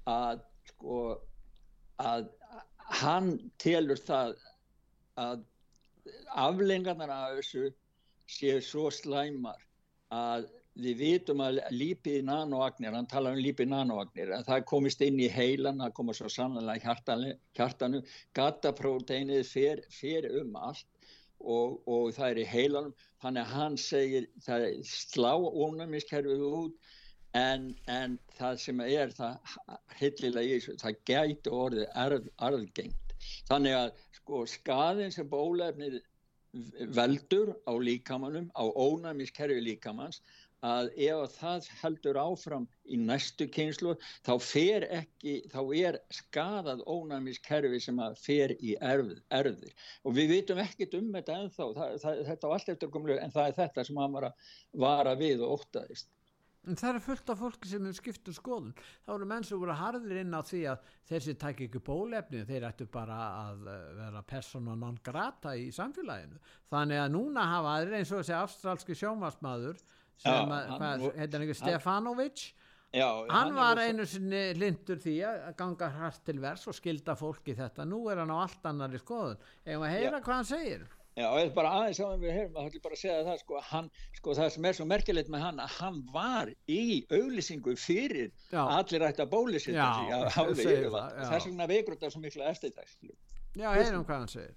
að, 0.07 0.43
sko, 0.71 0.99
að 1.99 2.29
hann 3.01 3.33
telur 3.61 3.99
það 3.99 4.35
að 5.19 5.43
aflengarnar 6.39 7.11
af 7.11 7.39
þessu 7.39 7.71
séu 8.31 8.61
svo 8.63 8.87
slæmar 8.93 9.59
að 10.13 10.47
við 10.77 10.99
vitum 11.01 11.41
að 11.41 11.59
lípið 11.73 12.19
nanoagnir, 12.27 12.93
hann 12.93 13.09
tala 13.09 13.31
um 13.33 13.39
lípið 13.41 13.71
nanoagnir, 13.71 14.31
að 14.35 14.45
það 14.51 14.65
komist 14.69 15.01
inn 15.01 15.17
í 15.19 15.29
heilan, 15.33 15.81
það 15.81 15.95
koma 15.97 16.13
svo 16.13 16.29
sannlega 16.29 16.85
hjartanu, 16.85 17.33
hjartanu 17.57 18.03
gatapróteinið 18.37 19.41
fer, 19.49 19.81
fer 19.89 20.29
um 20.43 20.53
allt 20.61 20.85
og, 21.39 21.81
og 21.89 22.13
það 22.13 22.29
er 22.29 22.41
í 22.43 22.47
heilanum, 22.51 22.93
þannig 23.23 23.43
að 23.43 23.55
hann 23.57 23.79
segir 23.81 24.29
það 24.45 24.67
slá 24.85 25.33
ónæmiskerfið 25.37 26.45
út 26.45 26.93
en, 27.35 27.71
en 27.87 28.17
það 28.37 28.59
sem 28.63 28.83
er 28.85 29.13
það 29.17 29.55
hillilega 29.99 30.47
í 30.47 30.57
þessu, 30.57 30.77
það 30.81 30.99
gæti 31.09 31.53
orðið 31.53 31.87
arð, 32.05 32.29
arðgengt. 32.49 33.15
Þannig 33.49 33.77
að 33.77 34.03
sko 34.19 34.43
skaðin 34.49 35.13
sem 35.13 35.29
bólefnið 35.29 36.01
veldur 36.95 37.53
á 37.67 37.73
líkamanum, 37.75 38.49
á 38.55 38.63
ónæmiskerfi 38.63 39.59
líkamans, 39.61 40.21
að 40.65 40.89
ef 40.95 41.19
að 41.21 41.33
það 41.35 41.67
heldur 41.81 42.17
áfram 42.17 42.65
í 42.89 42.97
næstu 42.97 43.45
kynslu 43.53 43.93
þá 44.25 44.31
fer 44.41 44.85
ekki, 44.89 45.35
þá 45.53 45.59
er 45.77 45.99
skadað 46.09 46.81
ónæmiskerfi 46.89 47.79
sem 47.83 47.99
að 48.01 48.17
fer 48.23 48.55
í 48.57 48.73
erð, 48.81 49.19
erðir 49.29 49.75
og 50.03 50.15
við 50.17 50.33
vitum 50.33 50.61
ekkert 50.63 50.97
um 50.97 51.11
þetta 51.13 51.37
ennþá, 51.43 51.69
það, 51.77 51.97
það, 52.01 52.21
þetta 52.31 52.49
á 52.49 52.53
allt 52.55 52.71
eftir 52.73 52.93
komlu 52.95 53.19
en 53.21 53.35
það 53.35 53.51
er 53.51 53.57
þetta 53.61 53.85
sem 53.85 54.01
hann 54.01 54.17
var 54.17 54.29
að 54.31 54.53
vara 54.73 55.15
við 55.19 55.45
og 55.45 55.59
óttaðist. 55.59 56.09
En 56.67 56.75
það 56.75 56.97
er 56.97 57.03
fullt 57.05 57.29
af 57.31 57.39
fólki 57.39 57.69
sem 57.71 57.85
hefur 57.87 57.95
skipt 58.01 58.27
um 58.27 58.35
skoðun. 58.35 58.73
Það 59.05 59.13
voru 59.13 59.27
menn 59.31 59.45
sem 59.47 59.59
voru 59.61 59.75
harðir 59.79 60.17
inn 60.21 60.35
á 60.35 60.41
því 60.43 60.61
að 60.73 60.89
þessi 61.07 61.35
tæki 61.39 61.67
ekki 61.69 61.79
bólefni, 61.87 62.41
þeir 62.49 62.65
ættu 62.67 62.87
bara 62.91 63.19
að 63.47 63.67
eh, 63.71 63.85
vera 64.01 64.23
persóna 64.27 64.75
non 64.75 64.97
grata 65.05 65.53
í 65.55 65.69
samfélaginu. 65.71 66.41
Þannig 66.73 66.99
að 67.05 67.13
núna 67.15 67.45
hafa 67.53 67.77
aðrir 67.77 67.97
eins 68.01 68.11
og 68.11 68.19
þessi 68.19 68.35
afstralski 68.35 68.97
sjómasmaður 68.99 69.79
sem, 70.19 70.51
hann- 70.51 71.07
heitir 71.15 71.37
hann 71.39 71.47
ekki, 71.47 71.57
Stefanovic, 71.61 72.47
Já, 72.95 73.07
hann 73.29 73.51
var 73.55 73.77
er 73.77 73.81
svo- 73.83 73.87
einu 73.93 74.05
sinni 74.07 74.43
lindur 74.55 74.99
því 75.03 75.15
að 75.27 75.55
ganga 75.59 75.89
hart 75.91 76.21
til 76.25 76.39
vers 76.39 76.67
og 76.67 76.75
skilda 76.75 77.15
fólki 77.19 77.55
þetta. 77.55 77.83
Nú 77.85 78.09
er 78.11 78.21
hann 78.23 78.31
á 78.31 78.43
allt 78.43 78.63
annari 78.65 78.97
skoðun. 79.01 79.37
Eða 79.67 79.83
að 79.87 79.91
heyra 79.95 80.19
Já. 80.19 80.23
hvað 80.23 80.33
hann 80.39 80.47
segir. 80.51 80.85
Já, 81.17 81.25
eða 81.33 81.53
bara 81.55 81.69
aðeins 81.79 81.99
áður 82.03 82.13
en 82.13 82.21
við 82.21 82.33
heyrum, 82.35 82.51
það 82.53 82.67
ætlum 82.69 82.83
bara 82.83 82.95
að 82.97 82.99
segja 83.01 83.21
það, 83.25 83.37
sko, 83.41 83.61
hann, 83.71 83.87
sko, 84.19 84.35
það 84.37 84.49
sem 84.53 84.67
er 84.69 84.75
svo 84.77 84.85
merkilegt 84.91 85.31
með 85.33 85.45
hann, 85.47 85.61
að 85.63 85.71
hann 85.79 85.97
var 86.13 86.51
í 86.69 86.83
auglýsingu 87.09 87.73
fyrir 87.81 88.29
Já. 88.51 88.61
allir 88.77 89.05
ætti 89.07 89.23
að 89.25 89.31
Já, 89.79 89.87
sig 89.97 90.13
af 90.19 90.37
hálfu 90.37 90.55
segir 90.61 90.77
yfirvalda. 90.83 91.09
það. 91.17 91.31
Þess 91.33 91.49
vegna 91.49 91.67
veikur 91.73 91.97
þetta 91.97 92.13
svo 92.13 92.21
mikla 92.21 92.51
eftirtækslu. 92.53 93.13
Já, 93.57 93.69
heyrum 93.73 94.05
hvað 94.05 94.21
hann 94.21 94.33
segir. 94.35 94.53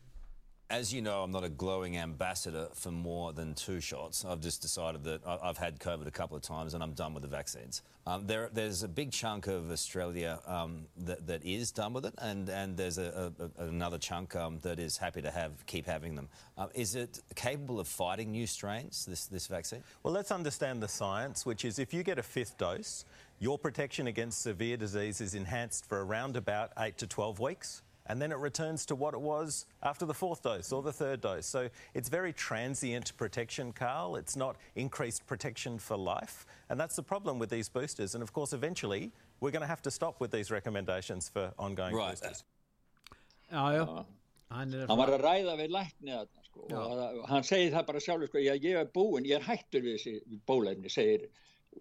As 0.70 0.94
you 0.94 1.02
know, 1.02 1.24
I'm 1.24 1.32
not 1.32 1.42
a 1.42 1.48
glowing 1.48 1.96
ambassador 1.96 2.68
for 2.74 2.92
more 2.92 3.32
than 3.32 3.54
two 3.54 3.80
shots. 3.80 4.24
I've 4.24 4.40
just 4.40 4.62
decided 4.62 5.02
that 5.02 5.20
I've 5.26 5.58
had 5.58 5.80
COVID 5.80 6.06
a 6.06 6.12
couple 6.12 6.36
of 6.36 6.44
times 6.44 6.74
and 6.74 6.82
I'm 6.82 6.92
done 6.92 7.12
with 7.12 7.24
the 7.24 7.28
vaccines. 7.28 7.82
Um, 8.06 8.28
there, 8.28 8.50
there's 8.52 8.84
a 8.84 8.88
big 8.88 9.10
chunk 9.10 9.48
of 9.48 9.72
Australia 9.72 10.38
um, 10.46 10.86
that, 10.98 11.26
that 11.26 11.44
is 11.44 11.72
done 11.72 11.92
with 11.92 12.06
it, 12.06 12.14
and, 12.18 12.48
and 12.48 12.76
there's 12.76 12.98
a, 12.98 13.32
a, 13.58 13.64
another 13.64 13.98
chunk 13.98 14.36
um, 14.36 14.60
that 14.60 14.78
is 14.78 14.96
happy 14.96 15.20
to 15.22 15.30
have 15.32 15.66
keep 15.66 15.86
having 15.86 16.14
them. 16.14 16.28
Um, 16.56 16.68
is 16.72 16.94
it 16.94 17.18
capable 17.34 17.80
of 17.80 17.88
fighting 17.88 18.30
new 18.30 18.46
strains, 18.46 19.04
this, 19.06 19.26
this 19.26 19.48
vaccine? 19.48 19.82
Well, 20.04 20.14
let's 20.14 20.30
understand 20.30 20.80
the 20.80 20.88
science, 20.88 21.44
which 21.44 21.64
is 21.64 21.80
if 21.80 21.92
you 21.92 22.04
get 22.04 22.20
a 22.20 22.22
fifth 22.22 22.56
dose, 22.58 23.04
your 23.40 23.58
protection 23.58 24.06
against 24.06 24.40
severe 24.42 24.76
disease 24.76 25.20
is 25.20 25.34
enhanced 25.34 25.86
for 25.86 26.04
around 26.04 26.36
about 26.36 26.70
8 26.78 26.96
to 26.98 27.08
12 27.08 27.40
weeks. 27.40 27.82
And 28.11 28.20
then 28.20 28.32
it 28.32 28.38
returns 28.38 28.84
to 28.86 28.96
what 28.96 29.14
it 29.14 29.20
was 29.20 29.66
after 29.84 30.04
the 30.04 30.12
fourth 30.14 30.42
dose 30.42 30.72
or 30.72 30.82
the 30.82 30.92
third 30.92 31.20
dose. 31.20 31.46
So 31.46 31.68
it's 31.94 32.08
very 32.08 32.32
transient 32.32 33.16
protection, 33.16 33.72
Carl. 33.72 34.16
It's 34.16 34.34
not 34.34 34.56
increased 34.74 35.28
protection 35.28 35.78
for 35.78 35.96
life. 35.96 36.44
And 36.68 36.80
that's 36.80 36.96
the 36.96 37.04
problem 37.04 37.38
with 37.38 37.50
these 37.50 37.68
boosters. 37.68 38.16
And 38.16 38.22
of 38.22 38.32
course, 38.32 38.52
eventually, 38.52 39.12
we're 39.38 39.52
going 39.52 39.62
to 39.62 39.68
have 39.68 39.82
to 39.82 39.92
stop 39.92 40.18
with 40.18 40.32
these 40.32 40.50
recommendations 40.50 41.28
for 41.28 41.52
ongoing 41.56 41.94
Right. 41.94 42.11
boosters. 42.20 42.42
Já, 43.52 43.76
já. 43.78 44.04
Hann 44.50 44.74
er 44.74 44.86
Hann 44.88 44.98
var 44.98 45.06
að 45.08 45.20
ræða 45.22 45.54
við 45.61 45.70
lækni 45.70 46.11
þarna, 46.11 46.44
sko, 46.48 46.66
Já. 46.68 46.76
og 46.76 46.96
það- 46.98 47.28
hann 47.28 47.42
segir 47.44 47.70
það 47.72 47.86
bara 47.86 47.98
sjálfur, 48.00 48.26
sko, 48.26 48.38
já, 48.38 48.54
ég 48.58 48.74
er 48.80 48.86
búinn, 48.86 49.24
ég 49.24 49.36
er 49.36 49.42
hættur 49.42 49.82
við 49.86 49.94
þessi 49.94 50.40
bólefni, 50.48 50.90
segir 50.90 51.28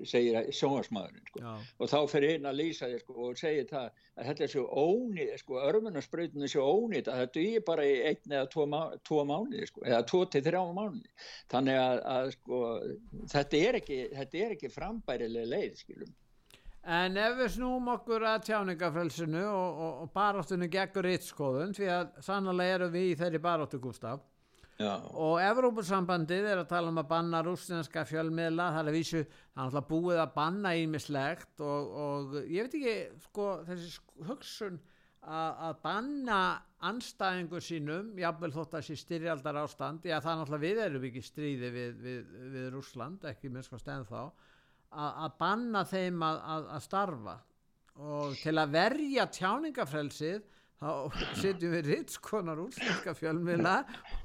segir 0.08 0.52
sjónvarsmaðurinn 0.56 1.32
sko. 1.32 1.56
Og 1.80 1.92
þá 1.92 1.98
fyrir 2.12 2.36
hinn 2.36 2.50
að 2.50 2.60
lýsa 2.62 2.90
þér 2.92 3.04
sko, 3.04 3.16
og 3.26 3.42
segir 3.42 3.68
það 3.70 3.90
að 3.90 4.30
þetta 4.30 4.46
er 4.46 4.54
svo 4.54 4.86
ónýtt 4.86 5.44
sko, 5.44 5.60
örmunarsprautin 5.72 6.46
er 6.48 6.54
svo 6.54 6.70
ónýtt 6.78 7.12
að 7.12 7.26
þetta 7.26 7.46
er 7.50 7.68
bara 7.68 7.90
í 7.90 7.98
einn 8.12 8.38
eða 8.38 8.54
tvo, 8.54 8.70
má, 8.70 8.80
tvo 9.08 9.26
mánuði 9.28 9.68
sko, 9.70 9.84
eða 9.88 10.06
tvo 10.14 10.24
til 10.30 10.46
þrjá 10.48 10.64
mánuði. 10.80 11.14
Þannig 11.52 11.84
að, 11.84 12.02
að 12.16 12.32
sko, 12.38 12.64
þetta 13.36 13.64
er 13.68 13.80
ekki, 13.84 14.02
þetta 14.16 14.44
er 14.46 14.58
ekki 14.58 14.74
frambærilega 14.74 15.54
leið 15.56 15.84
skilum 15.84 16.18
En 16.88 17.18
ef 17.20 17.36
við 17.36 17.50
snúum 17.58 17.90
okkur 17.92 18.24
að 18.24 18.46
tjáningafrelsinu 18.48 19.42
og, 19.46 19.80
og, 19.84 19.98
og 20.04 20.12
baráttunni 20.16 20.70
gegn 20.72 21.04
rittskoðun, 21.06 21.74
því 21.76 21.90
að 21.92 22.22
sannlega 22.24 22.78
eru 22.78 22.88
við 22.94 23.10
í 23.12 23.18
þeirri 23.20 23.42
baráttu, 23.44 23.80
Gustaf, 23.84 24.24
Já. 24.80 24.94
og 25.12 25.42
Evrópussambandið 25.44 26.46
er 26.54 26.62
að 26.62 26.70
tala 26.70 26.92
um 26.94 27.02
að 27.02 27.10
banna 27.10 27.42
rústinska 27.44 28.06
fjölmiðla, 28.08 28.70
það 28.72 28.80
er 28.80 28.92
að 28.92 28.96
vísu, 28.96 29.24
það 29.28 29.60
er 29.60 29.66
alltaf 29.66 29.88
búið 29.90 30.22
að 30.24 30.30
banna 30.38 30.72
ímislegt 30.80 31.64
og, 31.68 31.90
og 32.04 32.38
ég 32.48 32.64
veit 32.64 32.78
ekki, 32.80 32.94
sko, 33.26 33.48
þessi 33.68 33.90
hugsun 34.30 34.78
að, 35.20 35.60
að 35.68 35.82
banna 35.84 36.38
anstæðingur 36.90 37.66
sínum, 37.66 38.14
jafnvel 38.24 38.54
þótt 38.56 38.78
að 38.80 38.86
sé 38.88 38.96
styrjaldar 39.02 39.60
ástand, 39.66 40.08
já 40.08 40.16
það 40.22 40.32
er 40.32 40.40
náttúrulega 40.40 40.64
við 40.64 40.82
erum 40.86 41.10
ekki 41.10 41.26
stríði 41.28 41.74
við, 41.76 42.00
við, 42.06 42.32
við 42.56 42.70
Rússland, 42.78 43.28
ekki 43.28 43.52
minnst 43.52 43.74
hvað 43.74 43.84
stend 43.84 44.08
þá, 44.08 44.22
að, 44.96 45.12
að 45.26 45.36
banna 45.44 45.84
þeim 45.92 46.24
að, 46.24 46.40
að 46.78 46.86
starfa 46.88 47.36
og 48.00 48.40
til 48.40 48.56
að 48.56 48.72
verja 48.80 49.28
tjáningafrelsið 49.36 50.48
þá 50.80 50.92
sitjum 51.42 51.76
við 51.76 51.92
ritskonar 51.94 52.64
úrslenska 52.64 53.14
fjölmiðla 53.18 53.76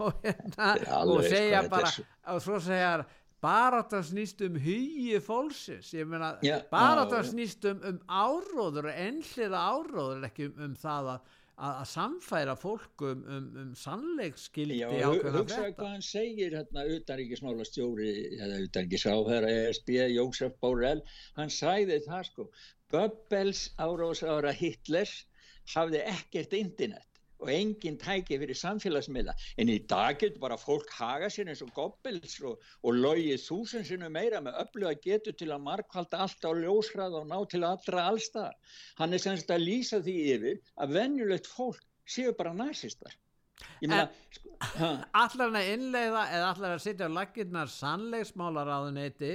og, 0.05 0.23
hérna, 0.23 0.73
og 1.03 1.27
segja 1.27 1.65
bara 1.71 1.91
og 2.31 2.43
svo 2.45 2.61
segja 2.63 3.05
barátta 3.45 4.01
snýst 4.05 4.41
um 4.47 4.57
hugi 4.57 5.21
fólksins. 5.21 5.93
Ég 5.93 6.09
meina 6.09 6.35
Já, 6.43 6.63
já, 6.65 7.07
já. 7.11 7.23
snýst 7.29 7.67
um, 7.69 7.81
um 7.91 7.99
áróður 8.09 8.89
einhliða 8.93 9.65
áróður 9.75 10.29
ekki 10.31 10.49
um, 10.49 10.63
um 10.69 10.77
það 10.81 11.11
að, 11.15 11.35
að, 11.69 11.83
samfæra 11.91 12.55
fólk 12.57 13.05
um, 13.11 13.27
um, 13.37 13.51
um 13.65 13.75
sannleiksskildi 13.77 14.81
Já, 14.81 14.89
hugsaðu 15.11 15.75
hvað 15.77 15.91
hann 15.91 16.07
segir 16.07 16.57
hérna 16.57 16.87
utanríkismála 16.97 17.69
stjóri 17.69 18.15
eða 18.39 18.63
utanríkisáherra 18.65 19.53
ESB, 19.67 19.93
Jósef 20.15 20.57
Borrell 20.63 21.05
hann 21.37 21.53
sæði 21.53 22.01
það 22.09 22.27
sko 22.31 22.49
Goebbels 22.95 23.69
árására 23.77 24.55
Hitlers 24.57 25.25
hafði 25.73 26.05
ekkert 26.13 26.57
internet 26.59 27.11
og 27.45 27.51
engin 27.53 27.97
tæki 28.01 28.39
fyrir 28.41 28.57
samfélagsmiðla 28.59 29.35
en 29.61 29.73
í 29.73 29.79
dag 29.91 30.19
getur 30.21 30.41
bara 30.45 30.59
fólk 30.61 30.93
haga 30.97 31.29
sér 31.33 31.51
eins 31.53 31.63
og 31.65 31.73
Goebbels 31.77 32.37
og, 32.49 32.63
og 32.83 33.01
logið 33.05 33.43
þúsund 33.45 33.89
sinnum 33.89 34.15
meira 34.17 34.41
með 34.45 34.61
öllu 34.63 34.89
að 34.91 35.03
getur 35.09 35.37
til 35.41 35.51
að 35.53 35.65
markvalda 35.67 36.23
allt 36.25 36.47
á 36.47 36.51
ljósrað 36.61 37.19
og 37.21 37.29
ná 37.31 37.37
til 37.51 37.65
allra 37.67 38.07
allstaðar. 38.13 38.57
Hann 39.01 39.17
er 39.17 39.25
semst 39.27 39.53
að 39.53 39.67
lýsa 39.67 40.01
því 40.05 40.17
yfir 40.37 40.63
að 40.81 40.97
venjulegt 41.01 41.51
fólk 41.51 41.85
séu 42.17 42.33
bara 42.39 42.55
nazistar. 42.57 43.15
Ég 43.83 43.91
meina, 43.91 44.07
ha, 44.09 44.44
allar 44.79 45.45
hann 45.49 45.59
að 45.61 45.71
innleiða 45.75 46.25
eða 46.37 46.49
allar 46.53 46.75
að 46.77 46.83
sitja 46.85 47.09
á 47.09 47.17
laggirnar 47.17 47.71
sannleiksmálaráðuneyti 47.75 49.33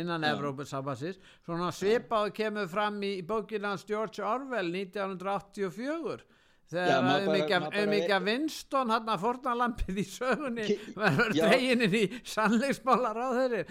innan 0.00 0.26
Já. 0.26 0.32
Evrópusambassins 0.34 1.20
svona 1.44 1.70
svipaðu 1.74 2.34
kemur 2.36 2.68
fram 2.70 3.00
í, 3.02 3.16
í 3.20 3.26
bókinans 3.26 3.86
George 3.88 4.24
Orwell 4.24 4.70
1984 4.72 6.20
Já, 6.20 6.39
þegar 6.70 8.12
að 8.14 8.26
Winston 8.28 8.92
hann 8.94 9.08
að 9.10 9.22
fornalampið 9.24 9.96
í 9.98 10.04
sögunni 10.06 10.66
verður 10.94 11.32
Já. 11.34 11.42
dreginin 11.48 11.96
í 11.98 12.02
sannleiksmálaráðuri 12.30 13.62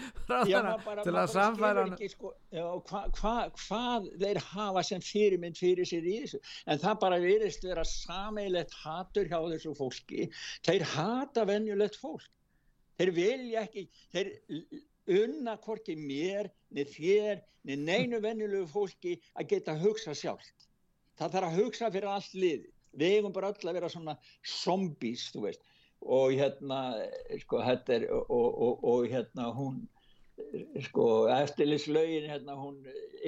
Já, 0.50 0.58
maður 0.66 0.84
bara, 0.84 1.04
til 1.06 1.14
að 1.16 1.30
samfæra 1.32 1.84
hann. 1.86 2.10
sko, 2.12 2.32
hva, 2.52 3.02
hva, 3.16 3.34
hvað 3.62 4.10
þeir 4.20 4.40
hafa 4.50 4.82
sem 4.90 5.04
fyrirmynd 5.04 5.60
fyrir 5.60 5.88
sér 5.88 6.04
í 6.04 6.16
þessu. 6.24 6.40
En 6.68 6.82
það 6.82 6.98
bara 7.04 7.20
virðist 7.22 7.64
vera 7.64 7.84
sameilegt 7.88 8.76
hatur 8.82 9.30
hjá 9.30 9.38
þessu 9.46 9.72
fólki. 9.78 10.28
Þeir 10.66 10.84
hata 10.92 11.46
venjulegt 11.48 11.96
fólk. 12.00 12.28
Þeir 13.00 13.14
vilja 13.16 13.62
ekki 13.64 13.86
þeir 14.12 14.34
unna 15.22 15.56
hvorki 15.64 15.96
mér 15.96 16.50
niður 16.68 16.92
þér, 16.98 17.40
niður 17.64 17.86
neinu 17.86 18.20
venjulegu 18.20 18.68
fólki 18.68 19.16
að 19.40 19.54
geta 19.54 19.78
hugsa 19.80 20.12
sjálft. 20.12 20.68
Það 21.16 21.34
þarf 21.38 21.48
að 21.48 21.58
hugsa 21.62 21.90
fyrir 21.92 22.12
allt 22.12 22.36
liði 22.36 22.68
við 22.96 23.18
eigum 23.18 23.32
bara 23.36 23.52
öll 23.52 23.68
að 23.70 23.78
vera 23.78 23.90
svona 23.92 24.16
zombies, 24.46 25.28
þú 25.34 25.46
veist. 25.46 25.62
Og 26.00 26.32
hérna, 26.32 26.80
sko, 27.42 27.60
þetta 27.60 27.96
er 27.98 28.06
og, 28.16 28.30
og, 28.32 28.84
og 28.88 29.08
hérna 29.12 29.50
hún 29.52 29.82
sko, 30.86 31.28
eftirlitslaugin 31.34 32.28
hérna 32.30 32.54
hún, 32.56 32.78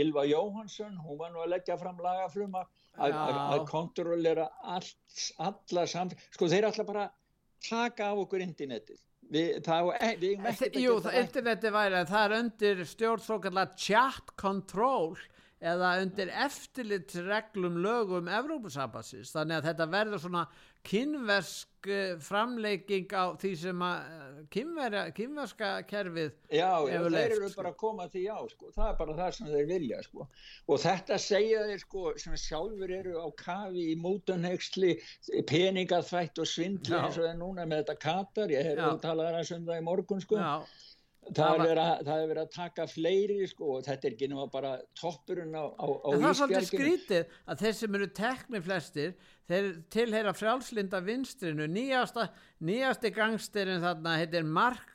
Ylva 0.01 0.25
Jóhansson 0.25 0.95
hún 1.05 1.19
var 1.21 1.33
nú 1.35 1.43
að 1.45 1.53
leggja 1.53 1.77
fram 1.81 1.99
lagafruma 2.01 2.63
að, 2.97 3.13
að, 3.13 3.41
að 3.59 3.65
kontrollera 3.69 4.47
allt, 4.65 5.27
alla 5.39 5.85
samfélag 5.87 6.33
sko, 6.33 6.49
þeir 6.49 6.69
ætla 6.71 6.87
bara 6.89 7.05
að 7.11 7.19
taka 7.69 8.09
af 8.13 8.23
okkur 8.25 8.43
internetið. 8.45 9.01
Við, 9.33 9.61
það, 9.65 9.93
á- 9.97 10.17
við 10.21 10.49
að 10.49 10.81
Jú, 10.83 10.97
interneti 11.21 11.71
væri 11.73 12.01
en 12.01 12.09
það 12.11 12.25
er 12.25 12.35
undir 12.39 12.83
stjórn 12.89 13.23
svo 13.25 13.39
kallar 13.45 13.71
chat 13.81 14.33
control 14.41 15.15
eða 15.63 15.93
undir 16.03 16.31
eftirlitsreglum 16.45 17.79
lögum 17.85 18.29
Evrópusambassins 18.29 19.31
þannig 19.35 19.61
að 19.61 19.69
þetta 19.71 19.87
verður 19.93 20.23
svona 20.25 20.47
kynversk 20.83 21.87
eh, 21.87 22.15
framleiking 22.23 23.13
á 23.15 23.39
því 23.39 23.51
sem 23.61 23.83
að 23.87 24.09
eh, 24.17 24.41
kynverja, 24.55 25.03
kynverska 25.15 25.71
kerfið 25.87 26.33
Já, 26.51 26.73
já 26.83 26.97
hefur 26.97 27.15
þeir 27.15 27.35
eru 27.37 27.51
sko. 27.53 27.61
bara 27.61 27.71
að 27.71 27.79
koma 27.85 28.07
því 28.11 28.23
á, 28.35 28.39
sko. 28.51 28.71
það 28.75 28.89
er 28.89 28.97
bara 28.99 29.17
það 29.21 29.37
sem 29.37 29.51
þeir 29.53 29.69
vilja, 29.71 30.01
sko. 30.09 30.27
Og 30.67 30.83
þetta 30.83 31.19
segja 31.23 31.65
þeir, 31.69 31.83
sko, 31.85 32.05
sem 32.25 32.39
sjálfur 32.45 32.95
eru 32.99 33.15
á 33.23 33.29
kafi 33.39 33.87
í 33.93 33.99
mútunhegsli, 34.03 34.93
peningaþvætt 35.53 36.43
og 36.43 36.51
svindli 36.51 36.97
Já. 36.97 37.05
eins 37.05 37.19
og 37.21 37.27
það 37.29 37.31
er 37.31 37.43
núna 37.45 37.69
með 37.69 37.85
þetta 37.85 37.99
Katar, 38.09 38.55
ég 38.57 38.71
hef 38.73 38.81
Já. 38.83 38.89
að 38.91 39.03
tala 39.07 39.29
þar 39.31 39.55
um 39.61 39.69
það 39.71 39.79
í 39.79 39.87
morgun, 39.93 40.25
sko. 40.27 40.43
Já, 40.43 40.83
Það 41.23 41.53
er 41.53 41.59
var- 41.59 41.69
verið 41.69 42.09
er 42.13 42.29
verið 42.33 42.43
að 42.43 42.51
taka 42.51 42.87
fleiri, 42.91 43.37
sko, 43.49 43.77
og 43.77 43.85
þetta 43.87 44.09
er 44.09 44.15
ekki 44.17 44.29
nema 44.29 44.47
bara 44.51 44.73
toppurinn 44.99 45.55
á, 45.55 45.65
á, 45.71 45.87
á 45.87 46.09
en 46.13 46.21
það 46.21 46.29
er 46.29 46.39
svolítið 46.41 46.67
skrítið 46.73 47.37
að 47.47 47.61
þeir 47.63 47.75
sem 47.79 47.95
eru 47.95 48.09
tekni 48.19 48.61
flestir 48.65 49.15
þeir 49.49 49.69
tilheyra 49.95 50.33
frjálslinda 50.35 51.01
vinstrinu 51.07 51.69
nýjasta, 51.71 52.29
nýjasti 52.61 53.13
gangsterinn 53.15 53.81
þarna 53.85 54.17
heitir 54.19 54.45
Mark 54.45 54.92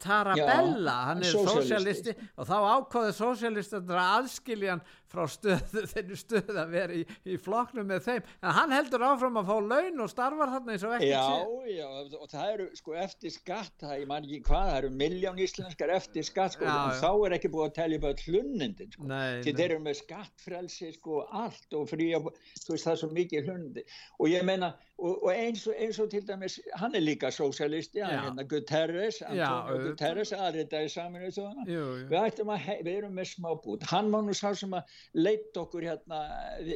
Tarabella, 0.00 0.92
Já, 0.96 1.06
hann 1.10 1.20
er 1.20 1.32
sósialisti 1.34 2.14
og 2.40 2.46
þá 2.48 2.54
ákváðu 2.76 3.10
sósialistandur 3.18 3.98
að 4.00 4.12
aðskilja 4.22 4.70
hann 4.72 4.84
frá 5.06 5.22
stöðu, 5.30 5.82
þeirri 5.92 6.16
stöðu 6.18 6.56
að 6.58 6.70
vera 6.72 6.96
í, 6.96 7.02
í 7.28 7.36
flokknum 7.40 7.86
með 7.90 8.00
þeim, 8.06 8.30
en 8.40 8.56
hann 8.56 8.72
heldur 8.74 9.04
áfram 9.06 9.36
að 9.40 9.50
fá 9.50 9.56
laun 9.68 10.00
og 10.02 10.10
starfar 10.10 10.52
þarna 10.54 10.74
eins 10.74 10.86
og 10.88 10.94
ekki 10.96 11.10
Já, 11.10 11.26
já, 11.70 11.86
og 12.16 12.26
það 12.32 12.54
eru 12.54 12.66
sko 12.80 12.96
eftir 13.04 13.34
skatt, 13.36 13.74
það 13.84 13.94
ég 14.00 14.10
man 14.10 14.26
ekki 14.26 14.40
hvað, 14.48 14.70
það 14.70 14.80
eru 14.80 14.92
miljón 15.04 15.42
íslenskar 15.44 15.94
eftir 15.98 16.26
skatt 16.26 16.56
sko, 16.56 16.66
Já, 16.66 16.72
en 16.72 16.96
já. 16.96 16.98
þá 17.04 17.10
er 17.28 17.36
ekki 17.38 17.52
búið 17.54 17.68
að 17.68 17.76
telja 17.82 18.02
bara 18.06 18.24
hlunnindin 18.26 18.92
sko. 18.96 19.06
Því 19.44 19.56
þeir 19.60 19.66
eru 19.68 19.84
með 19.84 20.00
skattfrelsi 20.00 20.90
sko 20.96 21.22
allt 21.44 21.76
og 21.76 21.86
frí 21.92 22.08
og 22.18 22.32
þú 22.32 22.74
veist 22.74 22.88
það 22.88 22.94
er 22.96 23.00
svo 23.04 23.12
mikið 23.12 23.50
hlunnindi. 23.50 23.86
Og 24.18 24.32
ég 24.32 24.46
meina 24.48 24.72
og, 24.98 25.24
og 25.24 25.30
eins, 25.34 25.66
og, 25.66 25.74
eins 25.78 25.98
og 26.00 26.10
til 26.10 26.24
dæmis 26.28 26.60
hann 26.80 26.94
er 26.94 27.04
líka 27.04 27.30
sósialisti, 27.30 28.00
hann 28.00 28.14
Já. 28.14 28.18
er 28.18 28.24
hérna 28.30 28.46
Guterres 28.48 29.20
Já, 29.20 29.26
Antonio 29.26 29.58
auðvitað. 29.74 29.90
Guterres 29.90 30.32
aðritaði 30.32 30.88
saminu 30.88 31.28
við 32.08 32.16
ættum 32.22 32.52
að, 32.54 32.70
við 32.86 32.92
erum 32.94 33.20
með 33.20 33.28
smábút 33.34 33.84
hann 33.90 34.10
má 34.12 34.18
nú 34.24 34.36
sá 34.36 34.54
sem 34.56 34.72
að 34.78 34.96
leitt 35.12 35.60
okkur 35.60 35.84
hérna, 35.90 36.22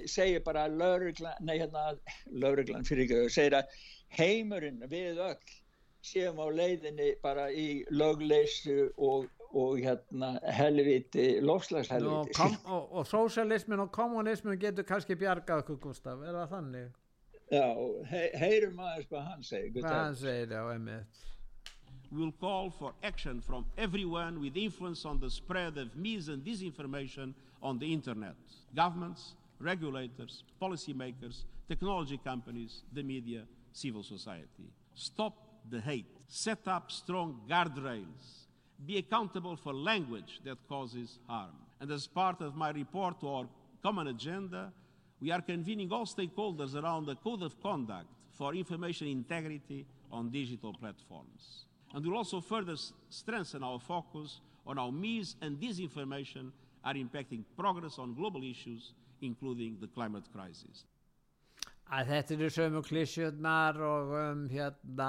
segir 0.04 0.44
bara 0.44 0.66
lögreglan, 0.68 1.40
nei 1.40 1.56
hérna 1.56 1.94
lögreglan 2.28 2.84
fyrir 2.84 3.08
ekki, 3.08 3.32
segir 3.32 3.60
að 3.62 3.74
heimurinn 4.18 4.84
við 4.90 5.20
öll 5.30 5.58
séum 6.04 6.40
á 6.40 6.46
leiðinni 6.52 7.14
bara 7.22 7.48
í 7.52 7.84
lögleysu 7.92 8.90
og, 8.96 9.28
og 9.50 9.80
hérna 9.80 10.34
helviti, 10.44 11.38
og, 11.38 11.44
lofslagshelviti 11.54 12.48
og, 12.68 12.92
og 13.00 13.08
sósialismin 13.08 13.84
og 13.84 13.92
kommunismin 13.92 14.60
getur 14.60 14.88
kannski 14.88 15.16
bjargað 15.20 15.64
okkur 15.64 15.80
Gustaf, 15.88 16.20
er 16.20 16.36
það 16.36 16.56
þannig? 16.56 16.99
Já, 17.50 17.66
he, 18.10 18.22
heyrum 18.38 18.78
aðeins 18.78 19.10
hvað 19.10 19.26
hann 19.26 19.42
segir 19.42 19.82
Hvað 19.82 19.98
hann 19.98 20.16
segir, 20.20 20.54
já, 20.54 20.62
emmitt 20.74 21.26
will 22.12 22.32
call 22.32 22.70
for 22.70 22.92
action 23.02 23.40
from 23.40 23.64
everyone 23.78 24.40
with 24.40 24.56
influence 24.56 25.04
on 25.04 25.20
the 25.20 25.30
spread 25.30 25.78
of 25.78 25.94
mis 25.96 26.28
and 26.28 26.44
disinformation 26.44 27.34
on 27.62 27.78
the 27.78 27.92
internet. 27.92 28.34
Governments, 28.74 29.34
regulators, 29.60 30.42
policymakers, 30.60 31.44
technology 31.68 32.18
companies, 32.18 32.82
the 32.92 33.02
media, 33.02 33.42
civil 33.72 34.02
society. 34.02 34.72
Stop 34.94 35.34
the 35.70 35.80
hate, 35.80 36.06
set 36.26 36.66
up 36.66 36.90
strong 36.90 37.40
guardrails, 37.48 38.46
be 38.86 38.98
accountable 38.98 39.56
for 39.56 39.72
language 39.72 40.40
that 40.44 40.56
causes 40.68 41.18
harm. 41.28 41.54
And 41.80 41.90
as 41.90 42.06
part 42.06 42.40
of 42.40 42.56
my 42.56 42.70
report 42.70 43.20
to 43.20 43.28
our 43.28 43.46
common 43.82 44.08
agenda, 44.08 44.72
we 45.20 45.30
are 45.30 45.42
convening 45.42 45.92
all 45.92 46.06
stakeholders 46.06 46.74
around 46.74 47.08
a 47.08 47.14
code 47.14 47.42
of 47.42 47.60
conduct 47.60 48.06
for 48.30 48.54
information 48.54 49.06
integrity 49.06 49.86
on 50.10 50.30
digital 50.30 50.72
platforms. 50.72 51.66
And 51.94 52.04
we'll 52.04 52.16
also 52.16 52.40
further 52.40 52.76
strengthen 53.10 53.62
our 53.62 53.78
focus 53.78 54.40
on 54.66 54.76
how 54.76 54.90
mis 54.90 55.36
and 55.42 55.58
disinformation 55.58 56.52
are 56.84 56.94
impacting 56.94 57.44
progress 57.56 57.98
on 57.98 58.14
global 58.14 58.42
issues, 58.42 58.94
including 59.20 59.76
the 59.80 59.88
climate 59.88 60.24
crisis. 60.32 60.84
að 61.90 62.10
þetta 62.12 62.34
eru 62.36 62.48
sömu 62.54 62.80
klísjurnar 62.86 63.78
og 63.82 64.12
um, 64.14 64.42
hérna 64.50 65.08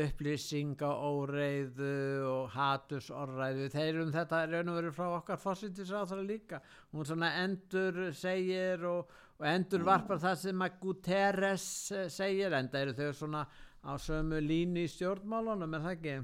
upplýsinga 0.00 0.90
óreiðu 1.02 1.94
og 2.30 2.52
hatusorræðu 2.54 3.66
þeir 3.72 3.98
um 4.04 4.12
þetta 4.14 4.44
raun 4.52 4.70
og 4.70 4.78
veru 4.78 4.92
frá 4.94 5.08
okkar 5.16 5.40
fósittisráþara 5.42 6.22
líka 6.28 6.60
hún 6.92 7.08
svona 7.08 7.32
endur 7.42 7.98
segir 8.14 8.86
og, 8.86 9.10
og 9.40 9.46
endur 9.48 9.84
varpar 9.86 10.20
það 10.20 10.36
sem 10.42 10.64
að 10.66 10.76
Guterres 10.82 11.66
eh, 11.96 12.08
segir 12.12 12.52
en 12.56 12.68
það 12.68 12.82
eru 12.84 12.96
þau 12.98 13.16
svona 13.22 13.46
á 13.80 13.92
sömu 13.96 14.42
línu 14.44 14.84
í 14.84 14.90
stjórnmálunum 14.92 15.78
er 15.78 15.84
það 15.86 15.96
ekki? 15.96 16.16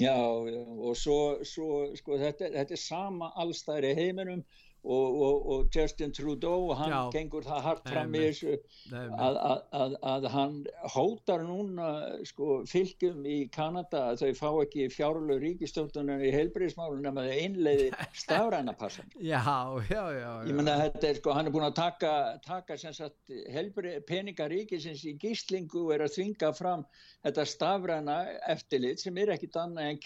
Já, 0.00 0.16
og 0.16 0.96
svo, 0.96 1.18
svo 1.46 1.68
sko 1.98 2.18
þetta, 2.18 2.48
þetta 2.56 2.74
er 2.74 2.82
sama 2.82 3.30
allstæðir 3.38 3.90
í 3.90 3.96
heiminum 3.98 4.42
Og, 4.80 5.16
og, 5.20 5.48
og 5.52 5.66
Justin 5.76 6.12
Trudeau 6.16 6.70
hann 6.72 6.88
Já. 6.88 7.00
gengur 7.12 7.44
það 7.44 7.64
hart 7.66 7.88
fram 7.90 8.14
í 8.16 8.20
þessu 8.22 8.54
að, 8.96 9.34
að, 9.36 9.58
að, 9.76 9.96
að 10.08 10.28
hann 10.32 10.54
hótar 10.94 11.42
núna 11.44 11.88
sko, 12.24 12.62
fylgjum 12.70 13.26
í 13.28 13.42
Kanada 13.52 14.06
að 14.14 14.22
þau 14.22 14.38
fá 14.38 14.48
ekki 14.62 14.86
fjárlög 14.94 15.42
ríkistjórnunar 15.44 16.24
í 16.24 16.30
heilbriðismálun 16.32 17.04
nema 17.04 17.26
þau 17.26 17.42
einleiði 17.42 17.90
stafræna 18.22 18.72
passan 18.80 19.12
Já, 19.20 19.42
já, 19.90 20.00
já, 20.00 20.22
já. 20.22 20.30
ég 20.48 20.56
menna 20.56 20.78
þetta 20.86 21.10
er 21.10 21.20
sko 21.20 21.36
hann 21.36 21.50
er 21.50 21.54
búin 21.58 21.68
að 21.68 21.76
taka, 21.82 22.14
taka 22.46 22.78
sem 22.80 22.96
sagt 22.96 23.36
helbri, 23.52 23.98
peninga 24.08 24.48
ríkisins 24.48 25.04
í 25.04 25.12
gíslingu 25.20 25.84
og 25.84 25.94
er 25.98 26.06
að 26.06 26.16
þvinga 26.16 26.54
fram 26.56 26.86
þetta 27.20 27.46
stafræna 27.52 28.18
eftirlit 28.48 29.04
sem 29.04 29.20
er 29.20 29.34
ekkit 29.36 29.60
annað 29.60 29.92
en 29.92 30.02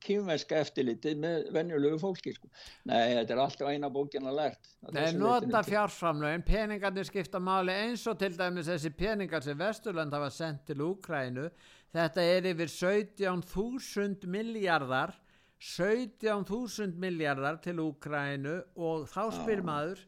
kýmverska 0.00 0.64
eftirlitið 0.64 1.20
með 1.20 1.48
venjulegu 1.52 2.00
fólki 2.00 2.32
sko. 2.38 2.48
nei 2.88 3.18
þetta 3.18 3.36
er 3.36 3.44
alltaf 3.44 3.72
eina 3.82 3.90
bókina 3.90 4.32
lært 4.34 4.70
þessu 4.86 5.18
nota 5.18 5.62
fjárframlögin, 5.66 6.44
peningarnir 6.46 7.08
skipta 7.08 7.40
máli 7.42 7.74
eins 7.74 8.04
og 8.10 8.18
til 8.20 8.36
dæmis 8.38 8.70
þessi 8.70 8.92
peningar 8.94 9.42
sem 9.42 9.58
Vesturland 9.58 10.14
hafa 10.14 10.30
sendt 10.30 10.64
til 10.66 10.84
Úkrænu. 10.86 11.48
Þetta 11.92 12.22
er 12.24 12.48
yfir 12.52 12.70
17.000 12.72 14.30
miljardar, 14.30 15.16
17.000 15.62 16.94
miljardar 16.98 17.60
til 17.62 17.82
Úkrænu 17.82 18.56
og 18.76 19.08
þá 19.10 19.22
spyr 19.42 19.64
maður, 19.66 20.06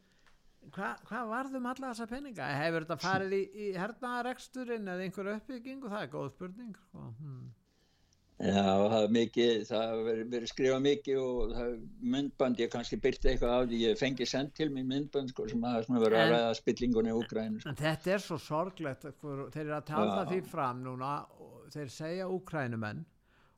hvað 0.75 1.03
hva 1.09 1.25
varðum 1.29 1.69
alla 1.71 1.91
þessa 1.91 2.09
peninga? 2.09 2.47
Hefur 2.63 2.87
þetta 2.87 3.01
farið 3.03 3.37
í, 3.37 3.43
í 3.67 3.67
hernaðareksturinn 3.77 4.89
eða 4.95 5.05
einhver 5.05 5.35
uppbyggingu? 5.35 5.91
Það 5.91 6.07
er 6.07 6.11
góð 6.15 6.33
spurning. 6.33 6.73
Sko. 6.87 7.11
Hmm. 7.19 7.53
Já, 8.35 8.63
það 8.91 8.97
er 8.99 9.11
mikið, 9.15 9.51
það 9.69 9.83
hefur 9.89 10.07
verið, 10.33 10.47
skrifað 10.51 10.81
mikið 10.83 11.19
og 11.23 11.53
myndband, 12.13 12.57
ég 12.59 12.71
kannski 12.73 12.97
byrti 12.99 13.29
eitthvað 13.31 13.53
af 13.55 13.69
því, 13.69 13.77
ég 13.85 13.99
fengi 14.01 14.27
sendt 14.27 14.51
til 14.57 14.67
mig 14.75 14.83
myndband 14.89 15.31
sko, 15.31 15.45
sem 15.47 15.63
hafa 15.63 15.85
svona 15.85 16.01
verið 16.03 16.19
að 16.19 16.25
En- 16.25 16.33
ræða 16.33 16.49
spillingunni 16.59 17.13
í 17.13 17.15
Úgrænu. 17.15 17.61
Sko. 17.63 17.69
En 17.71 17.79
þetta 17.79 18.11
er 18.17 18.25
svo 18.25 18.37
sorglegt, 18.43 19.07
þeir 19.21 19.61
eru 19.63 19.77
að 19.77 19.85
tala 19.87 20.17
Já. 20.25 20.25
því 20.33 20.41
fram 20.51 20.83
núna 20.83 21.13
og 21.39 21.71
þeir 21.71 21.89
segja 21.95 22.27
úkrænumenn 22.27 23.05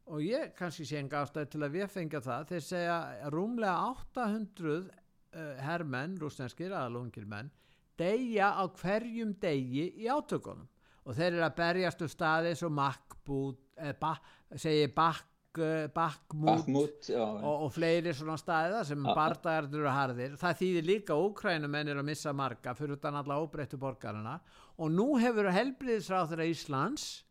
og 0.08 0.22
ég 0.22 0.54
kannski 0.56 0.86
sé 0.86 1.02
enga 1.02 1.26
ástæði 1.26 1.50
til 1.56 1.66
að 1.66 1.74
við 1.74 1.90
fengja 1.98 2.22
það, 2.22 2.46
þeir 2.54 2.64
segja 2.70 3.00
rúmlega 3.34 3.96
800 4.14 4.78
uh, 4.78 5.56
hermenn, 5.66 6.16
rústenskir 6.22 6.72
aðalungir 6.72 7.26
menn, 7.28 7.50
deyja 7.98 8.54
á 8.54 8.64
hverjum 8.78 9.34
degi 9.42 9.90
í 9.98 10.06
átökunum 10.06 10.70
og 11.08 11.16
þeir 11.16 11.32
eru 11.38 11.46
að 11.48 11.56
berjast 11.62 12.04
um 12.04 12.12
staði 12.12 12.54
svo 12.60 12.70
makkbút, 12.74 13.60
eh, 13.80 13.94
ba, 14.00 14.14
segi 14.56 14.88
bakk, 14.94 15.26
Bakhmut, 15.58 17.08
já. 17.10 17.18
og, 17.18 17.64
og 17.66 17.72
fleiri 17.74 18.12
svona 18.14 18.36
staðið 18.38 18.84
sem 18.92 19.06
Ja. 19.08 19.14
bardagar 19.18 19.66
eru 19.74 19.90
harðir 19.90 20.36
það 20.38 20.60
þýðir 20.60 20.86
líka 20.86 21.16
að 21.16 21.24
Úkrænumenn 21.32 21.90
er 21.90 21.98
að 21.98 22.06
missa 22.12 22.34
marga 22.34 22.76
fyrir 22.78 22.94
utan 23.00 23.16
alla 23.18 23.40
óbreyttu 23.42 23.80
borgarana 23.82 24.36
og 24.78 24.92
nú 24.94 25.16
hefur 25.18 25.50
helbriðisráþur 25.50 26.44
Íslands 26.46 27.24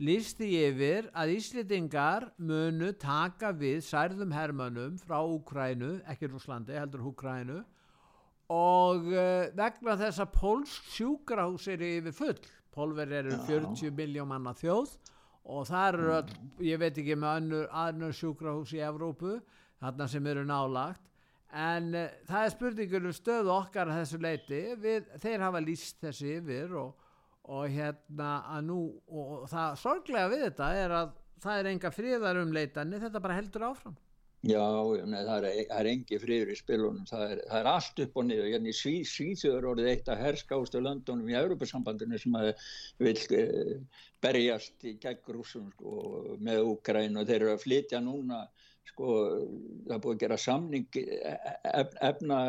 lísti 0.00 0.48
yfir 0.64 1.10
að 1.12 1.34
Íslendingar 1.36 2.30
munu 2.38 2.92
taka 2.96 3.52
við 3.52 3.82
særðum 3.84 4.32
hermönnum 4.32 4.96
frá 5.02 5.18
Úkrænu, 5.20 5.98
ekki 6.08 6.30
Rúslandi, 6.32 6.72
heldur 6.72 7.04
Úkrænu 7.12 7.64
og 8.48 9.10
uh, 9.12 9.50
vegna 9.52 9.98
þess 10.00 10.22
að 10.24 10.32
Pólsk 10.38 10.86
sjúkrahús 10.94 11.68
eru 11.68 11.84
yfir 11.98 12.16
full 12.16 12.38
Pólver 12.74 13.12
eru 13.20 13.34
Já. 13.34 13.44
40 13.48 13.94
miljón 13.96 14.30
manna 14.30 14.54
þjóð 14.56 14.96
og 15.48 15.66
það 15.68 15.88
eru 15.92 16.08
öll, 16.18 16.32
ég 16.68 16.80
veit 16.82 16.98
ekki 17.00 17.16
með 17.16 17.42
önnur, 17.42 17.68
önnur 17.86 18.16
sjúkrahús 18.16 18.74
í 18.76 18.82
Evrópu 18.84 19.38
þarna 19.80 20.08
sem 20.10 20.26
eru 20.28 20.44
nálagt 20.48 21.04
en 21.48 21.92
uh, 21.96 22.08
það 22.28 22.44
er 22.44 22.54
spurningur 22.54 23.08
um 23.08 23.14
stöðu 23.16 23.54
okkar 23.54 23.88
að 23.88 24.02
þessu 24.02 24.20
leiti 24.20 24.62
við, 24.82 25.06
þeir 25.22 25.46
hafa 25.46 25.62
líst 25.64 26.02
þessu 26.02 26.34
yfir 26.34 26.74
og, 26.76 27.06
og 27.48 27.70
hérna 27.72 28.34
að 28.56 28.68
nú 28.68 28.82
og 29.08 29.48
það 29.48 29.78
sorglega 29.80 30.34
við 30.34 30.44
þetta 30.50 30.68
er 30.82 30.96
að 30.98 31.16
það 31.38 31.62
er 31.62 31.70
enga 31.72 31.94
friðarumleitani 31.94 33.00
þetta 33.06 33.22
bara 33.24 33.38
heldur 33.38 33.68
áfram 33.70 33.96
Já, 34.46 34.62
nei, 35.10 35.24
það 35.26 35.44
er, 35.48 35.64
það 35.66 35.78
er 35.80 35.88
engi 35.90 36.18
friður 36.22 36.50
í 36.52 36.56
spilunum, 36.60 37.06
það 37.10 37.22
er, 37.24 37.40
það 37.50 37.58
er 37.58 37.68
allt 37.72 38.02
upp 38.04 38.18
og 38.20 38.26
niður, 38.28 38.44
hérna 38.52 38.70
í 38.70 38.74
Sví, 38.78 38.92
Svíþjóður 39.10 39.66
orðið 39.72 39.88
eitt 39.90 40.10
að 40.12 40.20
herskástu 40.22 40.82
löndunum 40.84 41.32
í 41.32 41.34
Európa-sambandinu 41.40 42.20
sem 42.22 42.36
vil 43.02 43.16
uh, 43.40 43.72
berjast 44.22 44.86
í 44.86 44.94
gegn 45.02 45.34
rúsum 45.34 45.66
sko, 45.74 45.96
með 46.38 46.70
Úkræn 46.70 47.18
og 47.18 47.26
þeir 47.26 47.40
eru 47.40 47.50
að 47.56 47.64
flytja 47.64 48.02
núna, 48.04 48.44
sko, 48.92 49.18
það 49.90 50.02
búið 50.06 50.14
að 50.14 50.22
gera 50.22 50.40
samning, 50.44 51.00
ef, 51.02 51.98
efna, 52.12 52.40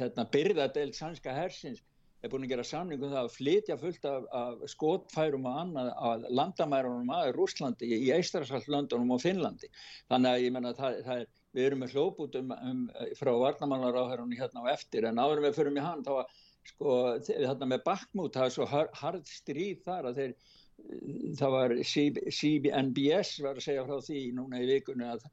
hérna, 0.00 0.28
byrðadelt 0.32 0.96
sannska 0.96 1.36
hersins, 1.36 1.84
er 2.22 2.32
búin 2.32 2.46
að 2.46 2.54
gera 2.54 2.66
samning 2.66 3.02
um 3.02 3.10
það 3.12 3.20
að 3.24 3.36
flytja 3.36 3.76
fullt 3.80 4.08
af, 4.08 4.26
af 4.38 4.64
skotfærum 4.70 5.48
og 5.50 5.60
annað 5.64 5.90
að 6.10 6.26
landamærunum 6.38 7.12
að 7.16 7.32
Rúslandi 7.36 7.90
í 7.96 8.12
Eistrasallöndunum 8.14 9.14
og 9.16 9.22
Finnlandi. 9.24 9.70
Þannig 10.12 10.30
að 10.30 10.46
ég 10.46 10.54
menna 10.54 10.74
það, 10.78 11.02
það 11.08 11.24
er, 11.24 11.28
við 11.52 11.68
erum 11.68 11.84
með 11.84 11.96
hljóputum 11.96 12.56
um, 12.56 12.86
frá 13.18 13.32
varnamálaráðherrunni 13.42 14.38
hérna 14.38 14.64
á 14.64 14.72
eftir 14.72 15.08
en 15.08 15.20
áður 15.20 15.44
við 15.46 15.58
förum 15.58 15.76
í 15.76 15.84
hann 15.84 16.06
þá 16.06 16.14
að 16.22 16.40
sko 16.70 16.96
þarna 17.26 17.68
með 17.74 17.84
Bakhmut 17.86 18.36
það 18.38 18.48
er 18.48 18.54
svo 18.54 18.66
har, 18.70 18.90
hard 18.94 19.26
stríð 19.28 19.82
þar 19.84 20.08
að 20.10 20.20
þeir 20.20 20.34
það 21.38 21.52
var 21.54 21.74
CBNBS 21.86 23.32
var 23.44 23.58
að 23.58 23.66
segja 23.66 23.84
frá 23.86 23.98
því 24.02 24.22
núna 24.36 24.62
í 24.62 24.68
vikunni 24.70 25.08
að 25.10 25.26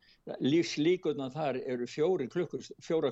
lífslíkurna 0.43 1.29
þar 1.33 1.61
eru 1.63 1.87
fjóra 1.89 2.27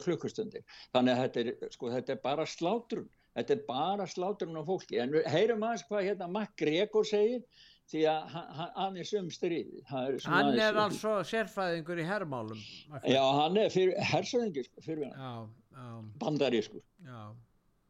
klukkustundir 0.03 0.65
þannig 0.93 1.13
að 1.13 1.21
þetta 1.23 1.43
er, 1.43 1.71
sko, 1.73 1.91
þetta 1.93 2.13
er 2.13 2.21
bara 2.25 2.45
slátrun 2.49 3.07
þetta 3.38 3.55
er 3.55 3.63
bara 3.69 4.07
slátrun 4.09 4.57
á 4.59 4.63
fólki 4.67 4.99
en 5.01 5.13
við 5.15 5.27
heyrum 5.31 5.63
aðeins 5.67 5.85
hvað 5.89 6.07
hérna 6.09 6.27
MacGregor 6.33 7.05
segir 7.07 7.41
því 7.88 8.01
að 8.11 8.23
hann, 8.33 8.47
hann, 8.57 8.71
hann 8.75 8.97
er 8.99 9.07
sum 9.07 9.29
stríð 9.31 9.69
er 9.85 10.17
svona 10.19 10.35
hann 10.41 10.53
er 10.57 10.73
aðeins- 10.73 11.03
altså 11.05 11.13
sérfræðingur 11.31 12.01
í 12.03 12.07
hermálum 12.09 12.63
já 13.07 13.23
hann 13.41 13.57
er 13.63 13.69
fyrir, 13.71 13.95
hersöðingi 14.11 14.65
sko, 14.67 14.83
fyrir 14.83 15.11
já, 15.13 15.33
já, 15.77 15.89
bandarískur 16.19 16.81
já. 17.05 17.27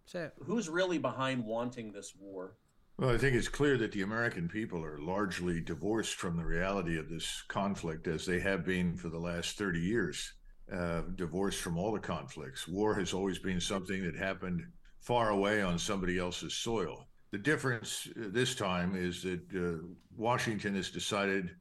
Say, 0.08 0.30
Who's 0.46 0.70
really 0.70 1.00
behind 1.00 1.44
wanting 1.44 1.92
this 1.92 2.14
war? 2.18 2.56
Well, 2.98 3.10
I 3.14 3.18
think 3.18 3.36
it's 3.36 3.50
clear 3.50 3.76
that 3.78 3.92
the 3.92 4.04
American 4.04 4.48
people 4.48 4.82
are 4.86 4.98
largely 5.00 5.60
divorced 5.60 6.16
from 6.16 6.38
the 6.38 6.46
reality 6.46 6.98
of 6.98 7.10
this 7.10 7.44
conflict 7.50 8.08
as 8.08 8.26
they 8.26 8.40
have 8.40 8.66
been 8.66 8.96
for 8.96 9.10
the 9.10 9.20
last 9.20 9.58
30 9.58 9.82
years, 9.82 10.34
uh, 10.72 11.02
divorced 11.16 11.60
from 11.62 11.78
all 11.78 11.92
the 11.92 12.00
conflicts. 12.00 12.70
War 12.70 12.96
has 12.96 13.14
always 13.14 13.38
been 13.38 13.60
something 13.60 14.02
that 14.06 14.16
happened 14.16 14.64
far 15.08 15.30
away 15.30 15.62
on 15.62 15.80
somebody 15.80 16.20
else's 16.20 16.54
soil. 16.54 17.08
The 17.32 17.38
difference 17.38 18.10
uh, 18.10 18.26
this 18.32 18.56
time 18.56 18.94
is 18.94 19.24
that 19.24 19.42
uh, 19.56 19.88
Washington 20.18 20.76
has 20.76 20.90
decided, 20.90 21.52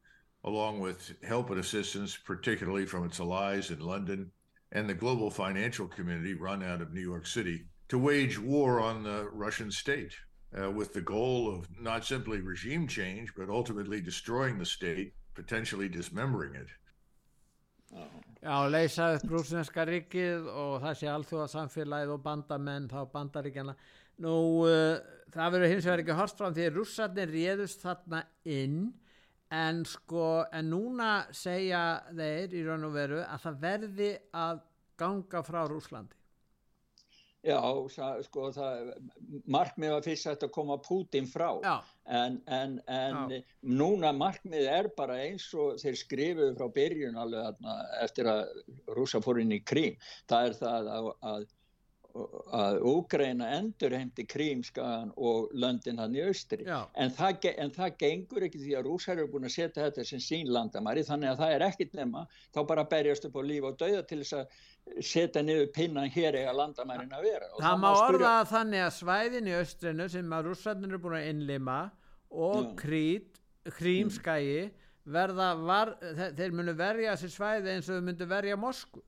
along 0.43 0.81
with 0.81 1.15
help 1.23 1.51
and 1.51 1.61
assistance, 1.61 2.17
particularly 2.17 2.87
from 2.87 3.05
its 3.05 3.21
allies 3.21 3.71
in 3.71 3.79
London 3.79 4.33
and 4.73 4.89
the 4.89 4.95
global 4.95 5.31
financial 5.31 5.87
community 5.87 6.35
run 6.35 6.65
out 6.65 6.83
of 6.83 6.93
New 6.93 7.01
York 7.01 7.25
City, 7.25 7.67
to 7.89 7.99
wage 7.99 8.37
war 8.37 8.81
on 8.81 9.05
the 9.05 9.29
Russian 9.31 9.71
state 9.71 10.13
uh, 10.61 10.69
with 10.69 10.93
the 10.93 11.01
goal 11.01 11.49
of 11.55 11.69
not 11.81 12.05
simply 12.05 12.41
regime 12.41 12.89
change, 12.89 13.33
but 13.37 13.49
ultimately 13.49 14.01
destroying 14.01 14.59
the 14.59 14.67
state, 14.67 15.13
potentially 15.35 15.89
dismembering 15.89 16.57
it. 16.57 16.67
Já, 18.47 18.61
leysa 18.71 19.09
upp 19.17 19.25
rúsneska 19.27 19.83
ríkið 19.89 20.45
og 20.47 20.77
það 20.85 20.93
sé 21.01 21.07
alþjóða 21.11 21.47
samfélagið 21.51 22.11
og 22.15 22.21
bandamenn 22.23 22.85
þá 22.87 23.01
bandaríkjana. 23.11 23.73
Nú, 24.23 24.35
uh, 24.63 25.01
það 25.35 25.57
verður 25.57 25.73
hins 25.73 25.89
vegar 25.89 26.03
ekki 26.05 26.15
horst 26.21 26.39
fram 26.39 26.55
því 26.55 26.67
að 26.69 26.77
rússarnir 26.79 27.33
réðust 27.33 27.83
þarna 27.83 28.21
inn 28.47 28.77
en 29.51 29.83
sko, 29.91 30.29
en 30.55 30.71
núna 30.71 31.09
segja 31.35 31.81
þeir 32.13 32.55
í 32.55 32.63
raun 32.69 32.87
og 32.87 32.95
veru 32.95 33.19
að 33.25 33.43
það 33.49 33.59
verði 33.67 34.13
að 34.45 34.63
ganga 35.03 35.43
frá 35.51 35.61
Rúslandi. 35.67 36.15
Já, 37.47 37.61
sko, 38.27 38.49
það, 38.55 38.89
markmið 39.55 39.93
var 39.95 40.07
fyrst 40.07 40.43
að 40.43 40.53
koma 40.55 40.77
Putin 40.83 41.29
frá, 41.31 41.49
Já. 41.63 41.75
en, 42.19 42.41
en, 42.51 42.79
en 42.91 43.37
núna 43.63 44.11
markmið 44.17 44.67
er 44.73 44.89
bara 44.99 45.21
eins 45.29 45.47
og 45.55 45.79
þeir 45.83 46.01
skrifuðu 46.01 46.57
frá 46.59 46.67
byrjun 46.75 47.21
alveg 47.23 47.47
þarna, 47.47 47.77
eftir 48.03 48.31
að 48.33 48.43
rúsa 48.99 49.23
fór 49.23 49.43
inn 49.45 49.55
í 49.55 49.61
Krím, 49.63 50.01
það 50.27 50.49
er 50.51 50.59
það 50.59 50.91
að, 50.97 51.13
að 51.31 51.47
að 52.57 52.77
Úgræna 52.89 53.49
endur 53.59 53.93
heimti 53.97 54.25
Krímskagan 54.29 55.11
og 55.17 55.51
löndin 55.53 55.99
hann 56.01 56.15
í 56.17 56.23
austri. 56.27 56.65
En 56.95 57.11
það, 57.11 57.49
en 57.59 57.71
það 57.75 57.97
gengur 58.03 58.47
ekki 58.47 58.61
því 58.63 58.77
að 58.79 58.87
rúsar 58.89 59.19
eru 59.19 59.29
búin 59.33 59.49
að 59.49 59.55
setja 59.57 59.85
þetta 59.89 60.05
sem 60.09 60.23
sín 60.25 60.49
landamæri 60.55 61.05
þannig 61.09 61.33
að 61.35 61.43
það 61.43 61.55
er 61.59 61.65
ekkit 61.69 61.95
nema 61.99 62.25
þá 62.55 62.61
bara 62.71 62.85
berjast 62.95 63.29
upp 63.29 63.37
á 63.37 63.43
líf 63.49 63.69
og 63.71 63.77
dauða 63.83 64.03
til 64.09 64.21
þess 64.23 64.39
að 64.41 65.03
setja 65.03 65.43
niður 65.43 65.69
pinnan 65.75 66.11
hér 66.15 66.39
eiga 66.41 66.53
landamærin 66.57 67.13
að 67.17 67.27
vera. 67.27 67.51
Og 67.57 67.61
Það 67.67 67.79
má 67.83 67.89
orða 68.07 68.33
það 68.39 68.51
þannig 68.55 68.85
að 68.87 68.97
svæðin 69.01 69.51
í 69.53 69.57
austrinu 69.61 70.09
sem 70.17 70.33
að 70.39 70.49
rússarnir 70.51 70.93
eru 70.95 71.03
búin 71.07 71.19
að 71.21 71.29
innlima 71.35 71.79
og 72.31 72.73
krít, 72.81 73.41
krímskægi 73.77 74.71
verða, 75.07 75.53
var, 75.67 75.93
þe- 76.03 76.33
þeir 76.39 76.55
munu 76.59 76.73
verja 76.79 77.13
þessi 77.15 77.31
svæði 77.37 77.75
eins 77.77 77.89
og 77.91 77.99
þau 78.01 78.07
myndu 78.09 78.27
verja 78.31 78.57
Moskvu. 78.59 79.03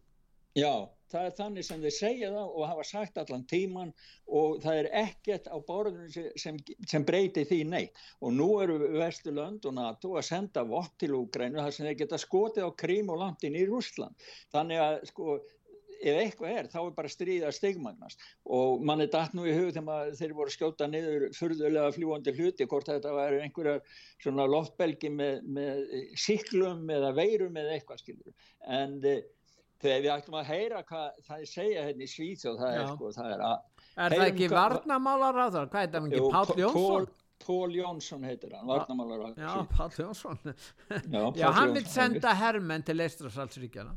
Já, 0.59 0.73
það 1.13 1.27
er 1.29 1.37
þannig 1.39 1.67
sem 1.67 1.83
þeir 1.85 1.95
segja 1.97 2.31
það 2.35 2.55
og 2.55 2.69
hafa 2.71 2.87
sagt 2.87 3.21
allan 3.23 3.45
tíman 3.51 3.93
og 4.41 4.59
það 4.65 4.81
er 4.83 4.91
ekkert 5.03 5.51
á 5.51 5.57
borðinu 5.69 6.31
sem, 6.41 6.59
sem, 6.87 7.05
breyti 7.09 7.47
því 7.49 7.61
neitt. 7.73 8.03
Og 8.23 8.35
nú 8.37 8.49
eru 8.63 8.79
Vesturlönd 8.99 9.69
og 9.69 9.77
NATO 9.79 10.17
að 10.19 10.29
senda 10.31 10.65
vott 10.69 10.97
til 11.01 11.15
Úgrænu 11.19 11.63
þar 11.63 11.77
sem 11.77 11.89
þeir 11.89 12.01
geta 12.03 12.21
skotið 12.21 12.69
á 12.69 12.79
Krím 12.85 13.15
og 13.15 13.23
landin 13.23 13.59
í 13.59 13.65
Rússland. 13.69 14.29
Þannig 14.55 14.85
að 14.85 14.99
sko 15.13 15.39
ef 15.99 16.19
eitthvað 16.19 16.53
er 16.55 16.69
þá 16.71 16.79
er 16.81 16.93
bara 16.97 17.11
stríða 17.11 17.53
stigmagnast. 17.55 18.21
Og 18.55 18.85
mann 18.87 19.03
er 19.03 19.11
datt 19.13 19.35
nú 19.37 19.47
í 19.49 19.55
hug 19.57 19.73
þegar 19.75 20.13
þeir 20.19 20.35
voru 20.37 20.55
skjóta 20.55 20.89
niður 20.91 21.29
furðulega 21.37 21.95
fljúandi 21.97 22.35
hluti 22.37 22.69
hvort 22.71 22.91
þetta 22.91 23.15
væri 23.17 23.41
einhverjar 23.45 23.83
svona 24.23 24.47
loftbelgi 24.51 25.11
með, 25.15 25.43
með 25.59 25.97
siklum 26.19 26.87
eða 26.95 27.15
veirum 27.19 27.59
eða 27.59 27.75
eitthvað 27.77 28.05
skilur 28.05 28.49
en 28.79 28.99
eh, 29.07 29.25
þegar 29.83 30.01
við 30.05 30.11
ætlum 30.17 30.37
að 30.41 30.49
heyra 30.53 30.83
hvað 30.89 31.21
það 31.29 31.41
er 31.45 31.51
segja 31.53 31.85
hérna 31.87 32.03
í 32.07 32.11
Svíþjóð 32.15 32.59
það 32.63 32.73
er 32.75 32.81
Já. 32.83 32.89
sko 32.95 33.13
það 33.19 33.33
er 33.37 33.45
að 33.49 33.59
Er 33.99 34.15
það 34.15 34.27
ekki 34.31 34.49
varnamálar 34.53 35.35
á 35.43 35.47
það? 35.51 35.65
Hvað 35.73 35.83
er 35.83 35.89
það 35.95 36.05
ekki? 36.09 36.19
Jú, 36.21 36.29
Páll 36.31 36.47
Pól- 36.47 36.61
Jónsson? 36.63 37.09
Pól 37.47 37.75
Jónsson 37.75 38.25
heitir 38.27 38.53
hann, 38.55 38.67
varnamálar 38.67 39.33
Já, 39.39 39.55
Páll 39.71 39.97
Jónsson. 39.99 40.39
Já, 40.45 40.53
Já, 41.15 41.47
Páll 41.47 41.53
hann 41.59 41.73
vil 41.75 41.83
Jónsson, 41.83 41.95
senda 41.95 42.35
hermenn 42.35 42.83
til 42.87 43.01
Eistrasalsríkjana. 43.01 43.97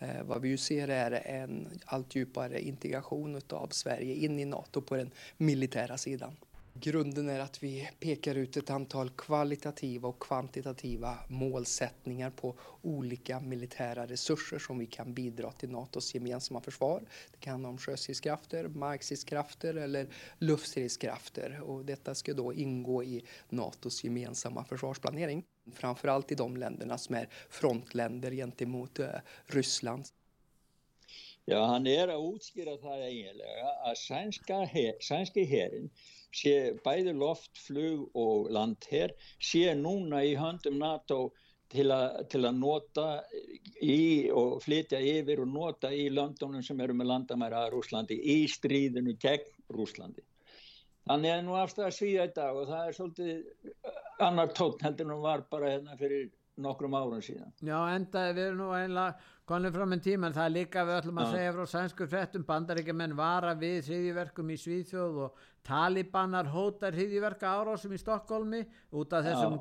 Eh, 0.00 0.22
vad 0.24 0.42
vi 0.42 0.48
ju 0.48 0.56
ser 0.56 0.88
är 0.88 1.10
en 1.10 1.80
allt 1.86 2.14
djupare 2.14 2.60
integration 2.60 3.40
av 3.50 3.68
Sverige 3.68 4.14
in 4.14 4.38
i 4.38 4.44
NATO 4.44 4.80
på 4.80 4.96
den 4.96 5.10
militära 5.36 5.98
sidan. 5.98 6.36
Grunden 6.80 7.28
är 7.28 7.40
att 7.40 7.62
vi 7.62 7.90
pekar 8.00 8.34
ut 8.34 8.56
ett 8.56 8.70
antal 8.70 9.10
kvalitativa 9.10 10.08
och 10.08 10.22
kvantitativa 10.22 11.18
målsättningar 11.28 12.30
på 12.30 12.54
olika 12.82 13.40
militära 13.40 14.06
resurser 14.06 14.58
som 14.58 14.78
vi 14.78 14.86
kan 14.86 15.14
bidra 15.14 15.52
till 15.52 15.70
NATOs 15.70 16.14
gemensamma 16.14 16.60
försvar. 16.60 17.02
Det 17.32 17.40
kan 17.40 17.50
handla 17.50 17.68
om 17.68 17.78
sjöstridskrafter, 17.78 18.68
markstridskrafter 18.68 19.74
eller 19.74 20.06
luftstridskrafter 20.38 21.60
och 21.60 21.84
detta 21.84 22.14
ska 22.14 22.34
då 22.34 22.52
ingå 22.52 23.04
i 23.04 23.24
NATOs 23.48 24.04
gemensamma 24.04 24.64
försvarsplanering. 24.64 25.44
Framförallt 25.72 26.32
i 26.32 26.34
de 26.34 26.56
länderna 26.56 26.98
som 26.98 27.14
är 27.14 27.28
frontländer 27.50 28.30
gentemot 28.30 28.98
eh, 28.98 29.08
Ryssland. 29.46 30.04
Ja, 31.44 31.66
han 31.66 31.86
är 31.86 32.08
að 32.08 32.40
här 32.56 32.76
það 32.76 33.96
Svenska, 33.96 34.54
að 34.54 34.94
svenska 35.00 35.40
sé 36.34 36.54
bæði 36.84 37.14
loft, 37.16 37.52
flug 37.66 38.16
og 38.18 38.48
landher 38.52 39.14
sé 39.40 39.74
núna 39.78 40.22
í 40.26 40.34
höndum 40.38 40.78
NATO 40.80 41.32
til, 41.72 41.90
a, 41.92 42.24
til 42.30 42.44
að 42.48 42.58
nota 42.60 43.06
í 43.84 44.28
og 44.32 44.58
flytja 44.64 45.00
yfir 45.04 45.42
og 45.44 45.52
nota 45.52 45.92
í 45.92 46.08
löndunum 46.12 46.64
sem 46.64 46.80
eru 46.80 46.96
með 46.96 47.12
landamæra 47.12 47.66
að 47.66 47.76
Rúslandi 47.76 48.18
í 48.18 48.40
stríðinu 48.48 49.16
gegn 49.20 49.48
Rúslandi. 49.76 50.24
Þannig 51.08 51.32
er 51.32 51.44
nú 51.44 51.56
afstæða 51.56 51.92
svíða 51.96 52.28
í 52.28 52.34
dag 52.36 52.56
og 52.56 52.68
það 52.68 52.88
er 52.88 52.96
svolítið 52.96 54.24
annar 54.28 54.52
tótt 54.56 54.82
heldur 54.84 55.06
en 55.06 55.14
hún 55.14 55.24
var 55.24 55.44
bara 55.50 55.72
hérna 55.72 55.96
fyrir 56.00 56.28
nokkrum 56.58 56.94
árum 56.98 57.20
síðan. 57.24 57.52
Já, 57.64 57.76
enda 57.94 58.24
við 58.36 58.56
nú 58.58 58.70
einlega 58.76 59.16
konið 59.48 59.76
fram 59.78 59.94
en 59.96 60.02
tíma 60.04 60.28
en 60.28 60.34
það 60.36 60.48
er 60.48 60.54
líka 60.56 60.84
við 60.84 60.96
ætlum 60.98 61.20
að 61.22 61.28
Já. 61.28 61.34
segja 61.36 61.52
frá 61.56 61.68
sænsku 61.72 62.08
fréttum 62.10 62.44
bandaríkjamenn 62.48 63.14
vara 63.16 63.54
við 63.58 63.78
hriðiverkum 63.88 64.50
í 64.52 64.58
Svíþjóð 64.60 65.20
og 65.24 65.38
talibanar 65.68 66.50
hótar 66.52 66.96
hriðiverka 66.96 67.54
árásum 67.60 67.94
í 67.96 68.00
Stokkólmi 68.02 68.64
út 68.92 69.14
af 69.16 69.24
Já, 69.24 69.30
þessum 69.30 69.56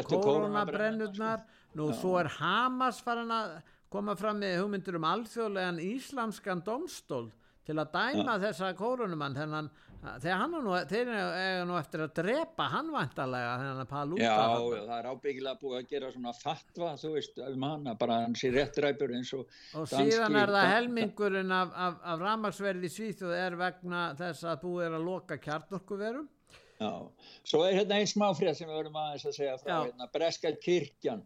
eftir 0.00 0.24
koronabrennurnar 0.24 1.44
nú 1.78 1.92
Já. 1.92 2.00
svo 2.00 2.16
er 2.20 2.32
Hamas 2.40 2.98
farin 3.04 3.30
að 3.34 3.60
koma 3.92 4.16
fram 4.16 4.40
með 4.40 4.58
hugmyndur 4.62 4.98
um 4.98 5.06
alþjóðlegan 5.12 5.80
íslamskan 5.84 6.64
domstól 6.66 7.28
til 7.66 7.76
að 7.78 7.92
dæma 7.94 8.38
þessa 8.42 8.72
koronumann 8.74 9.36
þennan, 9.38 9.68
þegar 10.02 10.40
hann 10.40 10.56
er 10.58 10.64
nú 10.66 10.74
þeir 10.90 11.10
eru 11.14 11.66
nú 11.68 11.76
eftir 11.78 12.02
að 12.06 12.14
drepa 12.18 12.66
hann 12.72 12.90
vantarlega 12.94 13.52
þennan 13.60 13.90
Palúta 13.90 14.26
Já, 14.26 14.34
það 14.58 14.92
er 14.96 15.08
ábyggilega 15.12 15.60
búið 15.62 15.78
að 15.78 15.88
gera 15.92 16.10
svona 16.16 16.34
fatva, 16.38 16.92
þú 16.98 17.14
veist, 17.16 17.40
um 17.46 17.66
hana, 17.68 17.94
bara 18.00 18.18
hann 18.24 18.36
sé 18.38 18.50
réttræpur 18.54 19.14
eins 19.14 19.32
og 19.38 19.56
og 19.78 19.88
síðan 19.92 20.38
er 20.42 20.54
það 20.56 20.70
helmingurinn 20.74 21.54
af, 21.54 21.74
af, 21.86 21.98
af 22.14 22.22
ramagsverði 22.26 22.90
í 22.90 22.94
Svíþjóð 22.96 23.34
er 23.38 23.58
vegna 23.60 24.04
þess 24.18 24.46
að 24.50 24.62
búið 24.66 24.86
er 24.88 24.96
að 24.98 25.06
loka 25.06 25.38
kjarnorkuverum. 25.42 26.30
Já, 26.82 26.90
svo 27.46 27.60
er 27.62 27.76
hérna 27.76 28.00
einn 28.00 28.08
smáfrétt 28.10 28.58
sem 28.58 28.66
við 28.66 28.80
verðum 28.80 28.96
aðeins 28.98 29.26
að 29.28 29.36
segja 29.36 29.54
frá 29.60 29.70
hérna, 29.84 30.08
Breska 30.10 30.50
kirkjan, 30.64 31.20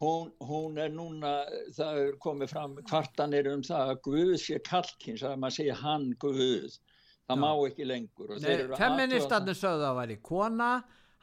hún, 0.00 0.30
hún 0.40 0.78
er 0.80 0.94
núna, 0.94 1.32
það 1.76 2.00
er 2.00 2.14
komið 2.22 2.52
fram 2.54 2.78
kvartanir 2.88 3.50
um 3.52 3.64
það 3.66 3.92
að 3.92 4.00
Guð 4.06 4.32
sé 4.40 4.56
kalkins, 4.64 5.20
að 5.26 5.36
maður 5.42 5.58
segja 5.58 5.76
hann 5.82 6.06
Guð, 6.22 6.78
það 7.26 7.42
má 7.42 7.50
ekki 7.68 7.86
lengur. 7.88 8.34
feministarnir 8.78 9.58
sögðu 9.58 9.82
að 9.82 9.86
það 9.88 10.00
væri 10.00 10.18
kona 10.22 10.70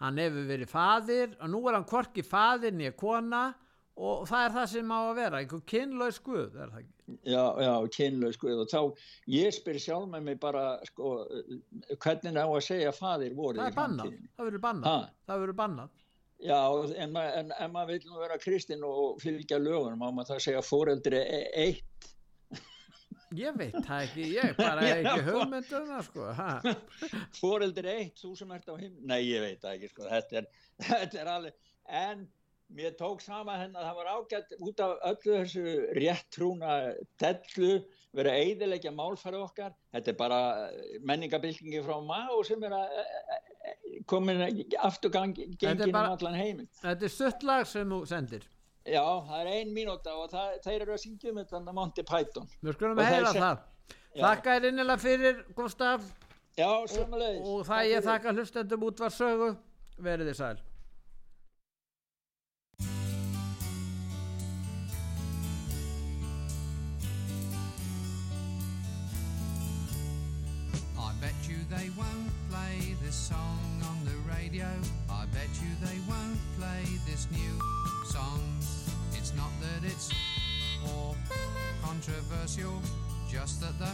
hann 0.04 0.18
hefur 0.20 0.48
verið 0.50 0.72
faðir 0.72 1.36
og 1.40 1.52
nú 1.54 1.62
er 1.70 1.78
hann 1.78 1.90
hvorki 1.90 2.26
faðir 2.28 2.76
nýja 2.76 2.96
kona 3.00 3.44
og 3.94 4.26
það 4.28 4.48
er 4.48 4.56
það 4.58 4.68
sem 4.74 4.92
á 4.92 5.00
að 5.00 5.16
vera 5.22 5.40
einhver 5.40 5.64
kynlaus 5.70 6.20
guð 6.24 6.60
Já, 7.28 7.44
já, 7.60 7.74
kynlaus 7.92 8.38
Guð 8.40 8.62
og 8.64 8.70
þá, 8.72 8.80
ég 9.28 9.52
spyr 9.54 9.78
sjálf 9.84 10.08
með 10.08 10.22
mig 10.30 10.38
bara, 10.40 10.78
sko, 10.88 11.26
hvernig 12.00 12.40
á 12.40 12.48
að 12.48 12.64
segja 12.64 12.94
faðir 12.96 13.36
voru 13.36 13.60
það 13.60 13.68
er 13.70 13.76
bannað, 13.76 14.14
það 14.38 14.48
verður 14.48 14.64
bannað 14.64 15.06
það 15.28 15.44
verður 15.44 15.60
bannað 15.60 16.00
Já, 16.44 16.60
en, 17.00 17.16
en, 17.16 17.52
en 17.56 17.72
maður 17.72 17.94
vil 17.94 18.10
nú 18.10 18.20
vera 18.20 18.38
kristinn 18.42 18.82
og 18.84 19.22
fylgja 19.24 19.62
lögunum, 19.62 20.02
má 20.02 20.10
maður 20.12 20.34
það 20.34 20.42
segja 20.44 20.64
fóreldri 20.66 21.22
e- 21.22 21.52
eitt. 21.64 22.10
Ég 23.40 23.58
veit 23.60 23.76
það 23.88 24.06
ekki, 24.08 24.28
ég 24.36 24.54
bara 24.60 24.86
ekki 24.94 25.18
fó- 25.26 25.32
hugmynd 25.32 25.68
það 25.72 26.06
sko 26.10 26.30
ha. 26.38 26.52
Fóreldri 27.42 27.92
eitt, 27.98 28.22
þú 28.22 28.36
sem 28.40 28.54
ert 28.56 28.70
á 28.70 28.76
himn. 28.78 28.96
Nei, 29.10 29.20
ég 29.30 29.44
veit 29.46 29.60
það 29.64 29.76
ekki, 29.80 29.92
sko, 29.94 30.08
þetta 30.12 30.42
er, 30.42 30.48
þetta 30.92 31.22
er 31.24 31.32
alveg, 31.38 31.60
en 32.04 32.24
mér 32.74 32.96
tók 32.98 33.22
sama 33.22 33.58
henn 33.60 33.76
að 33.78 33.86
það 33.86 33.98
var 34.00 34.08
ágætt 34.16 34.54
út 34.66 34.80
af 34.82 34.94
öllu 35.12 35.34
þessu 35.44 35.64
réttrúna 36.00 36.78
dellu, 37.22 37.74
verið 38.14 38.32
að 38.34 38.40
eiðilegja 38.48 38.94
málfæri 38.94 39.38
okkar. 39.42 39.76
Þetta 39.94 40.12
er 40.14 40.18
bara 40.18 40.40
menningabildingi 41.06 41.84
frá 41.86 42.00
Mao 42.06 42.40
sem 42.48 42.62
er 42.66 42.74
að 42.78 42.96
eh, 43.02 43.38
eh, 43.70 44.02
komin 44.10 44.42
afturgang 44.86 45.36
gengin 45.38 45.86
um 45.92 46.00
allan 46.02 46.38
heiminn. 46.38 46.70
þetta 46.82 47.08
er 47.10 47.14
stutt 47.14 47.46
lag 47.46 47.66
sem 47.70 47.90
þú 47.94 48.00
sendir 48.10 48.46
Já, 48.84 49.04
það 49.28 49.38
er 49.40 49.48
ein 49.54 49.70
mínúta 49.72 50.12
og 50.20 50.28
það, 50.32 50.58
þeir 50.66 50.82
eru 50.84 50.94
að 50.96 51.02
syngja 51.06 51.32
um 51.32 51.38
þetta 51.40 51.74
Monty 51.78 52.04
Python. 52.04 52.50
við 52.64 52.74
skulum 52.76 52.98
Og 53.00 53.04
að 53.06 53.14
heyra 53.14 53.32
það. 53.38 53.62
Þakka 54.20 54.56
þér 54.58 54.68
innilega 54.70 54.98
fyrir 55.02 55.40
Gustaf 55.56 56.04
Já, 56.58 56.68
og, 56.68 56.90
sömulegis. 56.92 57.48
og 57.48 57.64
það 57.66 57.88
ég 57.90 58.04
þakka 58.06 58.34
hlustendum 58.36 58.84
út 58.90 59.00
var 59.00 59.10
sögu 59.16 59.48
verið 60.04 60.30
þið 60.34 60.38
sæl. 60.42 60.58
I 70.98 71.12
bet 71.22 71.34
you 71.48 71.58
they 71.70 71.90
won't 71.98 72.32
play 72.50 72.96
this 73.04 73.16
song 73.16 73.60
on 73.90 74.03
radio. 74.38 74.68
I 75.10 75.26
bet 75.34 75.50
you 75.62 75.70
they 75.82 75.98
won't 76.08 76.40
play 76.58 76.84
this 77.06 77.28
new 77.32 77.60
song. 78.06 78.42
It's 79.14 79.34
not 79.36 79.52
that 79.62 79.86
it's 79.86 80.12
or 80.94 81.16
controversial, 81.84 82.82
just 83.30 83.62
that 83.62 83.78
the 83.80 83.92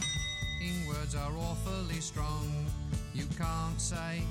ing 0.66 0.88
words 0.88 1.16
are 1.16 1.32
awfully 1.38 2.00
strong. 2.00 2.66
You 3.14 3.26
can't 3.38 3.80
say 3.80 4.24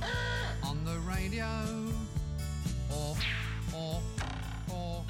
on 0.65 0.85
the 0.85 0.99
radio 1.01 1.49
or 2.91 3.17
or 3.75 4.01
or 4.73 5.05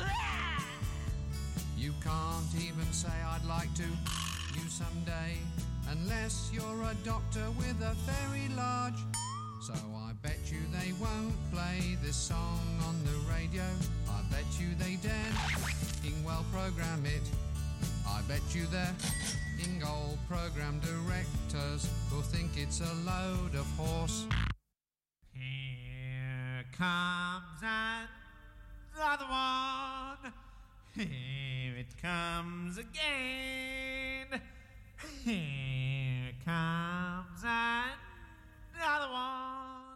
you 1.76 1.92
can't 2.02 2.52
even 2.56 2.92
say 2.92 3.16
I'd 3.32 3.44
like 3.46 3.72
to 3.74 3.88
you 4.54 4.68
someday, 4.68 5.36
unless 5.90 6.50
you're 6.52 6.82
a 6.82 6.94
doctor 7.04 7.46
with 7.56 7.80
a 7.82 7.94
very 8.10 8.48
large. 8.56 9.00
So 9.60 9.74
I 9.74 10.07
bet 10.22 10.38
you 10.46 10.58
they 10.72 10.92
won't 11.00 11.34
play 11.52 11.96
this 12.02 12.16
song 12.16 12.60
on 12.86 12.96
the 13.04 13.32
radio. 13.32 13.64
I 14.08 14.22
bet 14.30 14.44
you 14.58 14.74
they 14.78 14.96
dare 14.96 15.32
well 16.28 16.44
program 16.52 17.04
it. 17.06 17.22
I 18.06 18.20
bet 18.28 18.42
you 18.54 18.66
they're 18.66 18.94
ingol 19.62 20.18
program 20.28 20.78
directors 20.80 21.88
who 22.10 22.20
think 22.22 22.50
it's 22.56 22.80
a 22.80 22.94
load 23.06 23.54
of 23.54 23.66
horse. 23.78 24.26
Here 25.32 26.64
comes 26.76 27.62
another 28.94 29.24
one. 29.24 30.32
Here 30.94 31.76
it 31.78 31.96
comes 32.02 32.76
again. 32.76 34.40
Here 35.24 36.32
comes 36.44 37.42
another 37.42 39.12
one. 39.12 39.87